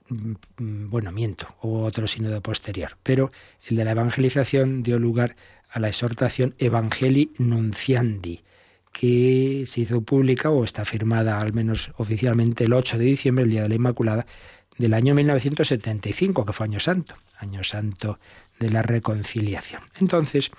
mm, 0.09 0.89
bueno, 0.89 1.11
miento, 1.11 1.49
o 1.61 1.83
otro 1.83 2.07
sínodo 2.07 2.41
posterior, 2.41 2.97
pero 3.03 3.33
el 3.67 3.77
de 3.77 3.85
la 3.85 3.91
evangelización 3.91 4.85
dio 4.85 5.01
lugar 5.01 5.35
a 5.69 5.81
la 5.81 5.89
exhortación 5.89 6.55
Evangelii 6.59 7.33
Nunciandi, 7.39 8.45
que 8.93 9.65
se 9.67 9.81
hizo 9.81 10.03
pública 10.03 10.51
o 10.51 10.63
está 10.63 10.85
firmada 10.85 11.41
al 11.41 11.53
menos 11.53 11.91
oficialmente 11.97 12.65
el 12.65 12.75
8 12.75 12.97
de 12.99 13.05
diciembre, 13.07 13.45
el 13.45 13.51
Día 13.51 13.63
de 13.63 13.71
la 13.71 13.75
Inmaculada, 13.75 14.27
del 14.79 14.95
año 14.95 15.17
1975, 15.17 16.45
que 16.45 16.53
fue 16.53 16.67
año 16.67 16.79
santo, 16.79 17.17
año 17.39 17.65
santo 17.65 18.21
de 18.61 18.71
la 18.71 18.83
reconciliación. 18.83 19.83
Entonces, 19.99 20.51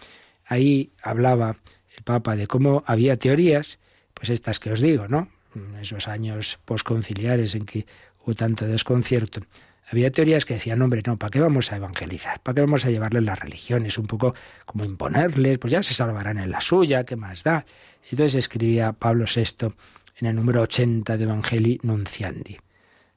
ahí 0.45 0.91
hablaba 1.01 1.55
Papa 2.03 2.35
de 2.35 2.47
cómo 2.47 2.83
había 2.85 3.17
teorías, 3.17 3.79
pues 4.13 4.29
estas 4.29 4.59
que 4.59 4.71
os 4.71 4.79
digo, 4.79 5.07
¿no? 5.07 5.29
En 5.55 5.75
esos 5.75 6.07
años 6.07 6.59
posconciliares 6.65 7.55
en 7.55 7.65
que 7.65 7.85
hubo 8.23 8.33
tanto 8.35 8.65
desconcierto, 8.65 9.41
había 9.91 10.11
teorías 10.11 10.45
que 10.45 10.55
decían, 10.55 10.81
hombre, 10.81 11.03
no, 11.05 11.17
¿para 11.17 11.29
qué 11.29 11.39
vamos 11.39 11.71
a 11.71 11.75
evangelizar? 11.75 12.39
¿Para 12.41 12.55
qué 12.55 12.61
vamos 12.61 12.85
a 12.85 12.89
llevarles 12.89 13.23
las 13.23 13.39
religiones? 13.39 13.97
Un 13.97 14.07
poco 14.07 14.33
como 14.65 14.85
imponerles, 14.85 15.59
pues 15.59 15.71
ya 15.71 15.83
se 15.83 15.93
salvarán 15.93 16.39
en 16.39 16.49
la 16.49 16.61
suya, 16.61 17.03
¿qué 17.03 17.15
más 17.15 17.43
da? 17.43 17.65
Entonces 18.09 18.35
escribía 18.35 18.93
Pablo 18.93 19.25
VI 19.25 19.73
en 20.17 20.27
el 20.27 20.35
número 20.35 20.61
80 20.61 21.17
de 21.17 21.23
Evangelii 21.23 21.79
Nunciandi. 21.83 22.57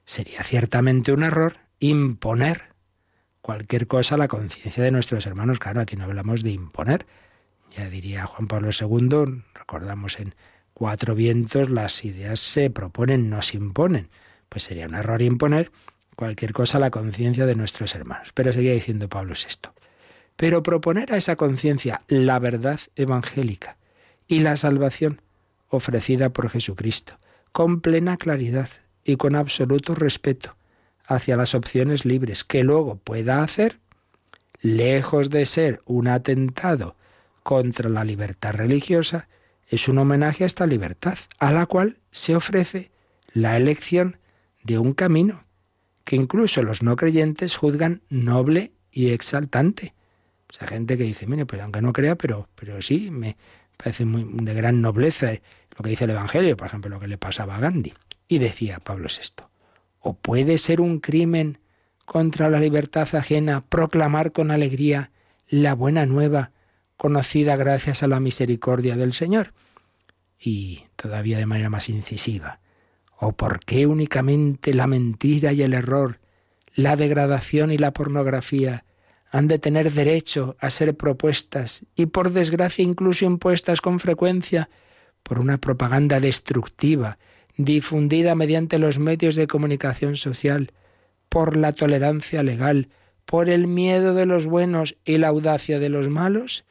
Sería 0.05 0.43
ciertamente 0.43 1.13
un 1.13 1.23
error 1.23 1.57
imponer 1.79 2.75
cualquier 3.41 3.87
cosa 3.87 4.17
a 4.17 4.19
la 4.19 4.29
conciencia 4.29 4.83
de 4.83 4.91
nuestros 4.91 5.25
hermanos. 5.27 5.59
Claro, 5.59 5.81
aquí 5.81 5.97
no 5.97 6.05
hablamos 6.05 6.43
de 6.43 6.51
imponer. 6.51 7.07
Ya 7.77 7.91
diría 7.91 8.25
Juan 8.25 8.49
Pablo 8.49 8.71
II, 8.71 9.43
recordamos 9.55 10.19
en 10.19 10.35
Cuatro 10.73 11.15
Vientos, 11.15 11.69
las 11.69 12.07
ideas 12.07 12.41
se 12.41 12.71
proponen, 12.71 13.29
no 13.29 13.43
se 13.43 13.59
imponen. 13.59 14.09
Pues 14.49 14.63
sería 14.63 14.87
un 14.87 14.95
error 14.95 15.21
imponer 15.21 15.71
cualquier 16.15 16.55
cosa 16.55 16.79
a 16.79 16.81
la 16.81 16.91
conciencia 16.91 17.45
de 17.45 17.55
nuestros 17.55 17.95
hermanos. 17.95 18.31
Pero 18.33 18.53
seguía 18.53 18.73
diciendo 18.73 19.11
Pablo 19.11 19.35
VI. 19.35 19.71
Pero 20.37 20.63
proponer 20.63 21.13
a 21.13 21.19
esa 21.19 21.37
conciencia 21.37 22.01
la 22.09 22.39
verdad 22.39 22.81
evangélica 22.95 23.77
y 24.27 24.41
la 24.41 24.57
salvación 24.57 25.21
ofrecida 25.69 26.31
por 26.31 26.49
Jesucristo, 26.49 27.19
con 27.53 27.83
plena 27.83 28.17
claridad 28.17 28.71
y 29.05 29.17
con 29.17 29.35
absoluto 29.35 29.95
respeto 29.95 30.57
hacia 31.07 31.37
las 31.37 31.55
opciones 31.55 32.07
libres 32.07 32.43
que 32.43 32.65
luego 32.65 32.97
pueda 32.97 33.43
hacer, 33.43 33.81
lejos 34.61 35.29
de 35.29 35.45
ser 35.45 35.83
un 35.85 36.09
atentado 36.09 36.97
contra 37.47 37.89
la 37.89 38.03
libertad 38.03 38.55
religiosa, 38.55 39.29
es 39.69 39.87
un 39.87 39.99
homenaje 39.99 40.43
a 40.43 40.49
esta 40.49 40.67
libertad, 40.67 41.17
a 41.39 41.53
la 41.53 41.67
cual 41.67 41.99
se 42.11 42.35
ofrece 42.35 42.91
la 43.33 43.57
elección 43.57 44.17
de 44.65 44.81
un 44.81 44.95
camino 44.95 45.45
que 46.03 46.17
incluso 46.17 46.65
los 46.65 46.83
no 46.83 46.97
creyentes 46.97 47.57
juzgan 47.57 48.03
noble 48.09 48.73
y 48.91 49.11
exaltante. 49.11 49.95
O 50.51 50.55
sea, 50.55 50.67
gente 50.67 50.99
que 50.99 51.05
dice, 51.05 51.29
mire, 51.29 51.47
pues 51.47 51.63
aunque 51.63 51.81
no 51.81 51.93
crea, 51.93 52.17
pero, 52.17 52.49
pero 52.57 52.83
sí, 52.83 53.13
me, 53.13 53.37
parece 53.77 54.05
muy 54.05 54.27
de 54.45 54.53
gran 54.53 54.83
nobleza 54.83 55.31
lo 55.31 55.85
que 55.85 55.91
dice 55.91 56.03
el 56.03 56.11
Evangelio, 56.11 56.57
por 56.57 56.67
ejemplo, 56.67 56.91
lo 56.91 56.99
que 56.99 57.07
le 57.07 57.17
pasaba 57.17 57.55
a 57.55 57.61
Gandhi. 57.61 57.95
Y 58.27 58.39
decía 58.39 58.81
Pablo 58.81 59.07
VI, 59.09 59.45
¿o 60.01 60.15
puede 60.15 60.59
ser 60.59 60.81
un 60.81 60.99
crimen 60.99 61.61
contra 62.07 62.51
la 62.51 62.59
libertad 62.59 63.07
ajena 63.15 63.61
proclamar 63.61 64.33
con 64.33 64.51
alegría 64.51 65.13
la 65.47 65.77
buena 65.77 66.07
nueva 66.07 66.51
conocida 66.97 67.57
gracias 67.57 68.03
a 68.03 68.09
la 68.09 68.21
misericordia 68.21 68.97
del 68.97 69.13
Señor? 69.13 69.53
Y 70.39 70.85
todavía 70.97 71.39
de 71.39 71.47
manera 71.47 71.71
más 71.71 71.89
incisiva, 71.89 72.61
¿o 73.19 73.33
por 73.33 73.61
qué 73.61 73.87
únicamente 73.87 74.75
la 74.75 74.87
mentira 74.87 75.53
y 75.53 75.63
el 75.63 75.75
error, 75.75 76.21
la 76.75 76.97
degradación 76.97 77.73
y 77.73 77.79
la 77.79 77.93
pornografía 77.93 78.85
han 79.31 79.49
de 79.49 79.59
tener 79.59 79.93
derecho 79.93 80.57
a 80.61 80.71
ser 80.71 80.97
propuestas 80.97 81.85
y 81.95 82.07
por 82.07 82.31
desgracia 82.31 82.83
incluso 82.83 83.25
impuestas 83.25 83.81
con 83.81 83.99
frecuencia 83.99 84.71
por 85.23 85.41
una 85.41 85.59
propaganda 85.59 86.21
destructiva, 86.21 87.19
difundida 87.57 88.35
mediante 88.35 88.79
los 88.79 88.99
medios 88.99 89.35
de 89.35 89.47
comunicación 89.47 90.17
social, 90.17 90.73
por 91.29 91.57
la 91.57 91.73
tolerancia 91.73 92.43
legal, 92.43 92.89
por 93.25 93.51
el 93.51 93.67
miedo 93.67 94.15
de 94.15 94.27
los 94.27 94.47
buenos 94.47 94.97
y 95.05 95.19
la 95.19 95.29
audacia 95.29 95.79
de 95.79 95.89
los 95.89 96.09
malos? 96.09 96.65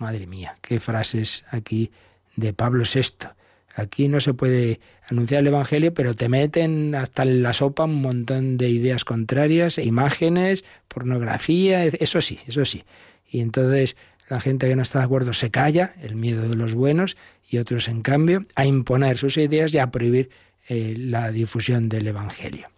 Madre 0.00 0.26
mía, 0.26 0.56
qué 0.62 0.80
frases 0.80 1.44
aquí 1.50 1.90
de 2.34 2.54
Pablo 2.54 2.84
VI. 2.92 3.28
Aquí 3.76 4.08
no 4.08 4.18
se 4.20 4.32
puede 4.32 4.80
anunciar 5.08 5.42
el 5.42 5.48
Evangelio, 5.48 5.92
pero 5.92 6.14
te 6.14 6.28
meten 6.28 6.94
hasta 6.94 7.22
en 7.22 7.42
la 7.42 7.52
sopa 7.52 7.84
un 7.84 8.00
montón 8.00 8.56
de 8.56 8.70
ideas 8.70 9.04
contrarias, 9.04 9.76
imágenes, 9.76 10.64
pornografía, 10.88 11.84
eso 11.84 12.22
sí, 12.22 12.38
eso 12.46 12.64
sí. 12.64 12.84
Y 13.28 13.40
entonces 13.40 13.94
la 14.30 14.40
gente 14.40 14.68
que 14.68 14.74
no 14.74 14.82
está 14.82 15.00
de 15.00 15.04
acuerdo 15.04 15.34
se 15.34 15.50
calla, 15.50 15.92
el 16.00 16.16
miedo 16.16 16.48
de 16.48 16.56
los 16.56 16.74
buenos, 16.74 17.18
y 17.46 17.58
otros, 17.58 17.86
en 17.88 18.00
cambio, 18.00 18.46
a 18.54 18.64
imponer 18.64 19.18
sus 19.18 19.36
ideas 19.36 19.74
y 19.74 19.78
a 19.78 19.90
prohibir 19.90 20.30
eh, 20.66 20.94
la 20.96 21.30
difusión 21.30 21.90
del 21.90 22.06
Evangelio. 22.06 22.68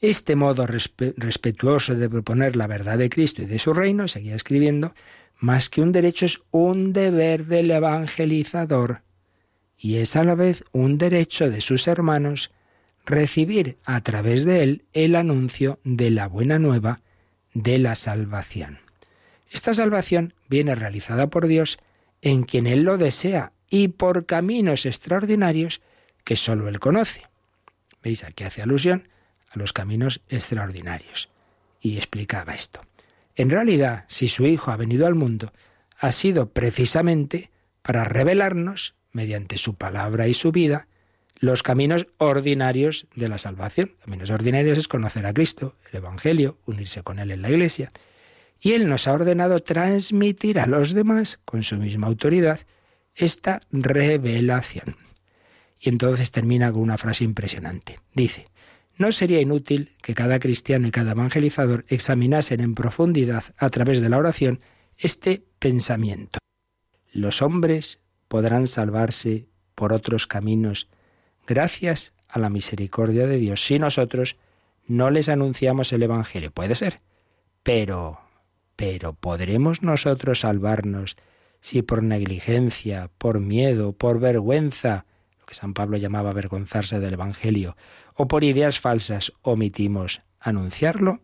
Este 0.00 0.34
modo 0.34 0.66
respetuoso 0.66 1.94
de 1.94 2.10
proponer 2.10 2.56
la 2.56 2.66
verdad 2.66 2.98
de 2.98 3.08
Cristo 3.08 3.42
y 3.42 3.46
de 3.46 3.58
su 3.58 3.72
reino, 3.72 4.08
seguía 4.08 4.34
escribiendo, 4.34 4.92
más 5.38 5.68
que 5.68 5.80
un 5.80 5.92
derecho 5.92 6.26
es 6.26 6.42
un 6.50 6.92
deber 6.92 7.46
del 7.46 7.70
evangelizador 7.70 9.02
y 9.76 9.96
es 9.96 10.16
a 10.16 10.24
la 10.24 10.34
vez 10.34 10.64
un 10.72 10.98
derecho 10.98 11.50
de 11.50 11.60
sus 11.60 11.88
hermanos 11.88 12.50
recibir 13.04 13.76
a 13.84 14.02
través 14.02 14.44
de 14.44 14.62
él 14.62 14.84
el 14.92 15.14
anuncio 15.14 15.78
de 15.84 16.10
la 16.10 16.26
buena 16.26 16.58
nueva 16.58 17.00
de 17.52 17.78
la 17.78 17.94
salvación. 17.94 18.78
Esta 19.50 19.72
salvación 19.72 20.34
viene 20.48 20.74
realizada 20.74 21.28
por 21.28 21.46
Dios 21.46 21.78
en 22.22 22.42
quien 22.42 22.66
Él 22.66 22.82
lo 22.82 22.98
desea 22.98 23.52
y 23.70 23.88
por 23.88 24.26
caminos 24.26 24.86
extraordinarios 24.86 25.80
que 26.24 26.36
sólo 26.36 26.68
Él 26.68 26.80
conoce. 26.80 27.22
¿Veis? 28.02 28.24
Aquí 28.24 28.44
hace 28.44 28.62
alusión 28.62 29.08
a 29.50 29.58
los 29.58 29.72
caminos 29.72 30.22
extraordinarios. 30.28 31.28
Y 31.80 31.96
explicaba 31.98 32.54
esto. 32.54 32.80
En 33.36 33.50
realidad, 33.50 34.04
si 34.08 34.28
su 34.28 34.46
Hijo 34.46 34.70
ha 34.70 34.76
venido 34.76 35.06
al 35.06 35.14
mundo, 35.14 35.52
ha 35.98 36.12
sido 36.12 36.50
precisamente 36.50 37.50
para 37.82 38.04
revelarnos 38.04 38.94
mediante 39.12 39.58
su 39.58 39.74
palabra 39.74 40.28
y 40.28 40.34
su 40.34 40.52
vida, 40.52 40.88
los 41.36 41.62
caminos 41.62 42.06
ordinarios 42.18 43.06
de 43.14 43.28
la 43.28 43.38
salvación. 43.38 43.92
Caminos 44.04 44.30
ordinarios 44.30 44.78
es 44.78 44.88
conocer 44.88 45.26
a 45.26 45.34
Cristo, 45.34 45.76
el 45.90 45.98
Evangelio, 45.98 46.58
unirse 46.66 47.02
con 47.02 47.18
Él 47.18 47.30
en 47.30 47.42
la 47.42 47.50
Iglesia. 47.50 47.92
Y 48.60 48.72
Él 48.72 48.88
nos 48.88 49.06
ha 49.08 49.12
ordenado 49.12 49.60
transmitir 49.60 50.58
a 50.58 50.66
los 50.66 50.94
demás, 50.94 51.40
con 51.44 51.62
su 51.62 51.76
misma 51.76 52.06
autoridad, 52.06 52.60
esta 53.14 53.60
revelación. 53.70 54.96
Y 55.78 55.90
entonces 55.90 56.30
termina 56.30 56.72
con 56.72 56.80
una 56.80 56.96
frase 56.96 57.24
impresionante. 57.24 58.00
Dice, 58.14 58.46
no 58.96 59.12
sería 59.12 59.40
inútil 59.40 59.96
que 60.02 60.14
cada 60.14 60.38
cristiano 60.38 60.86
y 60.86 60.90
cada 60.90 61.12
evangelizador 61.12 61.84
examinasen 61.88 62.60
en 62.60 62.74
profundidad, 62.74 63.44
a 63.56 63.68
través 63.68 64.00
de 64.00 64.08
la 64.08 64.18
oración, 64.18 64.60
este 64.96 65.44
pensamiento. 65.58 66.38
Los 67.12 67.42
hombres 67.42 68.00
podrán 68.28 68.66
salvarse 68.66 69.46
por 69.74 69.92
otros 69.92 70.26
caminos 70.26 70.88
gracias 71.46 72.14
a 72.28 72.38
la 72.38 72.50
misericordia 72.50 73.26
de 73.26 73.38
Dios 73.38 73.64
si 73.64 73.78
nosotros 73.78 74.36
no 74.86 75.10
les 75.10 75.28
anunciamos 75.28 75.92
el 75.92 76.02
Evangelio. 76.02 76.50
Puede 76.50 76.74
ser, 76.74 77.00
pero, 77.62 78.20
pero 78.76 79.14
¿podremos 79.14 79.82
nosotros 79.82 80.40
salvarnos 80.40 81.16
si 81.60 81.82
por 81.82 82.02
negligencia, 82.02 83.10
por 83.16 83.40
miedo, 83.40 83.92
por 83.92 84.20
vergüenza, 84.20 85.06
lo 85.38 85.46
que 85.46 85.54
San 85.54 85.72
Pablo 85.72 85.96
llamaba 85.96 86.30
avergonzarse 86.30 87.00
del 87.00 87.14
Evangelio, 87.14 87.76
o 88.14 88.28
por 88.28 88.44
ideas 88.44 88.80
falsas 88.80 89.32
omitimos 89.42 90.22
anunciarlo? 90.40 91.20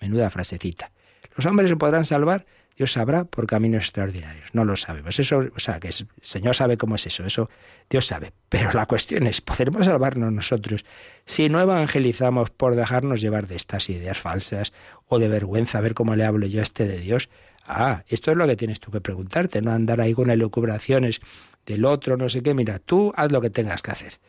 Menuda 0.00 0.30
frasecita. 0.30 0.92
Los 1.36 1.46
hombres 1.46 1.70
se 1.70 1.76
podrán 1.76 2.04
salvar, 2.04 2.46
Dios 2.76 2.92
sabrá 2.92 3.24
por 3.24 3.46
caminos 3.46 3.84
extraordinarios. 3.84 4.54
No 4.54 4.64
lo 4.64 4.76
sabemos. 4.76 5.18
Eso, 5.18 5.44
o 5.54 5.58
sea, 5.58 5.80
que 5.80 5.88
el 5.88 5.94
Señor 6.20 6.54
sabe 6.54 6.76
cómo 6.76 6.94
es 6.94 7.06
eso, 7.06 7.24
eso 7.24 7.50
Dios 7.90 8.06
sabe. 8.06 8.32
Pero 8.48 8.72
la 8.72 8.86
cuestión 8.86 9.26
es, 9.26 9.40
¿podremos 9.40 9.86
salvarnos 9.86 10.32
nosotros 10.32 10.84
si 11.24 11.48
no 11.48 11.60
evangelizamos 11.60 12.50
por 12.50 12.76
dejarnos 12.76 13.20
llevar 13.20 13.48
de 13.48 13.56
estas 13.56 13.90
ideas 13.90 14.18
falsas 14.18 14.72
o 15.08 15.18
de 15.18 15.28
vergüenza 15.28 15.78
a 15.78 15.80
ver 15.80 15.94
cómo 15.94 16.14
le 16.14 16.24
hablo 16.24 16.46
yo 16.46 16.60
a 16.60 16.62
este 16.62 16.86
de 16.86 16.98
Dios? 16.98 17.28
Ah, 17.66 18.04
esto 18.06 18.30
es 18.30 18.36
lo 18.36 18.46
que 18.46 18.56
tienes 18.56 18.78
tú 18.80 18.90
que 18.90 19.00
preguntarte, 19.00 19.60
no 19.60 19.72
andar 19.72 20.00
ahí 20.00 20.14
con 20.14 20.30
elucubraciones 20.30 21.20
del 21.66 21.84
otro, 21.84 22.16
no 22.16 22.28
sé 22.28 22.42
qué. 22.42 22.54
Mira, 22.54 22.78
tú 22.78 23.12
haz 23.16 23.32
lo 23.32 23.40
que 23.40 23.50
tengas 23.50 23.82
que 23.82 23.90
hacer 23.90 24.20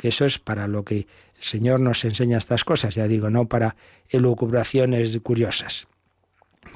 que 0.00 0.08
eso 0.08 0.24
es 0.24 0.38
para 0.38 0.66
lo 0.66 0.82
que 0.82 1.00
el 1.36 1.42
Señor 1.42 1.78
nos 1.78 2.06
enseña 2.06 2.38
estas 2.38 2.64
cosas, 2.64 2.94
ya 2.94 3.06
digo, 3.06 3.28
no 3.28 3.48
para 3.48 3.76
elucubraciones 4.08 5.18
curiosas, 5.22 5.88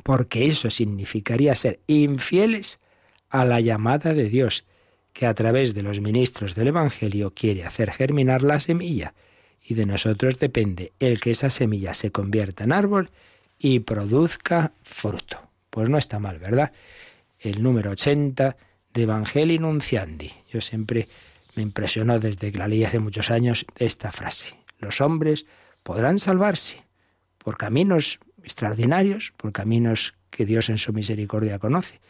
porque 0.02 0.46
eso 0.46 0.70
significaría 0.70 1.54
ser 1.54 1.80
infieles 1.86 2.80
a 3.30 3.46
la 3.46 3.60
llamada 3.60 4.12
de 4.12 4.28
Dios, 4.28 4.66
que 5.14 5.24
a 5.24 5.32
través 5.32 5.72
de 5.72 5.82
los 5.82 6.02
ministros 6.02 6.54
del 6.54 6.68
Evangelio 6.68 7.32
quiere 7.34 7.64
hacer 7.64 7.92
germinar 7.92 8.42
la 8.42 8.60
semilla, 8.60 9.14
y 9.62 9.72
de 9.72 9.86
nosotros 9.86 10.38
depende 10.38 10.92
el 11.00 11.18
que 11.18 11.30
esa 11.30 11.48
semilla 11.48 11.94
se 11.94 12.10
convierta 12.10 12.64
en 12.64 12.72
árbol 12.72 13.08
y 13.58 13.78
produzca 13.78 14.72
fruto. 14.82 15.40
Pues 15.70 15.88
no 15.88 15.96
está 15.96 16.18
mal, 16.18 16.38
¿verdad? 16.38 16.72
El 17.40 17.62
número 17.62 17.92
80 17.92 18.54
de 18.92 19.02
Evangelii 19.02 19.60
Nunciandi. 19.60 20.30
Yo 20.52 20.60
siempre 20.60 21.08
me 21.56 21.62
impresionó 21.62 22.18
desde 22.18 22.52
que 22.52 22.58
la 22.58 22.68
leí 22.68 22.84
hace 22.84 22.98
muchos 22.98 23.30
años 23.30 23.66
esta 23.76 24.12
frase. 24.12 24.56
Los 24.78 25.00
hombres 25.00 25.46
podrán 25.82 26.18
salvarse 26.18 26.84
por 27.38 27.56
caminos 27.56 28.18
extraordinarios, 28.42 29.32
por 29.36 29.52
caminos 29.52 30.14
que 30.30 30.44
Dios 30.44 30.68
en 30.68 30.78
su 30.78 30.92
misericordia 30.92 31.58
conoce. 31.58 32.00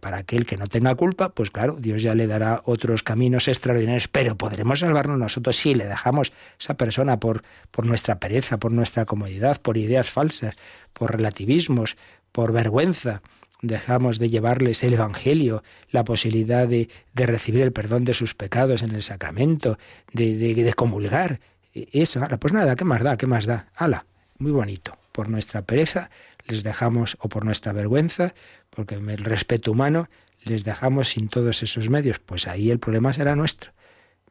Para 0.00 0.18
aquel 0.18 0.46
que 0.46 0.56
no 0.56 0.68
tenga 0.68 0.94
culpa, 0.94 1.30
pues 1.30 1.50
claro, 1.50 1.76
Dios 1.76 2.02
ya 2.02 2.14
le 2.14 2.28
dará 2.28 2.62
otros 2.66 3.02
caminos 3.02 3.48
extraordinarios, 3.48 4.06
pero 4.06 4.36
podremos 4.36 4.78
salvarnos 4.78 5.18
nosotros 5.18 5.56
si 5.56 5.74
le 5.74 5.86
dejamos 5.86 6.30
a 6.30 6.34
esa 6.60 6.74
persona 6.74 7.18
por, 7.18 7.42
por 7.72 7.84
nuestra 7.84 8.20
pereza, 8.20 8.58
por 8.58 8.72
nuestra 8.72 9.06
comodidad, 9.06 9.60
por 9.60 9.76
ideas 9.76 10.08
falsas, 10.08 10.56
por 10.92 11.10
relativismos, 11.10 11.96
por 12.30 12.52
vergüenza 12.52 13.22
dejamos 13.62 14.18
de 14.18 14.28
llevarles 14.28 14.82
el 14.82 14.94
Evangelio, 14.94 15.62
la 15.90 16.04
posibilidad 16.04 16.68
de, 16.68 16.88
de 17.14 17.26
recibir 17.26 17.62
el 17.62 17.72
perdón 17.72 18.04
de 18.04 18.12
sus 18.12 18.34
pecados 18.34 18.82
en 18.82 18.90
el 18.90 19.02
sacramento, 19.02 19.78
de, 20.12 20.36
de, 20.36 20.74
comulgar. 20.74 21.40
E, 21.72 21.88
eso, 21.92 22.20
pues 22.38 22.52
nada, 22.52 22.76
¿qué 22.76 22.84
más 22.84 23.02
da? 23.02 23.16
¿Qué 23.16 23.26
más 23.26 23.46
da? 23.46 23.68
Ala, 23.74 24.04
muy 24.38 24.50
bonito. 24.50 24.98
Por 25.12 25.28
nuestra 25.28 25.62
pereza 25.62 26.10
les 26.48 26.64
dejamos, 26.64 27.16
o 27.20 27.28
por 27.28 27.44
nuestra 27.44 27.72
vergüenza, 27.72 28.34
porque 28.70 28.96
el 28.96 29.24
respeto 29.24 29.70
humano, 29.70 30.08
les 30.44 30.64
dejamos 30.64 31.10
sin 31.10 31.28
todos 31.28 31.62
esos 31.62 31.88
medios. 31.88 32.18
Pues 32.18 32.48
ahí 32.48 32.70
el 32.70 32.80
problema 32.80 33.12
será 33.12 33.36
nuestro, 33.36 33.70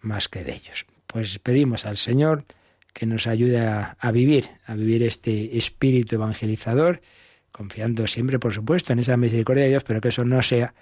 más 0.02 0.28
que 0.28 0.44
de 0.44 0.54
ellos. 0.54 0.86
Pues 1.08 1.40
pedimos 1.40 1.86
al 1.86 1.96
Señor 1.96 2.44
que 2.92 3.06
nos 3.06 3.28
ayude 3.28 3.62
a, 3.62 3.96
a 3.98 4.12
vivir, 4.12 4.50
a 4.66 4.76
vivir 4.76 5.04
este 5.04 5.58
espíritu 5.58 6.16
evangelizador, 6.16 7.02
confiando 7.52 8.08
siempre, 8.08 8.40
por 8.40 8.54
supuesto, 8.54 8.94
en 8.94 9.00
esa 9.00 9.18
misericordia 9.18 9.64
de 9.64 9.70
Dios, 9.70 9.84
pero 9.84 10.02
que 10.02 10.10
eso 10.10 10.26
no 10.26 10.42
sea 10.42 10.74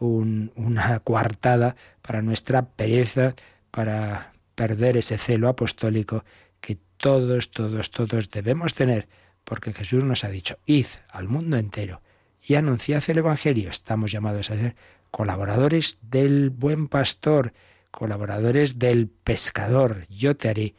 una 0.00 1.00
coartada 1.00 1.74
para 2.02 2.22
nuestra 2.22 2.66
pereza, 2.66 3.34
para 3.70 4.32
perder 4.54 4.96
ese 4.96 5.18
celo 5.18 5.48
apostólico 5.48 6.24
que 6.60 6.78
todos, 6.96 7.50
todos, 7.50 7.90
todos 7.90 8.30
debemos 8.30 8.74
tener, 8.74 9.08
porque 9.44 9.72
Jesús 9.72 10.04
nos 10.04 10.24
ha 10.24 10.28
dicho, 10.28 10.58
id 10.66 10.86
al 11.10 11.28
mundo 11.28 11.56
entero 11.56 12.00
y 12.42 12.54
anunciad 12.54 13.02
el 13.08 13.18
Evangelio. 13.18 13.70
Estamos 13.70 14.12
llamados 14.12 14.50
a 14.50 14.56
ser 14.56 14.76
colaboradores 15.10 15.98
del 16.02 16.50
buen 16.50 16.88
pastor, 16.88 17.52
colaboradores 17.90 18.78
del 18.78 19.08
pescador. 19.08 20.06
Yo 20.08 20.36
te 20.36 20.48
haré 20.48 20.74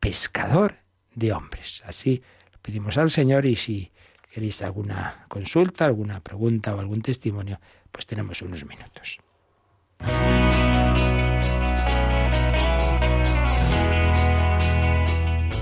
pescador 0.00 0.76
de 1.14 1.32
hombres. 1.32 1.82
Así 1.86 2.22
pedimos 2.60 2.96
al 2.98 3.10
Señor 3.10 3.46
y 3.46 3.56
si 3.56 3.91
queréis 4.32 4.62
alguna 4.62 5.26
consulta, 5.28 5.84
alguna 5.84 6.20
pregunta 6.20 6.74
o 6.74 6.80
algún 6.80 7.02
testimonio, 7.02 7.60
pues 7.90 8.06
tenemos 8.06 8.40
unos 8.40 8.64
minutos. 8.64 9.18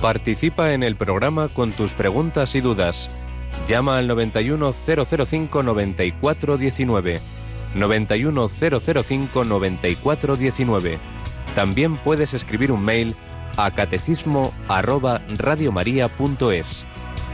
Participa 0.00 0.72
en 0.72 0.82
el 0.82 0.96
programa 0.96 1.48
con 1.48 1.72
tus 1.72 1.94
preguntas 1.94 2.54
y 2.54 2.60
dudas. 2.60 3.10
Llama 3.68 3.98
al 3.98 4.06
91005 4.06 5.62
9419. 5.62 7.20
91005 7.74 9.44
9419. 9.44 10.98
También 11.54 11.96
puedes 11.96 12.32
escribir 12.32 12.72
un 12.72 12.82
mail 12.82 13.14
a 13.56 13.72
catecismo 13.72 14.54
arroba 14.68 15.20
radiomaria.es 15.28 16.86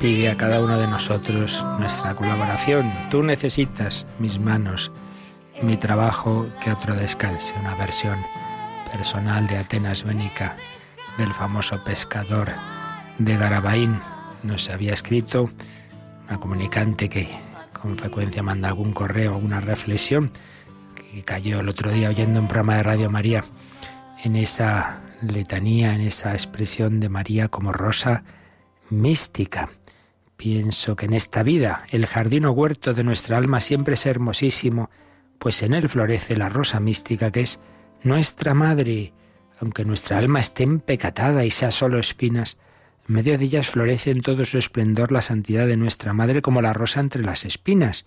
pide 0.00 0.28
a 0.28 0.36
cada 0.36 0.60
uno 0.60 0.78
de 0.78 0.86
nosotros 0.86 1.64
nuestra 1.78 2.14
colaboración. 2.14 2.92
Tú 3.10 3.22
necesitas 3.22 4.06
mis 4.18 4.38
manos, 4.38 4.92
mi 5.62 5.78
trabajo, 5.78 6.46
que 6.62 6.72
otro 6.72 6.94
descanse. 6.94 7.54
Una 7.58 7.74
versión 7.74 8.18
personal 8.92 9.46
de 9.46 9.58
Atenas 9.58 10.04
Bénica 10.04 10.56
del 11.16 11.32
famoso 11.32 11.82
pescador 11.84 12.50
de 13.18 13.36
Garabaín. 13.38 13.98
Nos 14.42 14.68
había 14.68 14.92
escrito 14.92 15.48
una 16.28 16.38
comunicante 16.38 17.08
que 17.08 17.28
con 17.72 17.96
frecuencia 17.96 18.42
manda 18.42 18.68
algún 18.68 18.92
correo, 18.92 19.34
alguna 19.34 19.60
reflexión, 19.60 20.32
que 20.94 21.22
cayó 21.22 21.60
el 21.60 21.68
otro 21.70 21.90
día 21.90 22.10
oyendo 22.10 22.40
un 22.40 22.46
programa 22.46 22.76
de 22.76 22.82
Radio 22.82 23.10
María 23.10 23.42
en 24.22 24.36
esa 24.36 25.00
letanía, 25.22 25.94
en 25.94 26.02
esa 26.02 26.32
expresión 26.32 27.00
de 27.00 27.08
María 27.08 27.48
como 27.48 27.72
rosa 27.72 28.22
mística. 28.90 29.68
Pienso 30.36 30.96
que 30.96 31.06
en 31.06 31.14
esta 31.14 31.42
vida 31.42 31.84
el 31.90 32.06
jardín 32.06 32.44
o 32.44 32.52
huerto 32.52 32.92
de 32.92 33.04
nuestra 33.04 33.36
alma 33.36 33.60
siempre 33.60 33.94
es 33.94 34.06
hermosísimo, 34.06 34.90
pues 35.38 35.62
en 35.62 35.74
él 35.74 35.88
florece 35.88 36.36
la 36.36 36.48
rosa 36.48 36.80
mística 36.80 37.30
que 37.30 37.40
es 37.40 37.60
nuestra 38.02 38.54
madre. 38.54 39.12
Aunque 39.60 39.84
nuestra 39.84 40.18
alma 40.18 40.40
esté 40.40 40.64
empecatada 40.64 41.44
y 41.44 41.50
sea 41.50 41.70
solo 41.70 41.98
espinas, 41.98 42.58
en 43.08 43.14
medio 43.14 43.38
de 43.38 43.44
ellas 43.44 43.70
florece 43.70 44.10
en 44.10 44.20
todo 44.20 44.44
su 44.44 44.58
esplendor 44.58 45.12
la 45.12 45.22
santidad 45.22 45.66
de 45.66 45.76
nuestra 45.76 46.12
madre 46.12 46.42
como 46.42 46.60
la 46.60 46.72
rosa 46.72 47.00
entre 47.00 47.22
las 47.22 47.44
espinas. 47.44 48.04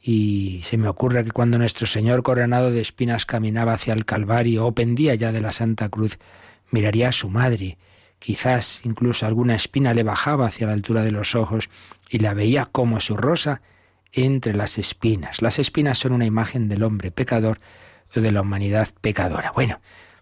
Y 0.00 0.60
se 0.64 0.76
me 0.76 0.88
ocurre 0.88 1.24
que 1.24 1.30
cuando 1.30 1.58
nuestro 1.58 1.86
Señor 1.86 2.22
coronado 2.22 2.70
de 2.70 2.80
espinas 2.80 3.26
caminaba 3.26 3.72
hacia 3.72 3.94
el 3.94 4.04
Calvario 4.04 4.66
o 4.66 4.74
pendía 4.74 5.14
ya 5.14 5.32
de 5.32 5.40
la 5.40 5.52
Santa 5.52 5.88
Cruz, 5.88 6.18
miraría 6.70 7.08
a 7.08 7.12
su 7.12 7.30
madre, 7.30 7.78
Quizás 8.18 8.80
incluso 8.84 9.26
alguna 9.26 9.54
espina 9.54 9.94
le 9.94 10.02
bajaba 10.02 10.46
hacia 10.46 10.66
la 10.66 10.72
altura 10.72 11.02
de 11.02 11.12
los 11.12 11.34
ojos 11.34 11.70
y 12.08 12.18
la 12.18 12.34
veía 12.34 12.66
como 12.66 13.00
su 13.00 13.16
rosa 13.16 13.62
entre 14.12 14.54
las 14.54 14.78
espinas. 14.78 15.42
Las 15.42 15.58
espinas 15.58 15.98
son 15.98 16.12
una 16.12 16.26
imagen 16.26 16.68
del 16.68 16.82
hombre 16.82 17.10
pecador 17.10 17.60
o 18.14 18.20
de 18.20 18.32
la 18.32 18.40
humanidad 18.40 18.88
pecadora. 19.00 19.52
Bueno, 19.52 19.80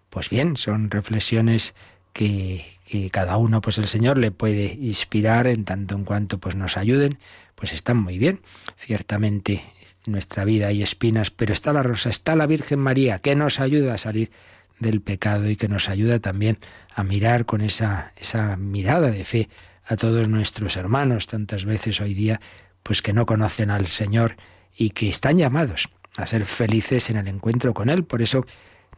pues 0.09 0.29
bien, 0.29 0.57
son 0.57 0.91
reflexiones 0.91 1.73
que, 2.13 3.09
cada 3.11 3.37
uno, 3.37 3.61
pues 3.61 3.77
el 3.77 3.87
Señor 3.87 4.17
le 4.17 4.31
puede 4.31 4.73
inspirar 4.79 5.47
en 5.47 5.65
tanto 5.65 5.95
en 5.95 6.03
cuanto 6.03 6.39
pues 6.39 6.55
nos 6.55 6.77
ayuden, 6.77 7.19
pues 7.55 7.73
están 7.73 7.97
muy 7.97 8.17
bien. 8.17 8.41
Ciertamente 8.77 9.63
en 10.05 10.13
nuestra 10.13 10.45
vida 10.45 10.67
hay 10.67 10.81
espinas, 10.81 11.29
pero 11.31 11.53
está 11.53 11.73
la 11.73 11.83
rosa, 11.83 12.09
está 12.09 12.35
la 12.35 12.47
Virgen 12.47 12.79
María, 12.79 13.19
que 13.19 13.35
nos 13.35 13.59
ayuda 13.59 13.93
a 13.93 13.97
salir 13.97 14.31
del 14.79 15.01
pecado 15.01 15.49
y 15.49 15.55
que 15.55 15.67
nos 15.67 15.89
ayuda 15.89 16.19
también 16.19 16.59
a 16.93 17.03
mirar 17.03 17.45
con 17.45 17.61
esa, 17.61 18.13
esa 18.17 18.57
mirada 18.57 19.09
de 19.09 19.23
fe 19.25 19.49
a 19.85 19.95
todos 19.95 20.27
nuestros 20.27 20.75
hermanos, 20.75 21.27
tantas 21.27 21.65
veces 21.65 22.01
hoy 22.01 22.13
día, 22.13 22.39
pues 22.83 23.01
que 23.01 23.13
no 23.13 23.25
conocen 23.25 23.71
al 23.71 23.87
Señor 23.87 24.35
y 24.75 24.91
que 24.91 25.09
están 25.09 25.37
llamados 25.37 25.89
a 26.17 26.25
ser 26.25 26.45
felices 26.45 27.09
en 27.09 27.17
el 27.17 27.27
encuentro 27.27 27.73
con 27.73 27.89
Él. 27.89 28.03
Por 28.03 28.21
eso 28.21 28.45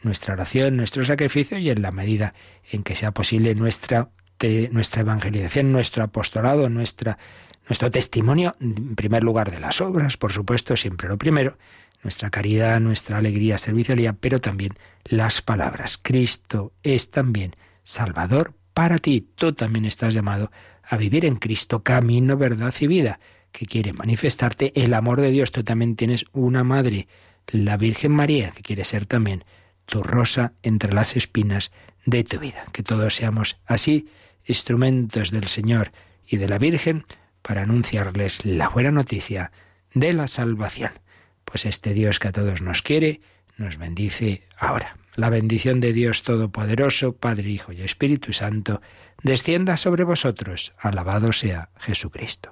nuestra 0.02 0.34
oración, 0.34 0.78
nuestro 0.78 1.04
sacrificio 1.04 1.58
y 1.58 1.70
en 1.70 1.82
la 1.82 1.92
medida 1.92 2.34
en 2.72 2.84
que 2.84 2.96
sea 2.96 3.12
posible 3.12 3.54
nuestra, 3.56 4.10
nuestra 4.72 5.02
evangelización, 5.02 5.72
nuestro 5.72 6.04
apostolado, 6.04 6.70
nuestra, 6.70 7.18
nuestro 7.70 7.92
testimonio, 7.92 8.56
en 8.60 8.96
primer 8.96 9.24
lugar 9.24 9.52
de 9.52 9.60
las 9.60 9.80
obras, 9.80 10.18
por 10.18 10.34
supuesto, 10.34 10.76
siempre 10.76 11.08
lo 11.08 11.18
primero, 11.18 11.58
nuestra 12.04 12.32
caridad, 12.32 12.80
nuestra 12.80 13.18
alegría 13.18 13.60
servicialía, 13.60 14.14
pero 14.14 14.40
también 14.40 14.74
las 15.06 15.42
palabras. 15.44 16.00
Cristo 16.02 16.74
es 16.82 17.12
también 17.12 17.56
Salvador 17.84 18.56
para 18.74 18.98
ti. 18.98 19.28
Tú 19.36 19.54
también 19.54 19.86
estás 19.86 20.16
llamado 20.16 20.52
a 20.84 20.98
vivir 20.98 21.26
en 21.26 21.36
Cristo, 21.36 21.84
camino, 21.84 22.38
verdad 22.38 22.74
y 22.80 22.88
vida, 22.88 23.20
que 23.52 23.68
quiere 23.68 23.94
manifestarte 23.94 24.72
el 24.76 24.94
amor 24.96 25.22
de 25.22 25.30
Dios. 25.30 25.52
Tú 25.52 25.64
también 25.64 25.96
tienes 25.96 26.26
una 26.32 26.64
madre, 26.64 27.08
la 27.48 27.78
Virgen 27.78 28.14
María, 28.14 28.50
que 28.50 28.64
quiere 28.64 28.84
ser 28.84 29.06
también 29.06 29.44
tu 29.86 30.02
rosa 30.02 30.54
entre 30.64 30.94
las 30.94 31.16
espinas 31.16 31.72
de 32.06 32.24
tu 32.24 32.40
vida. 32.40 32.64
Que 32.72 32.82
todos 32.82 33.16
seamos 33.16 33.58
así, 33.68 34.08
instrumentos 34.46 35.30
del 35.30 35.48
Señor 35.48 35.92
y 36.26 36.38
de 36.38 36.48
la 36.48 36.58
Virgen, 36.58 37.06
para 37.42 37.64
anunciarles 37.64 38.46
la 38.46 38.70
buena 38.70 38.92
noticia 38.92 39.52
de 39.94 40.14
la 40.14 40.28
salvación 40.28 40.92
pues 41.50 41.66
este 41.66 41.94
Dios 41.94 42.20
que 42.20 42.28
a 42.28 42.32
todos 42.32 42.62
nos 42.62 42.82
quiere, 42.82 43.22
nos 43.58 43.78
bendice 43.78 44.44
ahora. 44.58 44.96
La 45.16 45.30
bendición 45.30 45.80
de 45.80 45.94
Dios 45.94 46.24
Todopoderoso, 46.24 47.14
Padre, 47.14 47.50
Hijo 47.50 47.72
y 47.74 47.82
Espíritu 47.82 48.34
Santo, 48.34 48.82
descienda 49.24 49.76
sobre 49.76 50.04
vosotros. 50.04 50.74
Alabado 50.78 51.34
sea 51.34 51.70
Jesucristo. 51.80 52.52